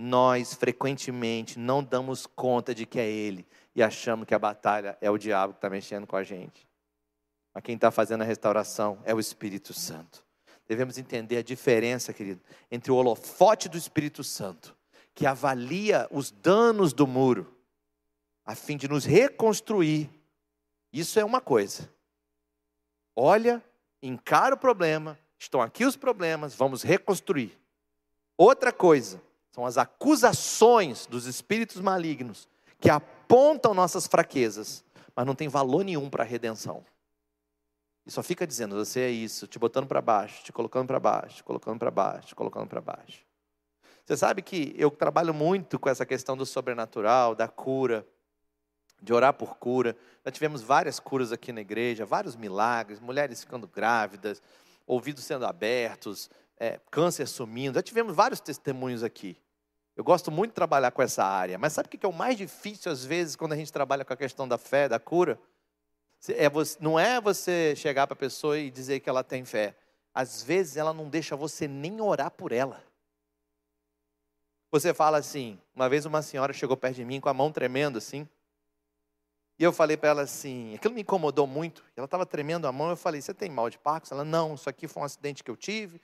nós 0.00 0.54
frequentemente 0.54 1.58
não 1.58 1.84
damos 1.84 2.24
conta 2.24 2.74
de 2.74 2.86
que 2.86 2.98
é 2.98 3.06
Ele 3.06 3.46
e 3.74 3.82
achamos 3.82 4.26
que 4.26 4.34
a 4.34 4.38
batalha 4.38 4.96
é 4.98 5.10
o 5.10 5.18
diabo 5.18 5.52
que 5.52 5.58
está 5.58 5.68
mexendo 5.68 6.06
com 6.06 6.16
a 6.16 6.22
gente. 6.22 6.66
Mas 7.52 7.62
quem 7.62 7.74
está 7.74 7.90
fazendo 7.90 8.22
a 8.22 8.24
restauração 8.24 8.98
é 9.04 9.14
o 9.14 9.20
Espírito 9.20 9.74
Santo. 9.74 10.24
Devemos 10.66 10.96
entender 10.96 11.36
a 11.36 11.42
diferença, 11.42 12.14
querido, 12.14 12.40
entre 12.70 12.90
o 12.90 12.94
holofote 12.94 13.68
do 13.68 13.76
Espírito 13.76 14.24
Santo, 14.24 14.74
que 15.14 15.26
avalia 15.26 16.08
os 16.10 16.30
danos 16.30 16.94
do 16.94 17.06
muro, 17.06 17.54
a 18.46 18.54
fim 18.54 18.78
de 18.78 18.88
nos 18.88 19.04
reconstruir. 19.04 20.08
Isso 20.90 21.20
é 21.20 21.24
uma 21.24 21.42
coisa. 21.42 21.92
Olha, 23.14 23.62
encara 24.02 24.54
o 24.54 24.58
problema, 24.58 25.18
estão 25.38 25.60
aqui 25.60 25.84
os 25.84 25.96
problemas, 25.96 26.54
vamos 26.54 26.82
reconstruir. 26.82 27.58
Outra 28.38 28.72
coisa, 28.72 29.20
são 29.50 29.66
as 29.66 29.76
acusações 29.76 31.06
dos 31.06 31.26
espíritos 31.26 31.80
malignos 31.80 32.48
que 32.80 32.88
apontam 32.88 33.74
nossas 33.74 34.06
fraquezas, 34.06 34.84
mas 35.14 35.26
não 35.26 35.34
tem 35.34 35.48
valor 35.48 35.84
nenhum 35.84 36.08
para 36.08 36.22
a 36.22 36.26
redenção. 36.26 36.84
E 38.06 38.10
só 38.10 38.22
fica 38.22 38.46
dizendo, 38.46 38.74
você 38.76 39.00
é 39.00 39.10
isso, 39.10 39.46
te 39.46 39.58
botando 39.58 39.86
para 39.86 40.00
baixo, 40.00 40.42
te 40.42 40.52
colocando 40.52 40.86
para 40.86 40.98
baixo, 40.98 41.36
te 41.36 41.44
colocando 41.44 41.78
para 41.78 41.90
baixo, 41.90 42.28
te 42.28 42.34
colocando 42.34 42.66
para 42.66 42.80
baixo. 42.80 43.20
Você 44.04 44.16
sabe 44.16 44.42
que 44.42 44.74
eu 44.76 44.90
trabalho 44.90 45.34
muito 45.34 45.78
com 45.78 45.88
essa 45.88 46.06
questão 46.06 46.36
do 46.36 46.46
sobrenatural, 46.46 47.34
da 47.34 47.46
cura, 47.46 48.06
de 49.00 49.12
orar 49.12 49.34
por 49.34 49.56
cura. 49.56 49.96
Já 50.24 50.32
tivemos 50.32 50.62
várias 50.62 50.98
curas 50.98 51.32
aqui 51.32 51.52
na 51.52 51.60
igreja, 51.60 52.04
vários 52.04 52.34
milagres, 52.34 52.98
mulheres 52.98 53.40
ficando 53.40 53.68
grávidas, 53.68 54.42
ouvidos 54.86 55.24
sendo 55.24 55.46
abertos, 55.46 56.30
é, 56.60 56.78
câncer 56.90 57.26
sumindo. 57.26 57.74
Já 57.74 57.82
tivemos 57.82 58.14
vários 58.14 58.38
testemunhos 58.38 59.02
aqui. 59.02 59.36
Eu 59.96 60.04
gosto 60.04 60.30
muito 60.30 60.50
de 60.50 60.54
trabalhar 60.54 60.90
com 60.90 61.02
essa 61.02 61.24
área, 61.24 61.58
mas 61.58 61.72
sabe 61.72 61.86
o 61.86 61.90
que 61.90 62.04
é 62.04 62.08
o 62.08 62.12
mais 62.12 62.36
difícil 62.36 62.92
às 62.92 63.04
vezes 63.04 63.34
quando 63.34 63.54
a 63.54 63.56
gente 63.56 63.72
trabalha 63.72 64.04
com 64.04 64.12
a 64.12 64.16
questão 64.16 64.46
da 64.46 64.58
fé, 64.58 64.88
da 64.88 65.00
cura? 65.00 65.40
É 66.28 66.48
você, 66.50 66.76
não 66.80 67.00
é 67.00 67.18
você 67.18 67.74
chegar 67.74 68.06
para 68.06 68.14
a 68.14 68.16
pessoa 68.16 68.58
e 68.58 68.70
dizer 68.70 69.00
que 69.00 69.08
ela 69.08 69.24
tem 69.24 69.44
fé. 69.44 69.74
Às 70.14 70.42
vezes 70.42 70.76
ela 70.76 70.92
não 70.92 71.08
deixa 71.08 71.34
você 71.34 71.66
nem 71.66 72.00
orar 72.00 72.30
por 72.30 72.52
ela. 72.52 72.84
Você 74.70 74.94
fala 74.94 75.18
assim, 75.18 75.58
uma 75.74 75.88
vez 75.88 76.04
uma 76.04 76.22
senhora 76.22 76.52
chegou 76.52 76.76
perto 76.76 76.96
de 76.96 77.04
mim 77.04 77.20
com 77.20 77.28
a 77.28 77.34
mão 77.34 77.50
tremendo 77.50 77.98
assim, 77.98 78.28
e 79.58 79.64
eu 79.64 79.72
falei 79.72 79.96
para 79.96 80.10
ela 80.10 80.22
assim, 80.22 80.74
aquilo 80.74 80.94
me 80.94 81.02
incomodou 81.02 81.46
muito. 81.46 81.84
Ela 81.94 82.06
estava 82.06 82.24
tremendo 82.24 82.66
a 82.66 82.72
mão, 82.72 82.88
eu 82.88 82.96
falei, 82.96 83.20
você 83.20 83.34
tem 83.34 83.50
mal 83.50 83.68
de 83.68 83.78
Parkinson? 83.78 84.14
Ela, 84.14 84.24
não, 84.24 84.54
isso 84.54 84.70
aqui 84.70 84.88
foi 84.88 85.02
um 85.02 85.04
acidente 85.04 85.44
que 85.44 85.50
eu 85.50 85.56
tive, 85.56 86.00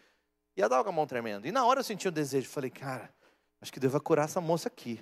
e 0.57 0.63
estava 0.63 0.83
com 0.83 0.91
a 0.91 0.93
mão 0.93 1.07
tremendo. 1.07 1.47
E 1.47 1.53
na 1.53 1.65
hora 1.67 1.81
eu 1.81 1.85
senti 1.85 2.09
um 2.09 2.13
desejo. 2.13 2.49
Falei, 2.49 2.71
cara, 2.71 3.13
acho 3.61 3.73
que 3.73 3.79
Deus 3.79 3.93
vai 3.93 4.01
curar 4.01 4.25
essa 4.25 4.41
moça 4.41 4.69
aqui. 4.69 4.99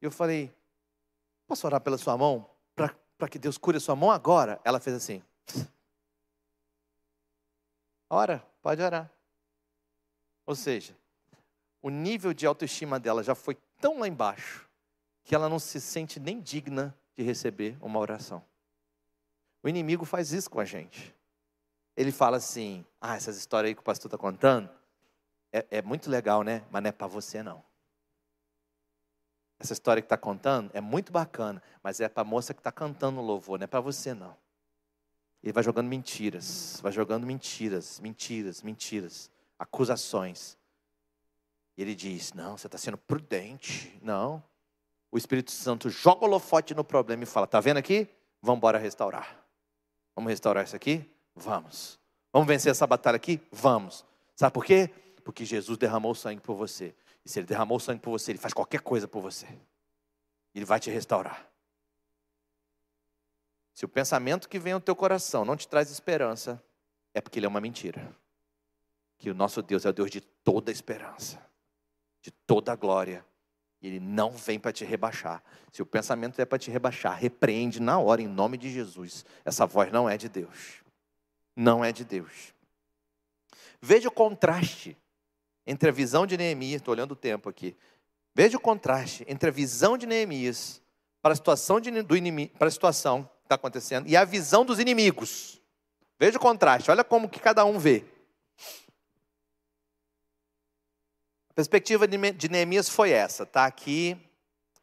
Eu 0.00 0.10
falei, 0.10 0.50
posso 1.46 1.66
orar 1.66 1.80
pela 1.80 1.98
sua 1.98 2.16
mão? 2.16 2.48
Para 2.74 3.28
que 3.28 3.38
Deus 3.38 3.58
cure 3.58 3.76
a 3.76 3.80
sua 3.80 3.94
mão 3.94 4.10
agora? 4.10 4.60
Ela 4.64 4.80
fez 4.80 4.96
assim. 4.96 5.22
Ora, 8.08 8.44
pode 8.62 8.80
orar. 8.82 9.10
Ou 10.46 10.54
seja, 10.54 10.96
o 11.82 11.90
nível 11.90 12.32
de 12.32 12.46
autoestima 12.46 12.98
dela 12.98 13.22
já 13.22 13.34
foi 13.34 13.56
tão 13.80 13.98
lá 13.98 14.08
embaixo 14.08 14.68
que 15.22 15.34
ela 15.34 15.48
não 15.48 15.58
se 15.58 15.80
sente 15.80 16.18
nem 16.18 16.40
digna 16.40 16.96
de 17.16 17.22
receber 17.22 17.76
uma 17.80 17.98
oração. 17.98 18.42
O 19.62 19.68
inimigo 19.68 20.04
faz 20.04 20.32
isso 20.32 20.50
com 20.50 20.60
a 20.60 20.64
gente 20.64 21.14
ele 21.96 22.12
fala 22.12 22.36
assim: 22.36 22.84
Ah, 23.00 23.16
essas 23.16 23.36
histórias 23.36 23.68
aí 23.68 23.74
que 23.74 23.80
o 23.80 23.84
pastor 23.84 24.08
está 24.08 24.18
contando 24.18 24.68
é, 25.52 25.66
é, 25.70 25.82
muito 25.82 26.10
legal, 26.10 26.42
né? 26.42 26.64
Mas 26.70 26.82
não 26.82 26.88
é 26.88 26.92
para 26.92 27.06
você, 27.06 27.42
não. 27.42 27.62
Essa 29.58 29.72
história 29.72 30.02
que 30.02 30.06
está 30.06 30.16
contando 30.16 30.70
é 30.74 30.80
muito 30.80 31.12
bacana, 31.12 31.62
mas 31.82 32.00
é 32.00 32.08
para 32.08 32.22
a 32.22 32.24
moça 32.24 32.52
que 32.52 32.60
está 32.60 32.72
cantando 32.72 33.20
o 33.20 33.24
louvor, 33.24 33.58
não 33.58 33.64
é 33.64 33.68
para 33.68 33.80
você, 33.80 34.12
não. 34.12 34.36
Ele 35.42 35.52
vai 35.52 35.62
jogando 35.62 35.86
mentiras, 35.86 36.80
vai 36.82 36.90
jogando 36.90 37.24
mentiras, 37.24 38.00
mentiras, 38.00 38.62
mentiras, 38.62 39.30
acusações. 39.58 40.58
E 41.76 41.82
ele 41.82 41.94
diz: 41.94 42.32
Não, 42.32 42.56
você 42.56 42.66
está 42.66 42.78
sendo 42.78 42.98
prudente. 42.98 43.96
Não. 44.02 44.42
O 45.10 45.16
Espírito 45.16 45.52
Santo 45.52 45.88
joga 45.88 46.24
o 46.24 46.28
holofote 46.28 46.74
no 46.74 46.82
problema 46.82 47.22
e 47.22 47.26
fala: 47.26 47.44
Está 47.44 47.60
vendo 47.60 47.76
aqui? 47.76 48.08
Vamos 48.42 48.58
embora 48.58 48.78
restaurar. 48.78 49.44
Vamos 50.16 50.30
restaurar 50.30 50.64
isso 50.64 50.74
aqui? 50.74 51.08
Vamos. 51.34 51.98
Vamos 52.32 52.48
vencer 52.48 52.70
essa 52.70 52.86
batalha 52.86 53.16
aqui? 53.16 53.40
Vamos. 53.50 54.04
Sabe 54.34 54.52
por 54.52 54.64
quê? 54.64 54.90
Porque 55.24 55.44
Jesus 55.44 55.78
derramou 55.78 56.14
sangue 56.14 56.40
por 56.40 56.54
você. 56.54 56.94
E 57.24 57.28
se 57.28 57.38
ele 57.38 57.46
derramou 57.46 57.80
sangue 57.80 58.00
por 58.00 58.10
você, 58.10 58.32
ele 58.32 58.38
faz 58.38 58.52
qualquer 58.52 58.80
coisa 58.80 59.08
por 59.08 59.20
você. 59.20 59.46
Ele 60.54 60.64
vai 60.64 60.78
te 60.78 60.90
restaurar. 60.90 61.48
Se 63.72 63.84
o 63.84 63.88
pensamento 63.88 64.48
que 64.48 64.58
vem 64.58 64.72
ao 64.72 64.80
teu 64.80 64.94
coração 64.94 65.44
não 65.44 65.56
te 65.56 65.66
traz 65.66 65.90
esperança, 65.90 66.62
é 67.12 67.20
porque 67.20 67.38
ele 67.38 67.46
é 67.46 67.48
uma 67.48 67.60
mentira. 67.60 68.14
Que 69.18 69.30
o 69.30 69.34
nosso 69.34 69.62
Deus 69.62 69.84
é 69.84 69.88
o 69.88 69.92
Deus 69.92 70.10
de 70.10 70.20
toda 70.20 70.70
esperança, 70.70 71.44
de 72.20 72.30
toda 72.30 72.76
glória. 72.76 73.24
E 73.80 73.86
ele 73.88 74.00
não 74.00 74.30
vem 74.30 74.58
para 74.58 74.72
te 74.72 74.84
rebaixar. 74.84 75.42
Se 75.72 75.82
o 75.82 75.86
pensamento 75.86 76.40
é 76.40 76.44
para 76.44 76.58
te 76.58 76.70
rebaixar, 76.70 77.18
repreende 77.18 77.80
na 77.80 77.98
hora, 77.98 78.22
em 78.22 78.28
nome 78.28 78.56
de 78.56 78.70
Jesus. 78.70 79.24
Essa 79.44 79.66
voz 79.66 79.90
não 79.90 80.08
é 80.08 80.16
de 80.16 80.28
Deus 80.28 80.83
não 81.56 81.84
é 81.84 81.92
de 81.92 82.04
Deus. 82.04 82.54
Veja 83.80 84.08
o 84.08 84.12
contraste 84.12 84.96
entre 85.66 85.88
a 85.88 85.92
visão 85.92 86.26
de 86.26 86.36
Neemias, 86.36 86.80
estou 86.80 86.92
olhando 86.92 87.12
o 87.12 87.16
tempo 87.16 87.48
aqui, 87.48 87.76
Veja 88.34 88.56
o 88.56 88.60
contraste 88.60 89.24
entre 89.28 89.48
a 89.48 89.52
visão 89.52 89.96
de 89.96 90.06
Neemias 90.06 90.82
para 91.22 91.32
a 91.32 91.36
situação, 91.36 91.80
de, 91.80 92.02
do 92.02 92.16
inimigo, 92.16 92.52
para 92.58 92.66
a 92.66 92.70
situação 92.70 93.22
que 93.22 93.44
está 93.44 93.54
acontecendo 93.54 94.08
e 94.08 94.16
a 94.16 94.24
visão 94.24 94.64
dos 94.64 94.80
inimigos. 94.80 95.60
Veja 96.18 96.36
o 96.36 96.40
contraste, 96.40 96.90
olha 96.90 97.04
como 97.04 97.28
que 97.28 97.38
cada 97.38 97.64
um 97.64 97.78
vê. 97.78 98.04
A 101.50 101.54
perspectiva 101.54 102.08
de 102.08 102.48
Neemias 102.48 102.88
foi 102.88 103.10
essa, 103.10 103.44
está 103.44 103.64
aqui 103.64 104.20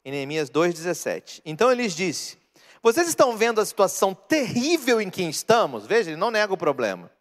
em 0.06 0.12
Neemias 0.12 0.50
2,17. 0.50 1.42
Então 1.44 1.70
ele 1.70 1.84
lhes 1.84 1.94
disse: 1.94 2.38
Vocês 2.84 3.08
estão 3.08 3.38
vendo 3.38 3.62
a 3.62 3.66
situação 3.66 4.14
terrível 4.14 5.00
em 5.00 5.10
que 5.10 5.22
estamos? 5.22 5.86
Veja, 5.86 6.10
ele 6.10 6.20
não 6.20 6.32
nega 6.32 6.54
o 6.54 6.58
problema. 6.58 7.12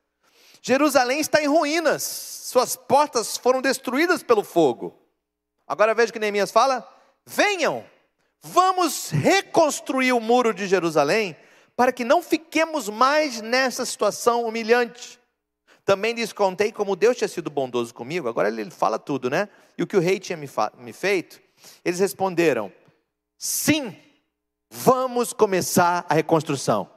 Jerusalém 0.62 1.20
está 1.20 1.42
em 1.42 1.46
ruínas, 1.46 2.02
suas 2.02 2.76
portas 2.76 3.36
foram 3.36 3.60
destruídas 3.60 4.22
pelo 4.22 4.42
fogo. 4.42 4.98
Agora 5.66 5.94
veja 5.94 6.12
que 6.12 6.18
Neemias 6.18 6.50
fala: 6.50 6.86
Venham, 7.26 7.84
vamos 8.40 9.10
reconstruir 9.10 10.12
o 10.12 10.20
muro 10.20 10.54
de 10.54 10.66
Jerusalém, 10.66 11.36
para 11.76 11.92
que 11.92 12.04
não 12.04 12.22
fiquemos 12.22 12.88
mais 12.88 13.40
nessa 13.40 13.84
situação 13.84 14.44
humilhante. 14.44 15.20
Também 15.84 16.14
lhes 16.14 16.32
contei 16.32 16.72
como 16.72 16.96
Deus 16.96 17.16
tinha 17.16 17.28
sido 17.28 17.50
bondoso 17.50 17.92
comigo. 17.94 18.28
Agora 18.28 18.48
ele 18.48 18.70
fala 18.70 18.98
tudo, 18.98 19.28
né? 19.28 19.48
E 19.76 19.82
o 19.82 19.86
que 19.86 19.96
o 19.96 20.00
rei 20.00 20.18
tinha 20.18 20.36
me, 20.36 20.48
me 20.78 20.92
feito. 20.92 21.40
Eles 21.84 22.00
responderam: 22.00 22.72
sim, 23.38 23.96
vamos 24.70 25.32
começar 25.32 26.06
a 26.08 26.14
reconstrução. 26.14 26.88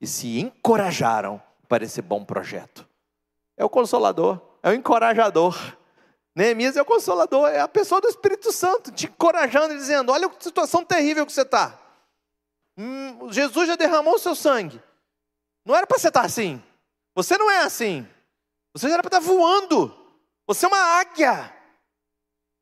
E 0.00 0.06
se 0.06 0.40
encorajaram 0.40 1.40
para 1.68 1.84
esse 1.84 2.02
bom 2.02 2.24
projeto. 2.24 2.86
É 3.56 3.64
o 3.64 3.70
consolador, 3.70 4.40
é 4.62 4.70
o 4.70 4.74
encorajador. 4.74 5.56
Neemias 6.34 6.76
é 6.76 6.82
o 6.82 6.84
consolador, 6.84 7.48
é 7.48 7.60
a 7.60 7.68
pessoa 7.68 8.00
do 8.00 8.08
Espírito 8.08 8.52
Santo, 8.52 8.90
te 8.90 9.06
encorajando 9.06 9.72
e 9.72 9.76
dizendo: 9.76 10.10
olha 10.10 10.26
a 10.26 10.40
situação 10.40 10.84
terrível 10.84 11.24
que 11.24 11.32
você 11.32 11.42
está. 11.42 11.78
Hum, 12.76 13.30
Jesus 13.30 13.68
já 13.68 13.76
derramou 13.76 14.14
o 14.14 14.18
seu 14.18 14.34
sangue. 14.34 14.82
Não 15.64 15.74
era 15.74 15.86
para 15.86 15.96
você 15.96 16.08
estar 16.08 16.22
assim. 16.22 16.62
Você 17.14 17.38
não 17.38 17.50
é 17.50 17.62
assim. 17.62 18.06
Você 18.74 18.88
já 18.88 18.94
era 18.94 19.02
para 19.02 19.16
estar 19.16 19.26
voando. 19.26 19.94
Você 20.46 20.66
é 20.66 20.68
uma 20.68 20.98
águia. 20.98 21.54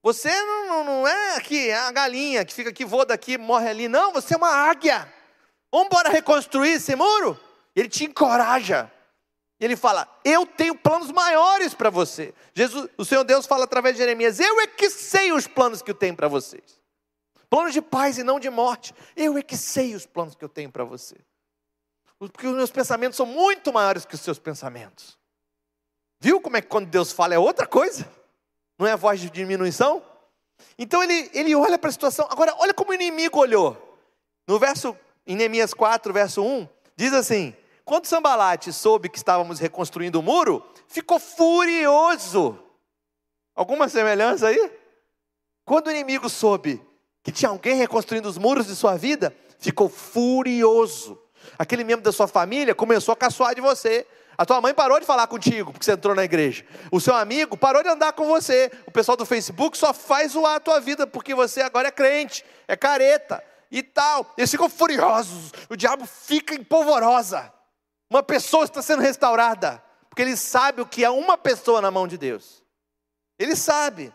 Você 0.03 0.28
não, 0.28 0.66
não, 0.66 0.84
não 0.84 1.09
é 1.09 1.36
aqui, 1.36 1.70
é 1.70 1.78
a 1.78 1.92
galinha 1.92 2.44
que 2.44 2.53
fica 2.53 2.70
aqui, 2.70 2.84
voa 2.84 3.07
daqui, 3.07 3.38
morre 3.38 3.68
ali. 3.68 3.88
Não, 3.88 4.12
você 4.12 4.34
é 4.34 4.36
uma 4.36 4.50
águia. 4.50 5.12
Vamos 5.70 5.86
embora 5.86 6.11
reconstruir 6.11 6.72
esse 6.72 6.96
muro? 6.96 7.38
Ele 7.74 7.88
te 7.88 8.05
encoraja. 8.05 8.90
Ele 9.61 9.76
fala: 9.76 10.09
Eu 10.24 10.44
tenho 10.44 10.74
planos 10.74 11.12
maiores 11.12 11.72
para 11.72 11.88
você. 11.88 12.34
Jesus, 12.53 12.90
o 12.98 13.05
Senhor 13.05 13.22
Deus 13.22 13.46
fala 13.46 13.62
através 13.62 13.94
de 13.94 14.00
Jeremias: 14.00 14.40
Eu 14.40 14.61
é 14.61 14.66
que 14.66 14.90
sei 14.90 15.32
os 15.32 15.46
planos 15.46 15.80
que 15.80 15.90
eu 15.90 15.94
tenho 15.94 16.16
para 16.16 16.26
vocês. 16.26 16.80
Planos 17.48 17.72
de 17.72 17.80
paz 17.80 18.18
e 18.18 18.24
não 18.24 18.40
de 18.40 18.50
morte. 18.50 18.92
Eu 19.14 19.38
é 19.38 19.42
que 19.42 19.57
sei 19.57 19.94
os 19.94 20.05
planos 20.05 20.34
que 20.34 20.44
eu 20.44 20.48
tenho 20.48 20.70
para 20.70 20.82
você. 20.82 21.16
Porque 22.18 22.46
os 22.46 22.55
meus 22.55 22.70
pensamentos 22.70 23.16
são 23.16 23.26
muito 23.26 23.72
maiores 23.72 24.05
que 24.05 24.14
os 24.14 24.20
seus 24.20 24.38
pensamentos. 24.38 25.18
Viu 26.20 26.40
como 26.40 26.57
é 26.57 26.61
que 26.61 26.68
quando 26.68 26.86
Deus 26.86 27.12
fala 27.12 27.34
é 27.34 27.38
outra 27.38 27.66
coisa? 27.66 28.09
Não 28.83 28.89
é 28.89 28.97
voz 28.97 29.20
de 29.20 29.30
diminuição? 29.30 30.03
Então 30.76 31.05
ele, 31.05 31.30
ele 31.33 31.55
olha 31.55 31.78
para 31.78 31.89
a 31.89 31.93
situação. 31.93 32.26
Agora, 32.28 32.53
olha 32.59 32.74
como 32.74 32.91
o 32.91 32.95
inimigo 32.95 33.39
olhou. 33.39 33.97
No 34.45 34.59
verso, 34.59 34.97
em 35.24 35.37
Neemias 35.37 35.72
4, 35.72 36.12
verso 36.12 36.43
1, 36.43 36.68
diz 36.97 37.12
assim: 37.12 37.55
Quando 37.85 38.07
Sambalate 38.07 38.72
soube 38.72 39.09
que 39.09 39.18
estávamos 39.18 39.61
reconstruindo 39.61 40.18
o 40.18 40.22
muro, 40.22 40.66
ficou 40.89 41.20
furioso. 41.20 42.59
Alguma 43.55 43.89
semelhança 43.89 44.49
aí? 44.49 44.72
Quando 45.64 45.87
o 45.87 45.91
inimigo 45.93 46.28
soube 46.28 46.85
que 47.22 47.30
tinha 47.30 47.51
alguém 47.51 47.76
reconstruindo 47.76 48.28
os 48.28 48.37
muros 48.37 48.66
de 48.66 48.74
sua 48.74 48.97
vida, 48.97 49.33
ficou 49.61 49.89
furioso 49.89 51.22
aquele 51.59 51.85
membro 51.85 52.05
da 52.05 52.12
sua 52.12 52.26
família 52.26 52.74
começou 52.74 53.12
a 53.12 53.16
caçoar 53.16 53.55
de 53.55 53.61
você. 53.61 54.07
A 54.37 54.47
tua 54.47 54.61
mãe 54.61 54.72
parou 54.72 54.99
de 54.99 55.07
falar 55.07 55.26
contigo 55.26 55.72
porque 55.72 55.85
você 55.85 55.93
entrou 55.93 56.14
na 56.14 56.24
igreja. 56.24 56.64
O 56.91 57.01
seu 57.01 57.14
amigo 57.14 57.57
parou 57.57 57.83
de 57.83 57.89
andar 57.89 58.12
com 58.12 58.26
você. 58.26 58.70
O 58.87 58.91
pessoal 58.91 59.16
do 59.16 59.26
Facebook 59.26 59.76
só 59.76 59.93
faz 59.93 60.33
zoar 60.33 60.57
a 60.57 60.61
tua 60.61 60.80
vida 60.80 61.07
porque 61.07 61.35
você 61.35 61.61
agora 61.61 61.89
é 61.89 61.91
crente, 61.91 62.45
é 62.66 62.76
careta 62.76 63.43
e 63.70 63.83
tal. 63.83 64.33
Eles 64.37 64.51
ficam 64.51 64.68
furiosos. 64.68 65.53
O 65.68 65.76
diabo 65.76 66.07
fica 66.07 66.55
em 66.55 66.64
polvorosa. 66.64 67.53
Uma 68.11 68.22
pessoa 68.22 68.64
está 68.64 68.83
sendo 68.83 69.03
restaurada 69.03 69.83
porque 70.09 70.22
ele 70.22 70.37
sabe 70.37 70.83
o 70.83 70.87
que 70.87 71.05
é 71.05 71.11
uma 71.11 71.39
pessoa 71.39 71.80
na 71.80 71.91
mão 71.91 72.07
de 72.07 72.18
Deus. 72.18 72.62
Ele 73.39 73.57
sabe. 73.57 74.12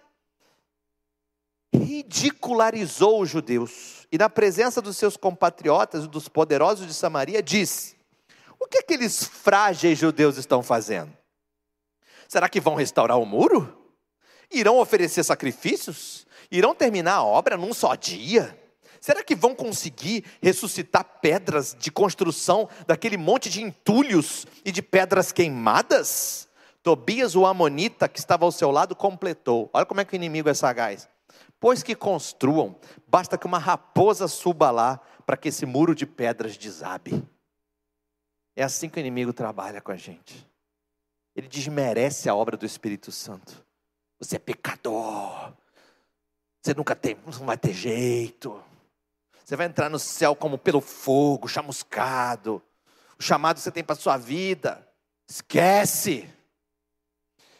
Ridicularizou 1.74 3.22
os 3.22 3.30
judeus 3.30 4.08
e 4.12 4.18
na 4.18 4.30
presença 4.30 4.82
dos 4.82 4.96
seus 4.98 5.18
compatriotas 5.18 6.06
e 6.06 6.08
dos 6.08 6.30
poderosos 6.30 6.88
de 6.88 6.94
Samaria, 6.94 7.44
disse: 7.44 7.97
O 8.60 8.68
que 8.68 8.80
aqueles 8.80 9.24
frágeis 9.24 9.98
judeus 9.98 10.38
estão 10.38 10.62
fazendo? 10.62 11.12
Será 12.28 12.50
que 12.50 12.60
vão 12.60 12.76
restaurar 12.76 13.18
o 13.18 13.26
muro? 13.26 13.92
Irão 14.52 14.80
oferecer 14.80 15.24
sacrifícios? 15.24 16.26
Irão 16.52 16.74
terminar 16.74 17.16
a 17.16 17.24
obra 17.24 17.58
num 17.58 17.74
só 17.74 17.96
dia? 17.96 18.58
Será 19.00 19.24
que 19.24 19.36
vão 19.36 19.54
conseguir 19.54 20.26
ressuscitar 20.42 21.04
pedras 21.22 21.76
de 21.78 21.92
construção 21.92 22.68
daquele 22.86 23.18
monte 23.18 23.50
de 23.50 23.62
entulhos 23.62 24.46
e 24.66 24.72
de 24.72 24.82
pedras 24.82 25.32
queimadas? 25.32 26.48
Tobias, 26.82 27.36
o 27.36 27.46
Amonita, 27.46 28.08
que 28.08 28.20
estava 28.20 28.46
ao 28.46 28.52
seu 28.52 28.72
lado, 28.72 28.96
completou. 28.96 29.70
Olha 29.74 29.86
como 29.86 30.02
é 30.02 30.06
que 30.06 30.14
o 30.14 30.16
inimigo 30.16 30.50
é 30.50 30.54
sagaz. 30.54 31.08
Pois 31.60 31.84
que 31.84 31.96
construam, 31.96 32.76
basta 33.08 33.38
que 33.38 33.46
uma 33.46 33.60
raposa 33.60 34.28
suba 34.28 34.72
lá 34.72 35.00
para 35.26 35.38
que 35.38 35.50
esse 35.50 35.66
muro 35.66 35.94
de 35.94 36.06
pedras 36.06 36.56
desabe. 36.58 37.24
É 38.58 38.64
assim 38.64 38.90
que 38.90 38.98
o 38.98 39.00
inimigo 39.00 39.32
trabalha 39.32 39.80
com 39.80 39.92
a 39.92 39.96
gente. 39.96 40.44
Ele 41.36 41.48
desmerece 41.48 42.28
a 42.28 42.34
obra 42.34 42.58
do 42.58 42.66
Espírito 42.66 43.12
Santo. 43.12 43.64
Você 44.18 44.38
é 44.38 44.40
pecador. 44.40 45.54
Você 46.60 46.74
nunca 46.74 46.96
tem, 46.96 47.16
não 47.24 47.46
vai 47.46 47.56
ter 47.56 47.72
jeito. 47.72 48.60
Você 49.46 49.56
vai 49.56 49.68
entrar 49.68 49.92
no 49.92 50.00
céu 50.00 50.36
como 50.36 50.58
pelo 50.58 50.82
fogo, 50.82 51.48
chamuscado. 51.48 52.60
O 53.20 53.22
chamado 53.22 53.58
que 53.58 53.62
você 53.62 53.70
tem 53.70 53.84
para 53.84 53.96
sua 53.96 54.18
vida. 54.18 54.84
Esquece. 55.30 56.28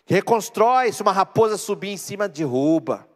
Reconstrói. 0.04 0.92
Se 0.92 1.04
uma 1.04 1.12
raposa 1.12 1.58
subir 1.58 1.90
em 1.90 1.98
cima, 1.98 2.28
derruba. 2.28 3.08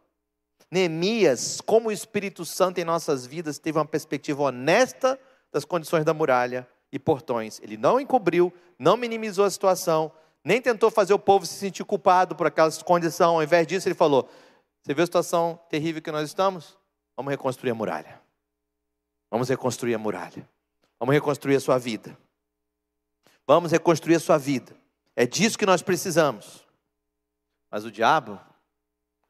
Neemias, 0.70 1.60
como 1.60 1.88
o 1.88 1.92
Espírito 1.92 2.44
Santo 2.44 2.78
em 2.78 2.84
nossas 2.84 3.26
vidas, 3.26 3.58
teve 3.58 3.76
uma 3.76 3.84
perspectiva 3.84 4.40
honesta 4.44 5.18
das 5.50 5.64
condições 5.64 6.04
da 6.04 6.14
muralha 6.14 6.64
e 6.92 6.98
portões. 6.98 7.58
Ele 7.62 7.76
não 7.76 7.98
encobriu, 7.98 8.52
não 8.78 8.96
minimizou 8.96 9.44
a 9.44 9.50
situação, 9.50 10.12
nem 10.44 10.60
tentou 10.60 10.90
fazer 10.90 11.14
o 11.14 11.18
povo 11.18 11.46
se 11.46 11.54
sentir 11.54 11.84
culpado 11.84 12.36
por 12.36 12.46
aquela 12.46 12.70
condição. 12.84 13.36
Ao 13.36 13.42
invés 13.42 13.66
disso, 13.66 13.88
ele 13.88 13.94
falou: 13.94 14.28
Você 14.82 14.92
vê 14.92 15.02
a 15.02 15.06
situação 15.06 15.58
terrível 15.70 16.02
que 16.02 16.12
nós 16.12 16.28
estamos? 16.28 16.76
Vamos 17.16 17.30
reconstruir 17.30 17.70
a 17.70 17.74
muralha. 17.74 18.20
Vamos 19.30 19.48
reconstruir 19.48 19.94
a 19.94 19.98
muralha. 19.98 20.48
Vamos 21.00 21.14
reconstruir 21.14 21.56
a 21.56 21.60
sua 21.60 21.78
vida. 21.78 22.16
Vamos 23.46 23.72
reconstruir 23.72 24.16
a 24.16 24.20
sua 24.20 24.38
vida. 24.38 24.76
É 25.16 25.26
disso 25.26 25.58
que 25.58 25.66
nós 25.66 25.82
precisamos. 25.82 26.66
Mas 27.70 27.84
o 27.84 27.90
diabo, 27.90 28.38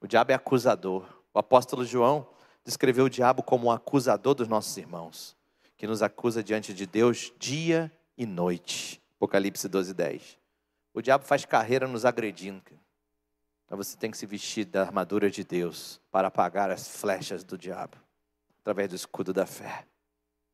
o 0.01 0.07
diabo 0.07 0.33
é 0.33 0.35
acusador. 0.35 1.07
O 1.33 1.39
apóstolo 1.39 1.85
João 1.85 2.27
descreveu 2.65 3.05
o 3.05 3.11
diabo 3.11 3.43
como 3.43 3.69
um 3.69 3.71
acusador 3.71 4.35
dos 4.35 4.49
nossos 4.49 4.77
irmãos, 4.77 5.37
que 5.83 5.87
nos 5.89 6.01
acusa 6.01 6.45
diante 6.45 6.73
de 6.73 6.87
Deus 6.87 7.33
dia 7.41 7.91
e 8.17 8.25
noite. 8.25 9.03
Apocalipse 9.17 9.69
12, 9.69 9.93
10. 9.93 10.39
O 10.95 11.03
diabo 11.03 11.25
faz 11.25 11.45
carreira 11.45 11.89
nos 11.89 12.05
agredindo. 12.05 12.63
Então 13.67 13.77
você 13.77 13.97
tem 13.97 14.09
que 14.09 14.17
se 14.17 14.25
vestir 14.25 14.65
da 14.65 14.83
armadura 14.83 15.29
de 15.29 15.43
Deus 15.43 16.01
para 16.09 16.29
apagar 16.29 16.71
as 16.71 16.87
flechas 16.87 17.43
do 17.43 17.59
diabo, 17.59 17.97
através 18.61 18.91
do 18.91 18.95
escudo 18.95 19.33
da 19.33 19.45
fé. 19.45 19.85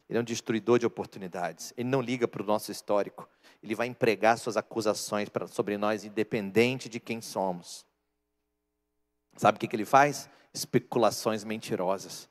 Ele 0.08 0.16
é 0.16 0.22
um 0.22 0.24
destruidor 0.24 0.78
de 0.78 0.86
oportunidades. 0.86 1.74
Ele 1.76 1.90
não 1.90 2.00
liga 2.00 2.26
para 2.26 2.42
o 2.42 2.46
nosso 2.46 2.72
histórico. 2.72 3.28
Ele 3.62 3.74
vai 3.74 3.86
empregar 3.86 4.38
suas 4.38 4.56
acusações 4.56 5.28
sobre 5.50 5.76
nós, 5.76 6.06
independente 6.06 6.88
de 6.88 6.98
quem 6.98 7.20
somos. 7.20 7.84
Sabe 9.36 9.56
o 9.56 9.60
que, 9.60 9.68
que 9.68 9.76
ele 9.76 9.84
faz? 9.84 10.30
especulações 10.54 11.44
mentirosas. 11.44 12.30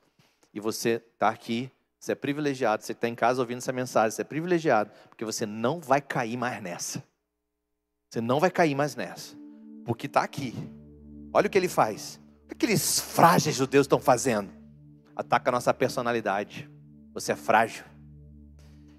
E 0.51 0.59
você 0.59 1.01
está 1.13 1.29
aqui, 1.29 1.71
você 1.99 2.11
é 2.11 2.15
privilegiado, 2.15 2.83
você 2.83 2.91
está 2.91 3.07
em 3.07 3.15
casa 3.15 3.41
ouvindo 3.41 3.57
essa 3.57 3.71
mensagem, 3.71 4.11
você 4.11 4.21
é 4.21 4.25
privilegiado, 4.25 4.91
porque 5.09 5.25
você 5.25 5.45
não 5.45 5.79
vai 5.79 6.01
cair 6.01 6.37
mais 6.37 6.61
nessa. 6.61 7.03
Você 8.09 8.21
não 8.21 8.39
vai 8.39 8.49
cair 8.49 8.75
mais 8.75 8.95
nessa, 8.95 9.35
porque 9.85 10.07
está 10.07 10.21
aqui. 10.21 10.53
Olha 11.33 11.47
o 11.47 11.49
que 11.49 11.57
ele 11.57 11.67
faz. 11.67 12.19
O 12.43 12.47
que 12.47 12.53
aqueles 12.53 12.99
frágeis 12.99 13.55
judeus 13.55 13.85
estão 13.85 13.99
fazendo? 13.99 14.49
Ataca 15.15 15.49
a 15.49 15.51
nossa 15.51 15.73
personalidade. 15.73 16.69
Você 17.13 17.31
é 17.31 17.35
frágil. 17.35 17.83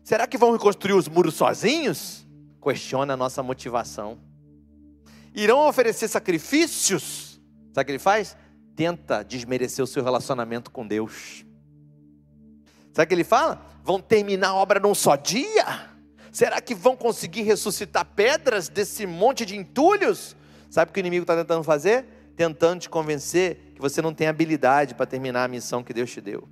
Será 0.04 0.26
que 0.26 0.36
vão 0.36 0.52
reconstruir 0.52 0.94
os 0.94 1.08
muros 1.08 1.34
sozinhos? 1.34 2.26
Questiona 2.62 3.14
a 3.14 3.16
nossa 3.16 3.42
motivação. 3.42 4.18
Irão 5.34 5.66
oferecer 5.66 6.08
sacrifícios? 6.08 7.40
Sabe 7.72 7.82
o 7.82 7.86
que 7.86 7.92
ele 7.92 7.98
faz? 7.98 8.36
tenta 8.78 9.24
desmerecer 9.24 9.82
o 9.82 9.88
seu 9.88 10.04
relacionamento 10.04 10.70
com 10.70 10.86
Deus. 10.86 11.44
Sabe 12.98 13.04
o 13.04 13.08
que 13.10 13.14
ele 13.14 13.22
fala? 13.22 13.64
Vão 13.84 14.00
terminar 14.00 14.48
a 14.48 14.54
obra 14.54 14.80
num 14.80 14.92
só 14.92 15.14
dia? 15.14 15.88
Será 16.32 16.60
que 16.60 16.74
vão 16.74 16.96
conseguir 16.96 17.42
ressuscitar 17.42 18.04
pedras 18.04 18.68
desse 18.68 19.06
monte 19.06 19.46
de 19.46 19.56
entulhos? 19.56 20.34
Sabe 20.68 20.90
o 20.90 20.92
que 20.92 20.98
o 20.98 21.02
inimigo 21.02 21.22
está 21.22 21.36
tentando 21.36 21.62
fazer? 21.62 22.32
Tentando 22.34 22.80
te 22.80 22.88
convencer 22.88 23.72
que 23.76 23.80
você 23.80 24.02
não 24.02 24.12
tem 24.12 24.26
habilidade 24.26 24.96
para 24.96 25.06
terminar 25.06 25.44
a 25.44 25.48
missão 25.48 25.84
que 25.84 25.94
Deus 25.94 26.10
te 26.10 26.20
deu. 26.20 26.48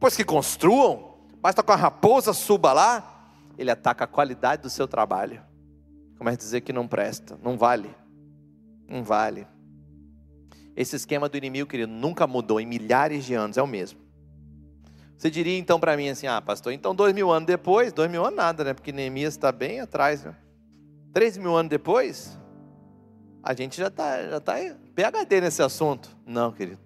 Pois 0.00 0.16
que 0.16 0.24
construam, 0.24 1.18
basta 1.40 1.62
com 1.62 1.70
a 1.70 1.76
raposa 1.76 2.32
suba 2.32 2.72
lá, 2.72 3.30
ele 3.56 3.70
ataca 3.70 4.02
a 4.02 4.08
qualidade 4.08 4.62
do 4.62 4.68
seu 4.68 4.88
trabalho. 4.88 5.40
Começa 6.18 6.36
a 6.36 6.38
dizer 6.38 6.62
que 6.62 6.72
não 6.72 6.88
presta, 6.88 7.38
não 7.40 7.56
vale. 7.56 7.94
Não 8.88 9.04
vale. 9.04 9.46
Esse 10.74 10.96
esquema 10.96 11.28
do 11.28 11.36
inimigo, 11.36 11.70
querido, 11.70 11.92
nunca 11.92 12.26
mudou 12.26 12.60
em 12.60 12.66
milhares 12.66 13.24
de 13.24 13.34
anos, 13.34 13.56
é 13.56 13.62
o 13.62 13.68
mesmo. 13.68 14.03
Você 15.16 15.30
diria 15.30 15.58
então 15.58 15.78
para 15.78 15.96
mim 15.96 16.08
assim, 16.08 16.26
ah, 16.26 16.40
pastor, 16.42 16.72
então 16.72 16.94
dois 16.94 17.14
mil 17.14 17.30
anos 17.30 17.46
depois, 17.46 17.92
dois 17.92 18.10
mil 18.10 18.24
anos 18.24 18.36
nada, 18.36 18.64
né? 18.64 18.74
Porque 18.74 18.92
Neemias 18.92 19.34
está 19.34 19.52
bem 19.52 19.80
atrás, 19.80 20.24
né? 20.24 20.34
Três 21.12 21.36
mil 21.36 21.56
anos 21.56 21.70
depois, 21.70 22.38
a 23.42 23.54
gente 23.54 23.76
já 23.76 23.88
está 23.88 24.28
já 24.28 24.40
tá 24.40 24.54
PHD 24.94 25.40
nesse 25.40 25.62
assunto. 25.62 26.08
Não, 26.26 26.50
querido. 26.52 26.80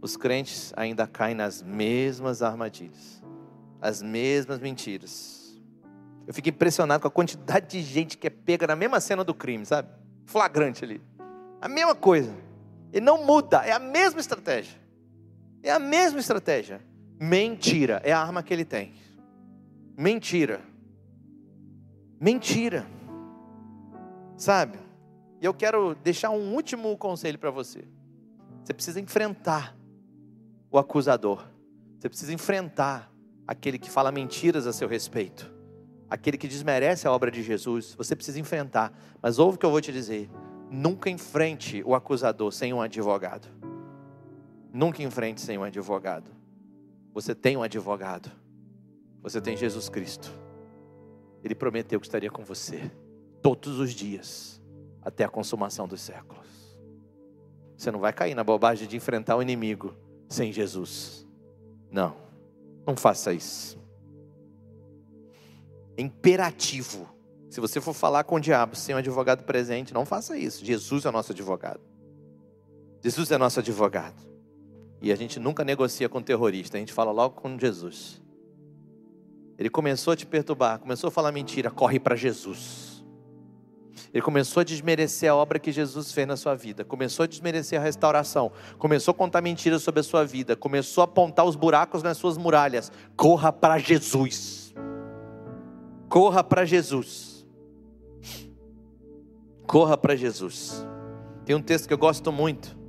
Os 0.00 0.16
crentes 0.16 0.72
ainda 0.76 1.06
caem 1.06 1.34
nas 1.34 1.62
mesmas 1.62 2.42
armadilhas, 2.42 3.22
as 3.80 4.00
mesmas 4.00 4.58
mentiras. 4.58 5.60
Eu 6.26 6.32
fico 6.32 6.48
impressionado 6.48 7.02
com 7.02 7.08
a 7.08 7.10
quantidade 7.10 7.66
de 7.66 7.82
gente 7.82 8.16
que 8.16 8.28
é 8.28 8.30
pega 8.30 8.66
na 8.66 8.76
mesma 8.76 9.00
cena 9.00 9.24
do 9.24 9.34
crime, 9.34 9.66
sabe? 9.66 9.88
Flagrante 10.24 10.84
ali. 10.84 11.02
A 11.60 11.68
mesma 11.68 11.94
coisa. 11.94 12.32
E 12.92 13.00
não 13.00 13.24
muda, 13.24 13.58
é 13.64 13.72
a 13.72 13.78
mesma 13.78 14.20
estratégia. 14.20 14.78
É 15.62 15.70
a 15.70 15.78
mesma 15.78 16.20
estratégia. 16.20 16.80
Mentira 17.22 18.00
é 18.02 18.12
a 18.12 18.18
arma 18.18 18.42
que 18.42 18.54
ele 18.54 18.64
tem. 18.64 18.94
Mentira. 19.94 20.62
Mentira. 22.18 22.86
Sabe? 24.38 24.78
E 25.38 25.44
eu 25.44 25.52
quero 25.52 25.94
deixar 25.96 26.30
um 26.30 26.54
último 26.54 26.96
conselho 26.96 27.38
para 27.38 27.50
você. 27.50 27.84
Você 28.64 28.72
precisa 28.72 28.98
enfrentar 28.98 29.76
o 30.70 30.78
acusador. 30.78 31.46
Você 31.98 32.08
precisa 32.08 32.32
enfrentar 32.32 33.12
aquele 33.46 33.78
que 33.78 33.90
fala 33.90 34.10
mentiras 34.10 34.66
a 34.66 34.72
seu 34.72 34.88
respeito. 34.88 35.52
Aquele 36.08 36.38
que 36.38 36.48
desmerece 36.48 37.06
a 37.06 37.12
obra 37.12 37.30
de 37.30 37.42
Jesus. 37.42 37.94
Você 37.98 38.16
precisa 38.16 38.40
enfrentar. 38.40 38.98
Mas 39.20 39.38
ouve 39.38 39.56
o 39.56 39.58
que 39.58 39.66
eu 39.66 39.70
vou 39.70 39.82
te 39.82 39.92
dizer. 39.92 40.30
Nunca 40.70 41.10
enfrente 41.10 41.82
o 41.84 41.94
acusador 41.94 42.50
sem 42.50 42.72
um 42.72 42.80
advogado. 42.80 43.46
Nunca 44.72 45.02
enfrente 45.02 45.42
sem 45.42 45.58
um 45.58 45.64
advogado. 45.64 46.39
Você 47.12 47.34
tem 47.34 47.56
um 47.56 47.62
advogado. 47.62 48.30
Você 49.22 49.40
tem 49.40 49.56
Jesus 49.56 49.88
Cristo. 49.88 50.32
Ele 51.42 51.54
prometeu 51.54 52.00
que 52.00 52.06
estaria 52.06 52.30
com 52.30 52.44
você 52.44 52.90
todos 53.42 53.78
os 53.78 53.92
dias, 53.92 54.60
até 55.02 55.24
a 55.24 55.28
consumação 55.28 55.88
dos 55.88 56.00
séculos. 56.00 56.46
Você 57.76 57.90
não 57.90 58.00
vai 58.00 58.12
cair 58.12 58.34
na 58.34 58.44
bobagem 58.44 58.86
de 58.86 58.96
enfrentar 58.96 59.36
o 59.36 59.42
inimigo 59.42 59.94
sem 60.28 60.52
Jesus. 60.52 61.26
Não, 61.90 62.16
não 62.86 62.96
faça 62.96 63.32
isso. 63.32 63.78
É 65.96 66.02
imperativo 66.02 67.08
se 67.50 67.60
você 67.60 67.80
for 67.80 67.92
falar 67.92 68.22
com 68.22 68.36
o 68.36 68.40
diabo 68.40 68.76
sem 68.76 68.94
um 68.94 68.98
advogado 68.98 69.42
presente, 69.42 69.92
não 69.92 70.06
faça 70.06 70.38
isso. 70.38 70.64
Jesus 70.64 71.04
é 71.04 71.10
nosso 71.10 71.32
advogado. 71.32 71.80
Jesus 73.02 73.28
é 73.32 73.36
nosso 73.36 73.58
advogado. 73.58 74.29
E 75.00 75.10
a 75.10 75.16
gente 75.16 75.40
nunca 75.40 75.64
negocia 75.64 76.08
com 76.08 76.22
terrorista, 76.22 76.76
a 76.76 76.80
gente 76.80 76.92
fala 76.92 77.10
logo 77.10 77.40
com 77.40 77.58
Jesus. 77.58 78.20
Ele 79.58 79.70
começou 79.70 80.12
a 80.12 80.16
te 80.16 80.26
perturbar, 80.26 80.78
começou 80.78 81.08
a 81.08 81.10
falar 81.10 81.32
mentira, 81.32 81.70
corre 81.70 81.98
para 82.00 82.16
Jesus. 82.16 83.04
Ele 84.12 84.22
começou 84.22 84.62
a 84.62 84.64
desmerecer 84.64 85.30
a 85.30 85.34
obra 85.34 85.58
que 85.58 85.70
Jesus 85.70 86.12
fez 86.12 86.26
na 86.26 86.36
sua 86.36 86.54
vida, 86.54 86.84
começou 86.84 87.24
a 87.24 87.26
desmerecer 87.26 87.80
a 87.80 87.82
restauração, 87.82 88.50
começou 88.78 89.12
a 89.12 89.14
contar 89.14 89.40
mentiras 89.40 89.82
sobre 89.82 90.00
a 90.00 90.02
sua 90.02 90.24
vida, 90.24 90.56
começou 90.56 91.02
a 91.02 91.04
apontar 91.04 91.44
os 91.44 91.54
buracos 91.54 92.02
nas 92.02 92.16
suas 92.16 92.36
muralhas. 92.36 92.90
Corra 93.16 93.52
para 93.52 93.78
Jesus. 93.78 94.74
Corra 96.08 96.42
para 96.42 96.64
Jesus. 96.64 97.46
Corra 99.66 99.96
para 99.96 100.16
Jesus. 100.16 100.84
Tem 101.44 101.54
um 101.54 101.62
texto 101.62 101.86
que 101.86 101.94
eu 101.94 101.98
gosto 101.98 102.32
muito. 102.32 102.79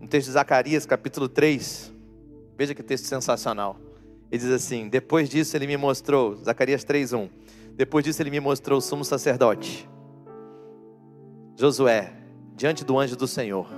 Um 0.00 0.06
texto 0.06 0.26
de 0.28 0.32
Zacarias, 0.32 0.86
capítulo 0.86 1.28
3. 1.28 1.92
Veja 2.56 2.74
que 2.74 2.82
texto 2.82 3.06
sensacional. 3.06 3.76
Ele 4.30 4.42
diz 4.42 4.50
assim: 4.52 4.88
Depois 4.88 5.28
disso 5.28 5.56
ele 5.56 5.66
me 5.66 5.76
mostrou, 5.76 6.36
Zacarias 6.36 6.84
3:1. 6.84 7.28
Depois 7.74 8.04
disso 8.04 8.22
ele 8.22 8.30
me 8.30 8.40
mostrou 8.40 8.78
o 8.78 8.82
sumo 8.82 9.04
sacerdote, 9.04 9.88
Josué, 11.56 12.12
diante 12.56 12.84
do 12.84 12.98
anjo 12.98 13.16
do 13.16 13.26
Senhor. 13.26 13.68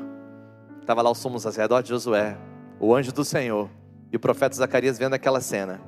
Estava 0.80 1.02
lá 1.02 1.10
o 1.10 1.14
sumo 1.14 1.38
sacerdote 1.38 1.90
Josué, 1.90 2.36
o 2.78 2.94
anjo 2.94 3.12
do 3.12 3.24
Senhor, 3.24 3.68
e 4.10 4.16
o 4.16 4.20
profeta 4.20 4.56
Zacarias 4.56 4.98
vendo 4.98 5.14
aquela 5.14 5.40
cena. 5.40 5.80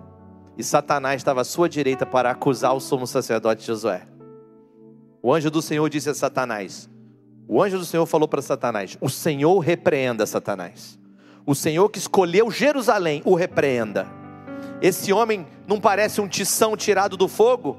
E 0.56 0.62
Satanás 0.62 1.16
estava 1.16 1.40
à 1.40 1.44
sua 1.44 1.68
direita 1.68 2.04
para 2.04 2.30
acusar 2.30 2.74
o 2.74 2.80
sumo 2.80 3.06
sacerdote 3.06 3.66
Josué. 3.66 4.06
O 5.22 5.32
anjo 5.32 5.50
do 5.50 5.62
Senhor 5.62 5.88
disse 5.88 6.10
a 6.10 6.14
Satanás: 6.14 6.90
O 7.54 7.62
anjo 7.62 7.76
do 7.76 7.84
Senhor 7.84 8.06
falou 8.06 8.26
para 8.26 8.40
Satanás: 8.40 8.96
O 8.98 9.10
Senhor 9.10 9.58
repreenda 9.58 10.24
Satanás. 10.24 10.98
O 11.44 11.54
Senhor 11.54 11.86
que 11.90 11.98
escolheu 11.98 12.50
Jerusalém 12.50 13.20
o 13.26 13.34
repreenda. 13.34 14.06
Esse 14.80 15.12
homem 15.12 15.46
não 15.66 15.78
parece 15.78 16.18
um 16.22 16.26
tição 16.26 16.74
tirado 16.74 17.14
do 17.14 17.28
fogo? 17.28 17.76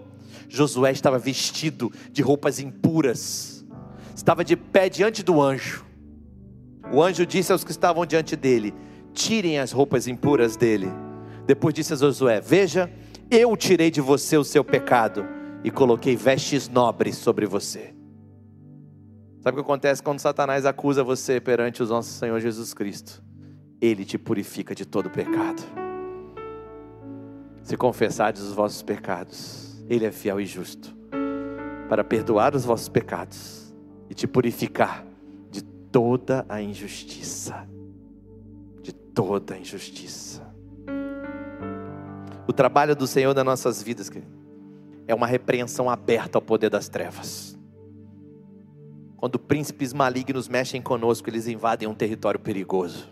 Josué 0.47 0.91
estava 0.91 1.17
vestido 1.17 1.91
de 2.11 2.21
roupas 2.21 2.59
impuras, 2.59 3.65
estava 4.15 4.45
de 4.45 4.55
pé 4.55 4.89
diante 4.89 5.23
do 5.23 5.41
anjo. 5.41 5.83
O 6.91 7.01
anjo 7.01 7.25
disse 7.25 7.51
aos 7.51 7.63
que 7.63 7.71
estavam 7.71 8.05
diante 8.05 8.35
dele: 8.35 8.75
Tirem 9.11 9.57
as 9.57 9.71
roupas 9.71 10.07
impuras 10.07 10.55
dele. 10.55 10.91
Depois 11.47 11.73
disse 11.73 11.93
a 11.93 11.95
Josué: 11.95 12.39
Veja, 12.39 12.91
eu 13.27 13.57
tirei 13.57 13.89
de 13.89 14.01
você 14.01 14.37
o 14.37 14.43
seu 14.43 14.63
pecado 14.63 15.25
e 15.63 15.71
coloquei 15.71 16.15
vestes 16.15 16.69
nobres 16.69 17.17
sobre 17.17 17.47
você. 17.47 17.92
Sabe 19.43 19.59
o 19.59 19.61
que 19.61 19.69
acontece 19.69 20.01
quando 20.01 20.21
Satanás 20.21 20.65
acusa 20.65 21.03
você 21.03 21.41
perante 21.41 21.83
o 21.83 21.85
nosso 21.85 22.11
Senhor 22.11 22.39
Jesus 22.39 22.73
Cristo? 22.73 23.21
Ele 23.81 24.05
te 24.05 24.17
purifica 24.17 24.73
de 24.73 24.85
todo 24.85 25.09
pecado. 25.09 25.61
Se 27.61 27.75
confessardes 27.75 28.41
os 28.41 28.53
vossos 28.53 28.81
pecados, 28.81 29.83
Ele 29.89 30.05
é 30.05 30.13
fiel 30.13 30.39
e 30.39 30.45
justo 30.45 30.95
para 31.89 32.05
perdoar 32.05 32.55
os 32.55 32.63
vossos 32.63 32.87
pecados 32.87 33.75
e 34.09 34.13
te 34.13 34.25
purificar 34.25 35.05
de 35.51 35.61
toda 35.61 36.45
a 36.47 36.61
injustiça. 36.61 37.67
De 38.81 38.93
toda 38.93 39.55
a 39.55 39.59
injustiça. 39.59 40.41
O 42.47 42.53
trabalho 42.53 42.95
do 42.95 43.05
Senhor 43.05 43.35
nas 43.35 43.43
nossas 43.43 43.83
vidas, 43.83 44.07
querido 44.07 44.41
é 45.05 45.13
uma 45.13 45.27
repreensão 45.27 45.89
aberta 45.89 46.37
ao 46.37 46.41
poder 46.41 46.69
das 46.69 46.87
trevas. 46.87 47.52
Quando 49.23 49.39
príncipes 49.39 49.93
malignos 49.93 50.49
mexem 50.49 50.81
conosco, 50.81 51.29
eles 51.29 51.47
invadem 51.47 51.87
um 51.87 51.95
território 51.95 52.37
perigoso. 52.37 53.07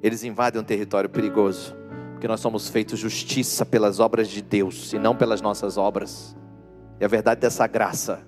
Eles 0.00 0.22
invadem 0.22 0.62
um 0.62 0.64
território 0.64 1.10
perigoso, 1.10 1.74
porque 2.12 2.28
nós 2.28 2.38
somos 2.38 2.68
feitos 2.68 2.96
justiça 2.96 3.66
pelas 3.66 3.98
obras 3.98 4.28
de 4.28 4.40
Deus 4.40 4.92
e 4.92 4.98
não 5.00 5.16
pelas 5.16 5.40
nossas 5.40 5.76
obras. 5.76 6.36
E 7.00 7.04
a 7.04 7.08
verdade 7.08 7.40
dessa 7.40 7.66
graça 7.66 8.24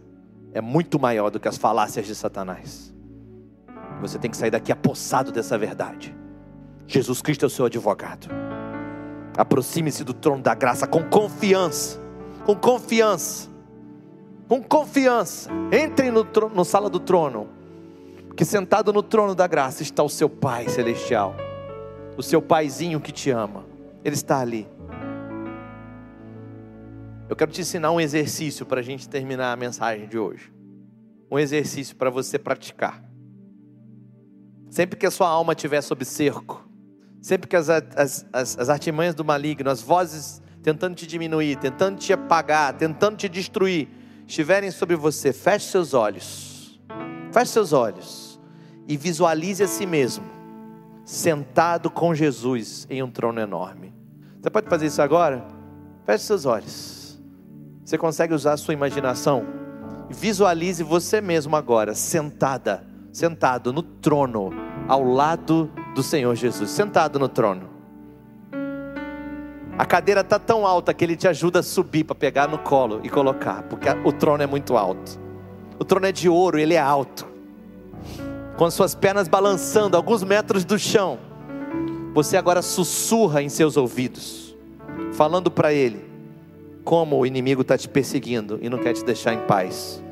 é 0.53 0.61
muito 0.61 0.99
maior 0.99 1.31
do 1.31 1.39
que 1.39 1.47
as 1.47 1.57
falácias 1.57 2.09
de 2.09 2.15
Satanás. 2.17 2.93
Você 4.01 4.19
tem 4.19 4.29
que 4.29 4.37
sair 4.37 4.51
daqui 4.51 4.73
apossado 4.73 5.31
dessa 5.31 5.57
verdade. 5.57 6.13
Jesus 6.89 7.23
Cristo 7.23 7.45
é 7.45 7.47
o 7.47 7.51
seu 7.51 7.67
advogado. 7.67 8.27
Aproxime-se 9.37 10.03
do 10.03 10.13
trono 10.13 10.43
da 10.43 10.57
graça 10.57 10.89
com 10.89 11.05
confiança 11.05 12.01
com 12.49 12.57
confiança. 12.57 13.48
Com 14.49 14.63
confiança. 14.63 15.51
Entre 15.71 16.11
no, 16.11 16.25
trono, 16.25 16.55
no 16.55 16.65
sala 16.65 16.89
do 16.89 16.99
trono. 16.99 17.49
Que 18.35 18.45
sentado 18.45 18.93
no 18.93 19.03
trono 19.03 19.35
da 19.35 19.47
graça 19.47 19.83
está 19.83 20.03
o 20.03 20.09
seu 20.09 20.31
Pai 20.31 20.69
celestial. 20.69 21.35
O 22.17 22.23
seu 22.23 22.41
paizinho 22.41 23.01
que 23.01 23.13
te 23.13 23.31
ama. 23.31 23.65
Ele 24.03 24.15
está 24.15 24.41
ali. 24.41 24.67
Eu 27.29 27.37
quero 27.37 27.51
te 27.51 27.61
ensinar 27.61 27.91
um 27.91 28.01
exercício 28.01 28.65
para 28.65 28.81
a 28.81 28.83
gente 28.83 29.09
terminar 29.09 29.53
a 29.53 29.57
mensagem 29.57 30.09
de 30.09 30.19
hoje. 30.19 30.51
Um 31.31 31.39
exercício 31.39 31.95
para 31.95 32.09
você 32.09 32.39
praticar. 32.39 33.05
Sempre 34.71 34.99
que 34.99 35.05
a 35.05 35.11
sua 35.11 35.29
alma 35.29 35.53
estiver 35.53 35.81
sob 35.83 36.05
cerco, 36.05 36.67
sempre 37.21 37.49
que 37.49 37.57
as, 37.57 37.69
as, 37.69 38.27
as, 38.33 38.59
as 38.59 38.69
artimanhas 38.69 39.15
do 39.15 39.25
maligno, 39.25 39.71
as 39.71 39.83
vozes 39.83 40.43
tentando 40.63 40.95
te 40.95 41.07
diminuir, 41.07 41.57
tentando 41.57 41.99
te 41.99 42.13
apagar, 42.13 42.75
tentando 42.77 43.17
te 43.17 43.29
destruir, 43.29 43.89
estiverem 44.29 44.71
sobre 44.71 44.95
você, 44.95 45.33
feche 45.33 45.67
seus 45.71 45.95
olhos. 45.95 46.79
Feche 47.33 47.51
seus 47.51 47.73
olhos. 47.73 48.29
e 48.91 48.97
visualize 48.97 49.63
a 49.63 49.69
si 49.69 49.85
mesmo 49.85 50.25
sentado 51.05 51.91
com 51.91 52.15
Jesus 52.15 52.87
em 52.89 53.03
um 53.03 53.11
trono 53.11 53.39
enorme. 53.39 53.95
Você 54.41 54.49
pode 54.49 54.67
fazer 54.67 54.87
isso 54.87 55.03
agora? 55.03 55.47
Feche 56.07 56.25
seus 56.25 56.47
olhos. 56.47 57.21
Você 57.85 57.99
consegue 57.99 58.33
usar 58.33 58.55
a 58.55 58.57
sua 58.57 58.73
imaginação? 58.73 59.45
Visualize 60.09 60.83
você 60.83 61.21
mesmo 61.21 61.55
agora, 61.55 61.95
sentada, 61.95 62.83
sentado 63.13 63.75
no 63.75 63.83
trono, 63.83 64.51
ao 64.87 65.05
lado 65.05 65.71
do 65.95 66.03
Senhor 66.03 66.35
Jesus, 66.35 66.71
sentado 66.71 67.19
no 67.19 67.29
trono. 67.29 67.69
A 69.79 69.87
cadeira 69.87 70.23
está 70.23 70.41
tão 70.41 70.67
alta 70.67 70.93
que 70.93 71.05
ele 71.05 71.15
te 71.15 71.29
ajuda 71.29 71.61
a 71.61 71.63
subir 71.63 72.03
para 72.03 72.17
pegar 72.17 72.49
no 72.49 72.59
colo 72.59 73.01
e 73.05 73.09
colocar, 73.09 73.63
porque 73.63 73.89
o 74.05 74.11
trono 74.11 74.43
é 74.43 74.47
muito 74.47 74.77
alto. 74.77 75.21
O 75.79 75.85
trono 75.85 76.05
é 76.07 76.11
de 76.11 76.29
ouro, 76.29 76.59
ele 76.59 76.75
é 76.75 76.81
alto. 76.81 77.29
Com 78.57 78.65
as 78.65 78.75
suas 78.75 78.97
pernas 78.97 79.29
balançando 79.29 79.97
alguns 79.97 80.25
metros 80.25 80.65
do 80.65 80.77
chão, 80.77 81.21
você 82.13 82.37
agora 82.37 82.61
sussurra 82.61 83.41
em 83.41 83.49
seus 83.49 83.77
ouvidos, 83.77 84.57
falando 85.13 85.49
para 85.49 85.73
ele 85.73 86.05
como 86.83 87.17
o 87.17 87.25
inimigo 87.25 87.63
está 87.63 87.79
te 87.79 87.89
perseguindo 87.89 88.59
e 88.61 88.69
não 88.69 88.79
quer 88.79 88.95
te 88.95 89.05
deixar 89.05 89.33
em 89.33 89.47
paz. 89.47 90.03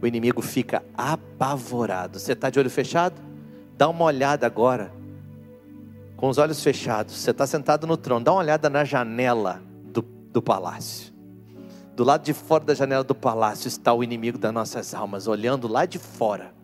O 0.00 0.06
inimigo 0.06 0.40
fica 0.40 0.82
apavorado. 0.96 2.18
Você 2.18 2.32
está 2.32 2.48
de 2.48 2.58
olho 2.58 2.70
fechado? 2.70 3.20
Dá 3.76 3.90
uma 3.90 4.04
olhada 4.04 4.46
agora 4.46 5.01
com 6.22 6.28
os 6.28 6.38
olhos 6.38 6.62
fechados, 6.62 7.16
você 7.16 7.32
está 7.32 7.44
sentado 7.48 7.84
no 7.84 7.96
trono, 7.96 8.24
dá 8.24 8.30
uma 8.30 8.38
olhada 8.38 8.70
na 8.70 8.84
janela 8.84 9.60
do, 9.86 10.02
do 10.02 10.40
palácio. 10.40 11.12
Do 11.96 12.04
lado 12.04 12.22
de 12.22 12.32
fora 12.32 12.62
da 12.62 12.74
janela 12.74 13.02
do 13.02 13.12
palácio 13.12 13.66
está 13.66 13.92
o 13.92 14.04
inimigo 14.04 14.38
das 14.38 14.54
nossas 14.54 14.94
almas, 14.94 15.26
olhando 15.26 15.66
lá 15.66 15.84
de 15.84 15.98
fora. 15.98 16.54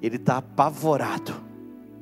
Ele 0.00 0.14
está 0.14 0.36
apavorado. 0.36 1.34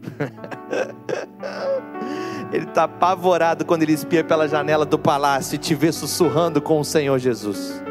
ele 2.53 2.66
está 2.66 2.85
apavorado 2.85 3.65
quando 3.65 3.82
ele 3.82 3.94
espia 3.94 4.23
pela 4.23 4.47
janela 4.47 4.85
do 4.85 4.98
palácio 4.98 5.55
e 5.55 5.59
te 5.59 5.74
vê 5.74 5.90
sussurrando 5.90 6.61
com 6.61 6.78
o 6.78 6.85
Senhor 6.85 7.19
Jesus. 7.19 7.82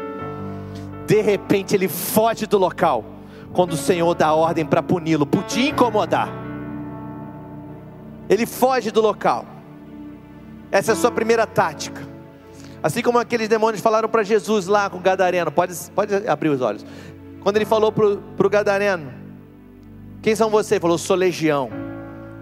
De 1.08 1.20
repente 1.22 1.74
ele 1.74 1.88
foge 1.88 2.46
do 2.46 2.56
local, 2.56 3.04
quando 3.52 3.72
o 3.72 3.76
Senhor 3.76 4.14
dá 4.14 4.32
ordem 4.32 4.64
para 4.64 4.80
puni-lo, 4.80 5.26
por 5.26 5.42
te 5.42 5.70
incomodar 5.70 6.45
ele 8.28 8.46
foge 8.46 8.90
do 8.90 9.00
local. 9.00 9.44
Essa 10.70 10.92
é 10.92 10.94
a 10.94 10.96
sua 10.96 11.10
primeira 11.10 11.46
tática. 11.46 12.06
Assim 12.82 13.02
como 13.02 13.18
aqueles 13.18 13.48
demônios 13.48 13.80
falaram 13.80 14.08
para 14.08 14.22
Jesus 14.22 14.66
lá 14.66 14.90
com 14.90 14.98
o 14.98 15.00
Gadareno, 15.00 15.50
pode, 15.50 15.74
pode 15.94 16.14
abrir 16.28 16.50
os 16.50 16.60
olhos. 16.60 16.84
Quando 17.40 17.56
ele 17.56 17.64
falou 17.64 17.92
para 17.92 18.46
o 18.46 18.50
Gadareno, 18.50 19.12
quem 20.22 20.34
são 20.34 20.50
vocês? 20.50 20.72
Ele 20.72 20.80
falou, 20.80 20.98
sou 20.98 21.16
legião. 21.16 21.70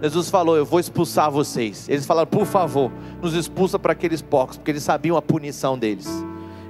Jesus 0.02 0.28
falou, 0.28 0.56
eu 0.56 0.64
vou 0.64 0.80
expulsar 0.80 1.30
vocês. 1.30 1.88
Eles 1.88 2.04
falaram, 2.04 2.26
por 2.26 2.46
favor, 2.46 2.90
nos 3.22 3.34
expulsa 3.34 3.78
para 3.78 3.92
aqueles 3.92 4.20
porcos, 4.20 4.56
porque 4.56 4.70
eles 4.70 4.82
sabiam 4.82 5.16
a 5.16 5.22
punição 5.22 5.78
deles. 5.78 6.08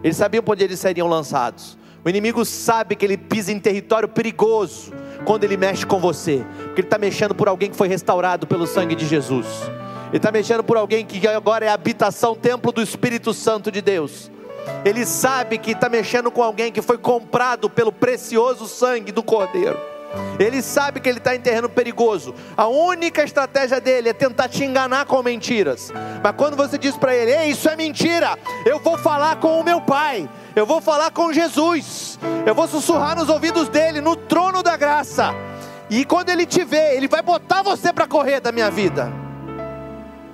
Eles 0.03 0.16
sabiam 0.16 0.45
onde 0.47 0.62
eles 0.62 0.78
seriam 0.78 1.09
lançados. 1.09 1.78
O 2.05 2.09
inimigo 2.09 2.45
sabe 2.45 2.95
que 2.95 3.05
ele 3.05 3.16
pisa 3.16 3.51
em 3.51 3.59
território 3.59 4.09
perigoso 4.09 4.93
quando 5.25 5.45
ele 5.45 5.57
mexe 5.57 5.87
com 5.87 5.99
você, 5.99 6.45
porque 6.65 6.81
ele 6.81 6.87
está 6.87 6.99
mexendo 6.99 7.35
por 7.35 7.49
alguém 7.49 7.71
que 7.71 7.77
foi 7.77 7.89
restaurado 7.89 8.47
pelo 8.47 8.67
sangue 8.67 8.95
de 8.95 9.07
Jesus. 9.07 9.47
Ele 10.09 10.19
está 10.19 10.31
mexendo 10.31 10.63
por 10.63 10.77
alguém 10.77 11.05
que 11.05 11.27
agora 11.27 11.65
é 11.65 11.69
habitação, 11.69 12.35
templo 12.35 12.71
do 12.71 12.83
Espírito 12.83 13.33
Santo 13.35 13.71
de 13.71 13.81
Deus. 13.81 14.31
Ele 14.85 15.05
sabe 15.05 15.59
que 15.59 15.73
está 15.73 15.89
mexendo 15.89 16.31
com 16.31 16.43
alguém 16.43 16.71
que 16.71 16.81
foi 16.81 16.99
comprado 16.99 17.69
pelo 17.69 17.91
precioso 17.91 18.67
sangue 18.67 19.13
do 19.13 19.23
Cordeiro. 19.23 19.94
Ele 20.39 20.62
sabe 20.62 21.01
que 21.01 21.09
ele 21.09 21.19
está 21.19 21.35
em 21.35 21.41
terreno 21.41 21.69
perigoso. 21.69 22.35
A 22.57 22.66
única 22.66 23.23
estratégia 23.23 23.81
dele 23.81 24.09
é 24.09 24.12
tentar 24.12 24.49
te 24.49 24.65
enganar 24.65 25.07
com 25.07 25.23
mentiras. 25.23 25.93
Mas 26.23 26.35
quando 26.36 26.57
você 26.57 26.77
diz 26.77 26.97
para 26.97 27.15
ele: 27.15 27.31
Ei, 27.31 27.51
isso 27.51 27.69
é 27.69 27.77
mentira, 27.77 28.39
eu 28.65 28.78
vou 28.78 28.99
falar 28.99 29.36
com 29.36 29.61
o 29.61 29.65
meu 29.65 29.81
pai 29.81 30.28
eu 30.57 30.65
vou 30.65 30.81
falar 30.81 31.11
com 31.11 31.32
Jesus, 31.32 32.16
eu 32.47 32.55
vou 32.55 32.69
sussurrar 32.69 33.16
nos 33.16 33.28
ouvidos 33.28 33.69
dele, 33.69 34.01
no 34.01 34.15
trono 34.15 34.62
da 34.62 34.77
graça, 34.77 35.35
e 35.91 36.05
quando 36.05 36.31
ele 36.31 36.47
te 36.47 36.65
vê, 36.65 36.97
ele 36.97 37.09
vai 37.09 37.23
botar 37.23 37.62
você 37.62 37.93
para 37.93 38.07
correr 38.07 38.41
da 38.41 38.53
minha 38.53 38.70
vida. 38.70 39.12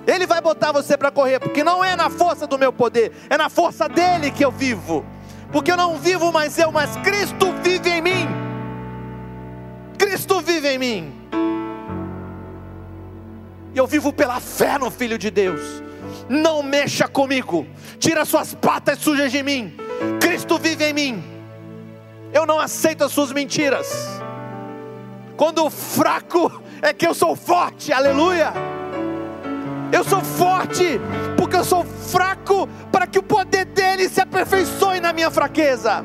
Ele 0.05 0.25
vai 0.25 0.41
botar 0.41 0.71
você 0.71 0.97
para 0.97 1.11
correr, 1.11 1.39
porque 1.39 1.63
não 1.63 1.83
é 1.83 1.95
na 1.95 2.09
força 2.09 2.45
do 2.47 2.57
meu 2.57 2.71
poder, 2.71 3.11
é 3.29 3.37
na 3.37 3.49
força 3.49 3.87
dele 3.89 4.31
que 4.31 4.43
eu 4.45 4.51
vivo. 4.51 5.05
Porque 5.51 5.71
eu 5.71 5.77
não 5.77 5.97
vivo 5.97 6.31
mais 6.31 6.57
eu, 6.57 6.71
mas 6.71 6.95
Cristo 6.97 7.53
vive 7.61 7.89
em 7.89 8.01
mim. 8.01 8.40
Cristo 10.01 10.41
vive 10.41 10.67
em 10.67 10.79
mim. 10.79 11.13
E 13.71 13.77
eu 13.77 13.85
vivo 13.85 14.11
pela 14.11 14.39
fé 14.39 14.79
no 14.79 14.89
Filho 14.89 15.15
de 15.15 15.29
Deus. 15.29 15.61
Não 16.27 16.63
mexa 16.63 17.07
comigo. 17.07 17.67
Tira 17.99 18.25
suas 18.25 18.55
patas 18.55 18.97
sujas 18.97 19.31
de 19.31 19.43
mim. 19.43 19.77
Cristo 20.19 20.57
vive 20.57 20.85
em 20.85 20.93
mim. 20.93 21.23
Eu 22.33 22.47
não 22.47 22.59
aceito 22.59 23.03
as 23.03 23.11
suas 23.11 23.31
mentiras. 23.31 23.93
Quando 25.37 25.69
fraco 25.69 26.51
é 26.81 26.91
que 26.93 27.05
eu 27.05 27.13
sou 27.13 27.35
forte, 27.35 27.93
aleluia. 27.93 28.53
Eu 29.91 30.03
sou 30.03 30.21
forte 30.21 30.99
porque 31.37 31.57
eu 31.57 31.63
sou 31.63 31.85
fraco 31.85 32.67
para 32.91 33.05
que 33.05 33.19
o 33.19 33.23
poder 33.23 33.65
dele 33.65 34.09
se 34.09 34.19
aperfeiçoe 34.19 34.99
na 34.99 35.13
minha 35.13 35.29
fraqueza. 35.29 36.03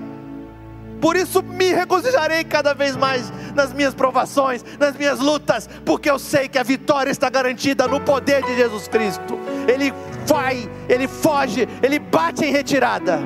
Por 1.01 1.17
isso 1.17 1.43
me 1.43 1.73
regozijarei 1.73 2.45
cada 2.45 2.75
vez 2.75 2.97
mais 2.97 3.33
nas 3.55 3.73
minhas 3.73 3.95
provações, 3.95 4.65
nas 4.79 4.97
minhas 4.97 5.19
lutas, 5.19 5.69
porque 5.85 6.11
eu 6.11 6.19
sei 6.19 6.49
que 6.49 6.59
a 6.59 6.63
vitória 6.63 7.11
está 7.11 7.29
garantida 7.31 7.87
no 7.87 8.01
poder 8.01 8.43
de 8.45 8.57
Jesus 8.57 8.89
Cristo. 8.89 9.39
Ele 9.69 9.93
vai, 10.27 10.69
ele 10.89 11.07
foge, 11.07 11.69
ele 11.83 11.99
bate 11.99 12.45
em 12.45 12.51
retirada 12.51 13.21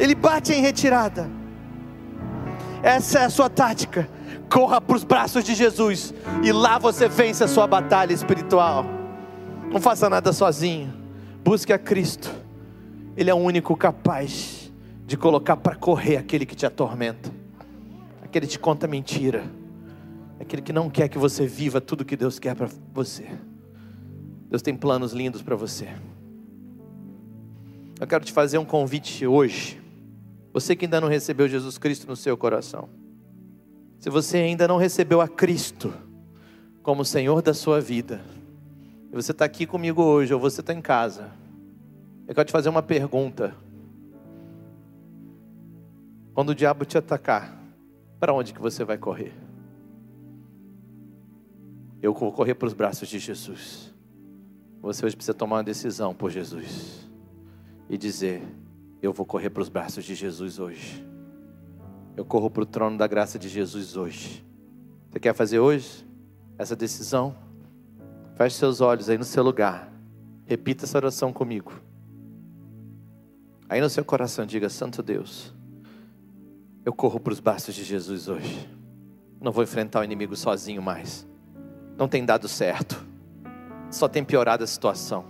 ele 0.00 0.14
bate 0.14 0.54
em 0.54 0.62
retirada. 0.62 1.30
Essa 2.82 3.18
é 3.18 3.24
a 3.26 3.30
sua 3.30 3.50
tática. 3.50 4.08
Corra 4.48 4.80
para 4.80 4.96
os 4.96 5.04
braços 5.04 5.44
de 5.44 5.54
Jesus 5.54 6.14
e 6.42 6.50
lá 6.50 6.78
você 6.78 7.06
vence 7.06 7.44
a 7.44 7.48
sua 7.48 7.66
batalha 7.66 8.14
espiritual. 8.14 8.86
Não 9.70 9.78
faça 9.78 10.08
nada 10.08 10.32
sozinho. 10.32 10.90
Busque 11.44 11.70
a 11.70 11.78
Cristo. 11.78 12.30
Ele 13.14 13.28
é 13.28 13.34
o 13.34 13.36
único 13.36 13.76
capaz 13.76 14.59
de 15.10 15.16
colocar 15.16 15.56
para 15.56 15.74
correr 15.74 16.18
aquele 16.18 16.46
que 16.46 16.54
te 16.54 16.64
atormenta, 16.64 17.32
aquele 18.22 18.46
que 18.46 18.52
te 18.52 18.60
conta 18.60 18.86
mentira, 18.86 19.42
aquele 20.38 20.62
que 20.62 20.72
não 20.72 20.88
quer 20.88 21.08
que 21.08 21.18
você 21.18 21.48
viva 21.48 21.80
tudo 21.80 22.04
que 22.04 22.16
Deus 22.16 22.38
quer 22.38 22.54
para 22.54 22.68
você. 22.94 23.26
Deus 24.48 24.62
tem 24.62 24.76
planos 24.76 25.12
lindos 25.12 25.42
para 25.42 25.56
você. 25.56 25.88
Eu 27.98 28.06
quero 28.06 28.24
te 28.24 28.32
fazer 28.32 28.58
um 28.58 28.64
convite 28.64 29.26
hoje. 29.26 29.82
Você 30.52 30.76
que 30.76 30.84
ainda 30.84 31.00
não 31.00 31.08
recebeu 31.08 31.48
Jesus 31.48 31.76
Cristo 31.76 32.06
no 32.06 32.14
seu 32.14 32.36
coração. 32.36 32.88
Se 33.98 34.08
você 34.08 34.36
ainda 34.36 34.68
não 34.68 34.76
recebeu 34.76 35.20
a 35.20 35.26
Cristo 35.26 35.92
como 36.84 37.04
Senhor 37.04 37.42
da 37.42 37.52
sua 37.52 37.80
vida, 37.80 38.20
e 39.10 39.16
você 39.16 39.32
está 39.32 39.44
aqui 39.44 39.66
comigo 39.66 40.04
hoje, 40.04 40.32
ou 40.32 40.38
você 40.38 40.60
está 40.60 40.72
em 40.72 40.80
casa, 40.80 41.32
eu 42.28 42.34
quero 42.36 42.46
te 42.46 42.52
fazer 42.52 42.68
uma 42.68 42.80
pergunta. 42.80 43.52
Quando 46.34 46.50
o 46.50 46.54
diabo 46.54 46.84
te 46.84 46.96
atacar, 46.96 47.58
para 48.18 48.32
onde 48.32 48.52
que 48.52 48.60
você 48.60 48.84
vai 48.84 48.98
correr? 48.98 49.32
Eu 52.02 52.14
vou 52.14 52.32
correr 52.32 52.54
para 52.54 52.66
os 52.66 52.74
braços 52.74 53.08
de 53.08 53.18
Jesus. 53.18 53.94
Você 54.80 55.04
hoje 55.04 55.16
precisa 55.16 55.34
tomar 55.34 55.56
uma 55.56 55.64
decisão 55.64 56.14
por 56.14 56.30
Jesus 56.30 57.08
e 57.88 57.98
dizer: 57.98 58.42
eu 59.02 59.12
vou 59.12 59.24
correr 59.24 59.50
para 59.50 59.62
os 59.62 59.68
braços 59.68 60.04
de 60.04 60.14
Jesus 60.14 60.58
hoje. 60.58 61.06
Eu 62.16 62.24
corro 62.24 62.50
para 62.50 62.62
o 62.62 62.66
trono 62.66 62.98
da 62.98 63.06
graça 63.06 63.38
de 63.38 63.48
Jesus 63.48 63.96
hoje. 63.96 64.44
Você 65.08 65.18
quer 65.18 65.34
fazer 65.34 65.58
hoje 65.58 66.06
essa 66.58 66.76
decisão? 66.76 67.34
Feche 68.36 68.56
seus 68.56 68.80
olhos 68.80 69.08
aí 69.08 69.16
no 69.16 69.24
seu 69.24 69.42
lugar. 69.42 69.90
Repita 70.44 70.84
essa 70.84 70.98
oração 70.98 71.32
comigo. 71.32 71.72
Aí 73.68 73.80
no 73.80 73.88
seu 73.88 74.04
coração 74.04 74.44
diga: 74.44 74.68
Santo 74.68 75.02
Deus, 75.02 75.54
eu 76.84 76.92
corro 76.92 77.20
para 77.20 77.32
os 77.32 77.40
braços 77.40 77.74
de 77.74 77.84
Jesus 77.84 78.28
hoje. 78.28 78.68
Não 79.40 79.52
vou 79.52 79.62
enfrentar 79.62 80.00
o 80.00 80.04
inimigo 80.04 80.36
sozinho 80.36 80.82
mais. 80.82 81.26
Não 81.96 82.08
tem 82.08 82.24
dado 82.24 82.48
certo. 82.48 83.04
Só 83.90 84.08
tem 84.08 84.24
piorado 84.24 84.64
a 84.64 84.66
situação. 84.66 85.24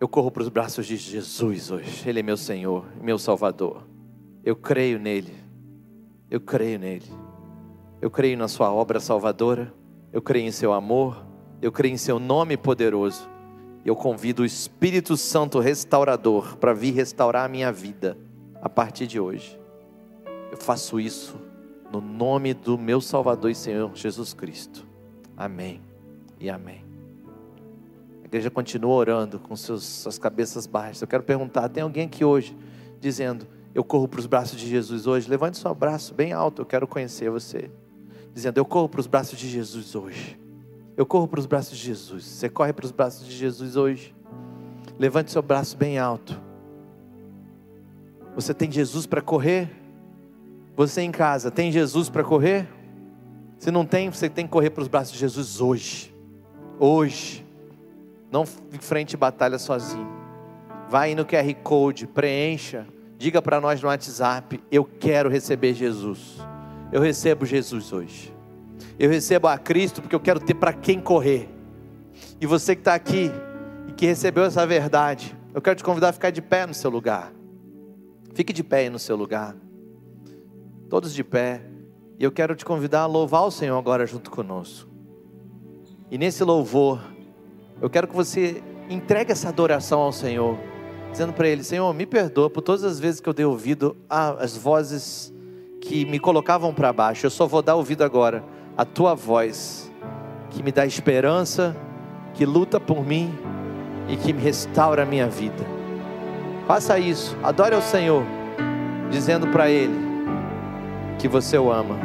Eu 0.00 0.08
corro 0.08 0.30
para 0.30 0.42
os 0.42 0.48
braços 0.48 0.86
de 0.86 0.96
Jesus 0.96 1.70
hoje. 1.70 2.08
Ele 2.08 2.20
é 2.20 2.22
meu 2.22 2.36
Senhor, 2.36 2.86
meu 3.00 3.18
Salvador. 3.18 3.82
Eu 4.44 4.54
creio 4.54 4.98
nele. 4.98 5.34
Eu 6.30 6.40
creio 6.40 6.78
nele. 6.78 7.06
Eu 8.00 8.10
creio 8.10 8.38
na 8.38 8.48
Sua 8.48 8.72
obra 8.72 9.00
salvadora. 9.00 9.74
Eu 10.12 10.22
creio 10.22 10.46
em 10.46 10.52
Seu 10.52 10.72
amor. 10.72 11.24
Eu 11.60 11.72
creio 11.72 11.94
em 11.94 11.98
Seu 11.98 12.18
nome 12.18 12.56
poderoso. 12.56 13.28
Eu 13.84 13.96
convido 13.96 14.42
o 14.42 14.46
Espírito 14.46 15.16
Santo 15.16 15.58
restaurador 15.58 16.56
para 16.56 16.74
vir 16.74 16.92
restaurar 16.92 17.44
a 17.44 17.48
minha 17.48 17.72
vida 17.72 18.16
a 18.60 18.68
partir 18.68 19.06
de 19.06 19.18
hoje. 19.20 19.58
Eu 20.50 20.56
faço 20.56 20.98
isso 20.98 21.36
no 21.92 22.00
nome 22.00 22.52
do 22.54 22.76
meu 22.76 23.00
Salvador 23.00 23.50
e 23.50 23.54
Senhor 23.54 23.90
Jesus 23.94 24.34
Cristo. 24.34 24.86
Amém 25.36 25.80
e 26.38 26.50
amém. 26.50 26.84
A 28.22 28.26
igreja 28.26 28.50
continua 28.50 28.94
orando 28.94 29.38
com 29.38 29.56
seus, 29.56 29.84
suas 29.84 30.18
cabeças 30.18 30.66
baixas. 30.66 31.02
Eu 31.02 31.08
quero 31.08 31.22
perguntar: 31.22 31.68
tem 31.68 31.82
alguém 31.82 32.06
aqui 32.06 32.24
hoje 32.24 32.56
dizendo, 33.00 33.46
Eu 33.74 33.84
corro 33.84 34.08
para 34.08 34.20
os 34.20 34.26
braços 34.26 34.58
de 34.58 34.66
Jesus 34.66 35.06
hoje? 35.06 35.30
Levante 35.30 35.56
seu 35.56 35.74
braço 35.74 36.12
bem 36.12 36.32
alto, 36.32 36.62
eu 36.62 36.66
quero 36.66 36.86
conhecer 36.86 37.30
você. 37.30 37.70
Dizendo, 38.34 38.58
Eu 38.58 38.64
corro 38.64 38.88
para 38.88 39.00
os 39.00 39.06
braços 39.06 39.38
de 39.38 39.48
Jesus 39.48 39.94
hoje. 39.94 40.38
Eu 40.98 41.06
corro 41.06 41.28
para 41.28 41.38
os 41.38 41.46
braços 41.46 41.78
de 41.78 41.84
Jesus. 41.84 42.24
Você 42.24 42.48
corre 42.48 42.72
para 42.72 42.84
os 42.84 42.90
braços 42.90 43.24
de 43.24 43.32
Jesus 43.32 43.76
hoje? 43.76 44.12
Levante 44.98 45.30
seu 45.30 45.40
braço 45.40 45.76
bem 45.76 45.96
alto. 45.96 46.36
Você 48.34 48.52
tem 48.52 48.68
Jesus 48.68 49.06
para 49.06 49.22
correr? 49.22 49.70
Você 50.76 51.00
em 51.02 51.12
casa 51.12 51.52
tem 51.52 51.70
Jesus 51.70 52.08
para 52.08 52.24
correr? 52.24 52.66
Se 53.60 53.70
não 53.70 53.86
tem, 53.86 54.10
você 54.10 54.28
tem 54.28 54.44
que 54.44 54.50
correr 54.50 54.70
para 54.70 54.82
os 54.82 54.88
braços 54.88 55.12
de 55.12 55.20
Jesus 55.20 55.60
hoje. 55.60 56.12
Hoje. 56.80 57.46
Não 58.28 58.42
enfrente 58.72 59.16
batalha 59.16 59.56
sozinho. 59.56 60.08
Vai 60.88 61.14
no 61.14 61.24
QR 61.24 61.54
Code, 61.62 62.08
preencha. 62.08 62.84
Diga 63.16 63.40
para 63.40 63.60
nós 63.60 63.80
no 63.80 63.86
WhatsApp: 63.86 64.60
Eu 64.68 64.84
quero 64.84 65.30
receber 65.30 65.74
Jesus. 65.74 66.38
Eu 66.90 67.00
recebo 67.00 67.46
Jesus 67.46 67.92
hoje. 67.92 68.36
Eu 68.98 69.10
recebo 69.10 69.48
a 69.48 69.56
Cristo 69.56 70.02
porque 70.02 70.14
eu 70.14 70.20
quero 70.20 70.40
ter 70.40 70.54
para 70.54 70.72
quem 70.72 71.00
correr. 71.00 71.48
E 72.40 72.46
você 72.46 72.74
que 72.74 72.80
está 72.80 72.94
aqui 72.94 73.30
e 73.86 73.92
que 73.92 74.06
recebeu 74.06 74.44
essa 74.44 74.66
verdade, 74.66 75.36
eu 75.54 75.60
quero 75.60 75.76
te 75.76 75.84
convidar 75.84 76.10
a 76.10 76.12
ficar 76.12 76.30
de 76.30 76.42
pé 76.42 76.66
no 76.66 76.74
seu 76.74 76.90
lugar. 76.90 77.32
Fique 78.34 78.52
de 78.52 78.62
pé 78.62 78.78
aí 78.78 78.90
no 78.90 78.98
seu 78.98 79.16
lugar. 79.16 79.56
Todos 80.88 81.12
de 81.12 81.24
pé. 81.24 81.62
E 82.18 82.24
eu 82.24 82.32
quero 82.32 82.54
te 82.54 82.64
convidar 82.64 83.02
a 83.02 83.06
louvar 83.06 83.42
o 83.42 83.50
Senhor 83.50 83.78
agora 83.78 84.06
junto 84.06 84.30
conosco. 84.30 84.90
E 86.10 86.18
nesse 86.18 86.42
louvor, 86.42 87.00
eu 87.80 87.88
quero 87.88 88.08
que 88.08 88.14
você 88.14 88.62
entregue 88.88 89.32
essa 89.32 89.48
adoração 89.48 90.00
ao 90.00 90.12
Senhor, 90.12 90.58
dizendo 91.12 91.32
para 91.32 91.48
Ele: 91.48 91.62
Senhor, 91.62 91.92
me 91.92 92.06
perdoa 92.06 92.48
por 92.50 92.62
todas 92.62 92.82
as 92.82 92.98
vezes 92.98 93.20
que 93.20 93.28
eu 93.28 93.34
dei 93.34 93.44
ouvido 93.44 93.96
às 94.08 94.56
vozes 94.56 95.32
que 95.80 96.04
me 96.04 96.18
colocavam 96.18 96.74
para 96.74 96.92
baixo. 96.92 97.26
Eu 97.26 97.30
só 97.30 97.46
vou 97.46 97.62
dar 97.62 97.76
ouvido 97.76 98.02
agora 98.02 98.42
à 98.78 98.84
tua 98.84 99.12
voz, 99.12 99.90
que 100.50 100.62
me 100.62 100.70
dá 100.70 100.86
esperança, 100.86 101.76
que 102.34 102.46
luta 102.46 102.78
por 102.78 103.04
mim 103.04 103.36
e 104.08 104.16
que 104.16 104.32
me 104.32 104.40
restaura 104.40 105.02
a 105.02 105.04
minha 105.04 105.26
vida. 105.26 105.66
Faça 106.68 106.96
isso, 106.96 107.36
adore 107.42 107.74
ao 107.74 107.82
Senhor, 107.82 108.22
dizendo 109.10 109.48
para 109.48 109.68
Ele 109.68 109.98
que 111.18 111.26
você 111.26 111.58
o 111.58 111.72
ama. 111.72 111.96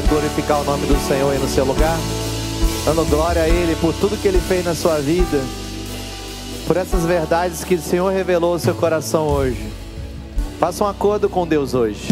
Pode 0.00 0.08
glorificar 0.08 0.60
o 0.60 0.64
nome 0.64 0.86
do 0.86 0.96
Senhor 1.06 1.30
aí 1.30 1.38
no 1.38 1.48
seu 1.48 1.64
lugar, 1.64 1.96
dando 2.84 3.04
glória 3.04 3.42
a 3.42 3.48
Ele 3.48 3.76
por 3.76 3.92
tudo 3.94 4.16
que 4.16 4.26
Ele 4.26 4.40
fez 4.40 4.64
na 4.64 4.74
sua 4.74 4.98
vida, 4.98 5.40
por 6.66 6.76
essas 6.76 7.04
verdades 7.04 7.64
que 7.64 7.74
o 7.74 7.80
Senhor 7.80 8.10
revelou 8.10 8.54
ao 8.54 8.58
seu 8.58 8.74
coração 8.74 9.28
hoje. 9.28 9.62
Faça 10.58 10.84
um 10.84 10.86
acordo 10.86 11.28
com 11.28 11.46
Deus 11.46 11.74
hoje, 11.74 12.08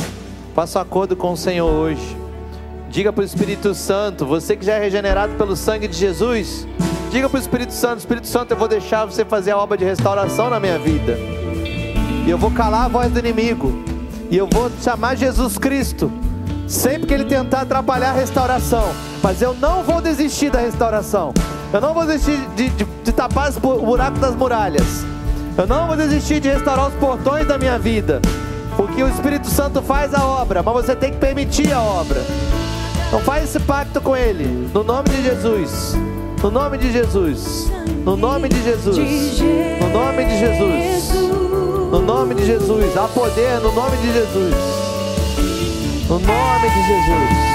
faça 0.55 0.79
um 0.79 0.83
acordo 0.83 1.17
com 1.17 1.33
o 1.33 1.37
Senhor 1.37 1.71
hoje. 1.71 2.17
Diga 2.91 3.13
para 3.13 3.23
o 3.23 3.25
Espírito 3.25 3.75
Santo, 3.75 4.27
você 4.27 4.57
que 4.57 4.65
já 4.65 4.75
é 4.75 4.81
regenerado 4.81 5.35
pelo 5.35 5.57
sangue 5.57 5.89
de 5.89 5.97
Jesus, 5.97 6.67
diga 7.11 7.29
para 7.29 7.39
o 7.39 7.41
Espírito 7.41 7.73
Santo: 7.73 8.01
Espírito 8.01 8.27
Santo, 8.27 8.53
eu 8.53 8.57
vou 8.57 8.69
deixar 8.69 9.07
você 9.07 9.25
fazer 9.25 9.53
a 9.53 9.59
obra 9.59 9.79
de 9.79 9.85
restauração 9.85 10.51
na 10.51 10.61
minha 10.61 10.79
vida. 10.79 11.17
E 12.27 12.31
eu 12.31 12.37
vou 12.37 12.51
calar 12.51 12.85
a 12.85 12.89
voz 12.89 13.11
do 13.11 13.19
inimigo. 13.19 13.73
E 14.31 14.37
eu 14.37 14.47
vou 14.47 14.71
chamar 14.83 15.17
Jesus 15.17 15.57
Cristo. 15.57 16.13
Sempre 16.69 17.07
que 17.07 17.15
ele 17.15 17.25
tentar 17.25 17.63
atrapalhar 17.63 18.11
a 18.11 18.13
restauração. 18.13 18.85
Mas 19.23 19.41
eu 19.41 19.55
não 19.55 19.83
vou 19.83 20.01
desistir 20.01 20.51
da 20.51 20.61
restauração. 20.61 21.33
Eu 21.73 21.81
não 21.81 21.95
vou 21.95 22.07
desistir 22.07 22.39
de, 22.55 22.69
de- 22.71 22.85
de 23.05 23.13
tapar 23.13 23.51
o 23.63 23.87
buraco 23.87 24.19
das 24.19 24.35
muralhas. 24.35 25.05
Eu 25.57 25.67
não 25.67 25.87
vou 25.87 25.97
desistir 25.97 26.41
de 26.41 26.49
restaurar 26.49 26.89
os 26.89 26.95
portões 26.95 27.47
da 27.47 27.59
minha 27.59 27.79
vida. 27.79 28.21
Porque 28.77 29.03
o 29.03 29.09
Espírito 29.09 29.49
Santo 29.49 29.83
faz 29.83 30.15
a 30.15 30.25
obra, 30.25 30.63
mas 30.63 30.75
você 30.75 30.95
tem 30.95 31.11
que 31.11 31.17
permitir 31.19 31.73
a 31.73 31.81
obra. 31.83 32.21
Então 33.09 33.19
faz 33.21 33.45
esse 33.45 33.59
pacto 33.61 34.01
com 34.01 34.15
ele. 34.17 34.71
No 34.73 34.85
nome 34.85 35.09
de 35.09 35.23
Jesus. 35.23 35.95
No 36.43 36.51
nome 36.51 36.79
de 36.79 36.93
Jesus. 36.93 37.73
No 38.05 38.17
nome 38.17 38.49
de 38.49 38.63
Jesus. 38.63 39.41
No 39.81 39.89
nome 39.89 40.25
de 40.27 40.39
Jesus. 40.39 41.11
No 41.91 42.01
nome 42.03 42.35
de 42.35 42.45
Jesus. 42.47 42.97
Há 42.97 43.09
poder 43.09 43.59
no 43.61 43.73
nome 43.73 43.97
de 43.97 44.13
Jesus. 44.13 44.55
No 46.09 46.19
nome 46.19 46.63
de 46.63 46.71
Jesus. 46.71 47.48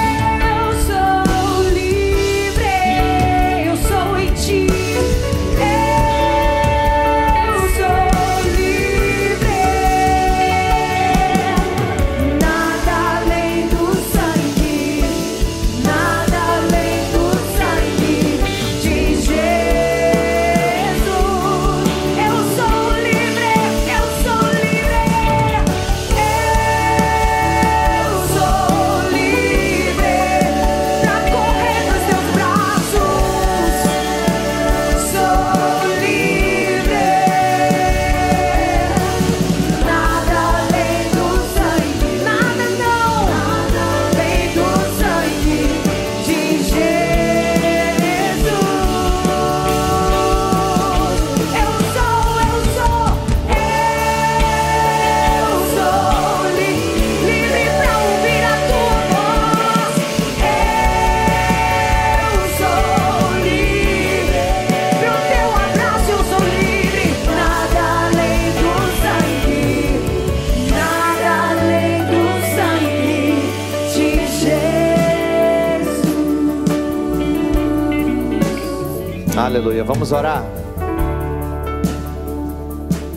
Vamos 79.86 80.12
orar. 80.12 80.44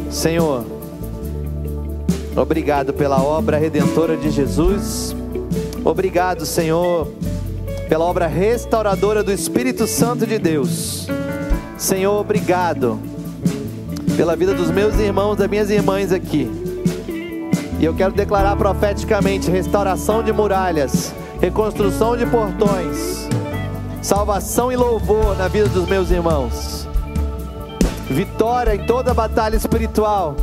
Senhor, 0.09 0.65
obrigado 2.35 2.93
pela 2.93 3.21
obra 3.21 3.57
redentora 3.57 4.17
de 4.17 4.29
Jesus. 4.29 5.15
Obrigado, 5.83 6.45
Senhor, 6.45 7.07
pela 7.87 8.03
obra 8.03 8.27
restauradora 8.27 9.23
do 9.23 9.31
Espírito 9.31 9.87
Santo 9.87 10.25
de 10.25 10.37
Deus. 10.37 11.07
Senhor, 11.77 12.19
obrigado 12.19 12.99
pela 14.17 14.35
vida 14.35 14.53
dos 14.53 14.71
meus 14.71 14.95
irmãos, 14.95 15.37
das 15.37 15.47
minhas 15.47 15.69
irmãs 15.69 16.11
aqui. 16.11 16.49
E 17.79 17.85
eu 17.85 17.93
quero 17.93 18.13
declarar 18.13 18.55
profeticamente 18.55 19.51
restauração 19.51 20.23
de 20.23 20.33
muralhas, 20.33 21.13
reconstrução 21.39 22.17
de 22.17 22.25
portões, 22.25 23.26
salvação 24.07 24.71
e 24.71 24.75
louvor 24.77 25.37
na 25.37 25.49
vida 25.49 25.67
dos 25.67 25.85
meus 25.85 26.09
irmãos. 26.09 26.87
Vitória 28.09 28.73
em 28.73 28.85
toda 28.85 29.13
batalha 29.13 29.57
espiritual, 29.57 30.33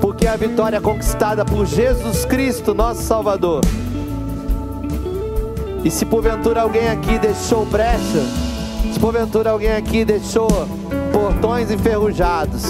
porque 0.00 0.26
a 0.26 0.36
vitória 0.36 0.78
é 0.78 0.80
conquistada 0.80 1.44
por 1.44 1.66
Jesus 1.66 2.24
Cristo, 2.24 2.72
nosso 2.72 3.02
Salvador. 3.02 3.60
E 5.84 5.90
se 5.90 6.06
porventura 6.06 6.62
alguém 6.62 6.88
aqui 6.88 7.18
deixou 7.18 7.66
brecha, 7.66 8.22
se 8.90 8.98
porventura 8.98 9.50
alguém 9.50 9.72
aqui 9.72 10.02
deixou 10.02 10.48
portões 11.12 11.70
enferrujados, 11.70 12.64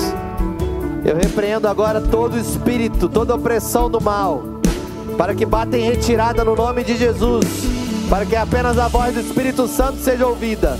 eu 1.04 1.14
repreendo 1.14 1.68
agora 1.68 2.00
todo 2.00 2.36
espírito, 2.36 3.08
toda 3.08 3.36
opressão 3.36 3.88
do 3.88 4.00
mal, 4.00 4.42
para 5.16 5.32
que 5.32 5.46
bata 5.46 5.78
em 5.78 5.84
retirada 5.84 6.42
no 6.42 6.56
nome 6.56 6.82
de 6.82 6.96
Jesus, 6.96 7.73
para 8.08 8.26
que 8.26 8.36
apenas 8.36 8.78
a 8.78 8.88
voz 8.88 9.14
do 9.14 9.20
Espírito 9.20 9.66
Santo 9.66 9.98
seja 9.98 10.26
ouvida 10.26 10.78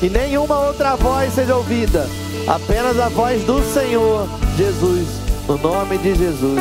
e 0.00 0.08
nenhuma 0.08 0.60
outra 0.60 0.94
voz 0.94 1.34
seja 1.34 1.56
ouvida, 1.56 2.06
apenas 2.46 2.98
a 2.98 3.08
voz 3.08 3.42
do 3.44 3.62
Senhor 3.72 4.28
Jesus, 4.56 5.08
no 5.48 5.58
nome 5.58 5.98
de 5.98 6.14
Jesus, 6.14 6.60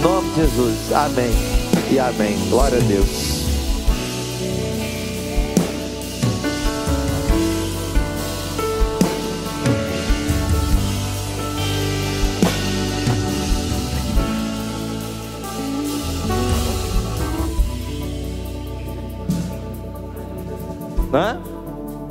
no 0.00 0.08
nome 0.08 0.30
de 0.30 0.36
Jesus, 0.36 0.92
amém 0.92 1.30
e 1.90 1.98
amém. 1.98 2.38
Glória 2.48 2.78
a 2.78 2.82
Deus. 2.82 3.35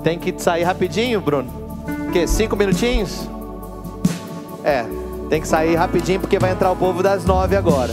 Tem 0.05 0.19
que 0.19 0.31
sair 0.37 0.61
rapidinho, 0.61 1.19
Bruno? 1.19 1.49
Que? 2.13 2.27
Cinco 2.27 2.55
minutinhos? 2.55 3.27
É, 4.63 4.85
tem 5.31 5.41
que 5.41 5.47
sair 5.47 5.73
rapidinho 5.73 6.19
porque 6.19 6.37
vai 6.37 6.51
entrar 6.51 6.71
o 6.71 6.75
povo 6.75 7.01
das 7.01 7.25
nove 7.25 7.55
agora. 7.55 7.91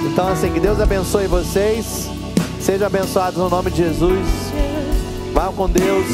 Então, 0.00 0.28
assim, 0.28 0.50
que 0.50 0.58
Deus 0.58 0.80
abençoe 0.80 1.26
vocês. 1.26 2.08
Sejam 2.58 2.86
abençoados 2.86 3.38
no 3.38 3.50
nome 3.50 3.70
de 3.70 3.76
Jesus. 3.84 4.26
Vão 5.34 5.52
com 5.52 5.68
Deus. 5.68 6.06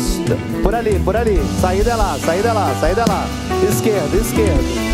Por 0.60 0.74
ali, 0.74 0.98
por 0.98 1.16
ali. 1.16 1.40
Saída 1.60 1.92
é 1.92 1.94
lá, 1.94 2.18
saída 2.18 2.48
é 2.48 2.52
lá, 2.52 2.74
saída 2.80 3.02
é 3.02 3.04
lá. 3.04 3.24
Esquerda, 3.70 4.16
esquerda. 4.16 4.87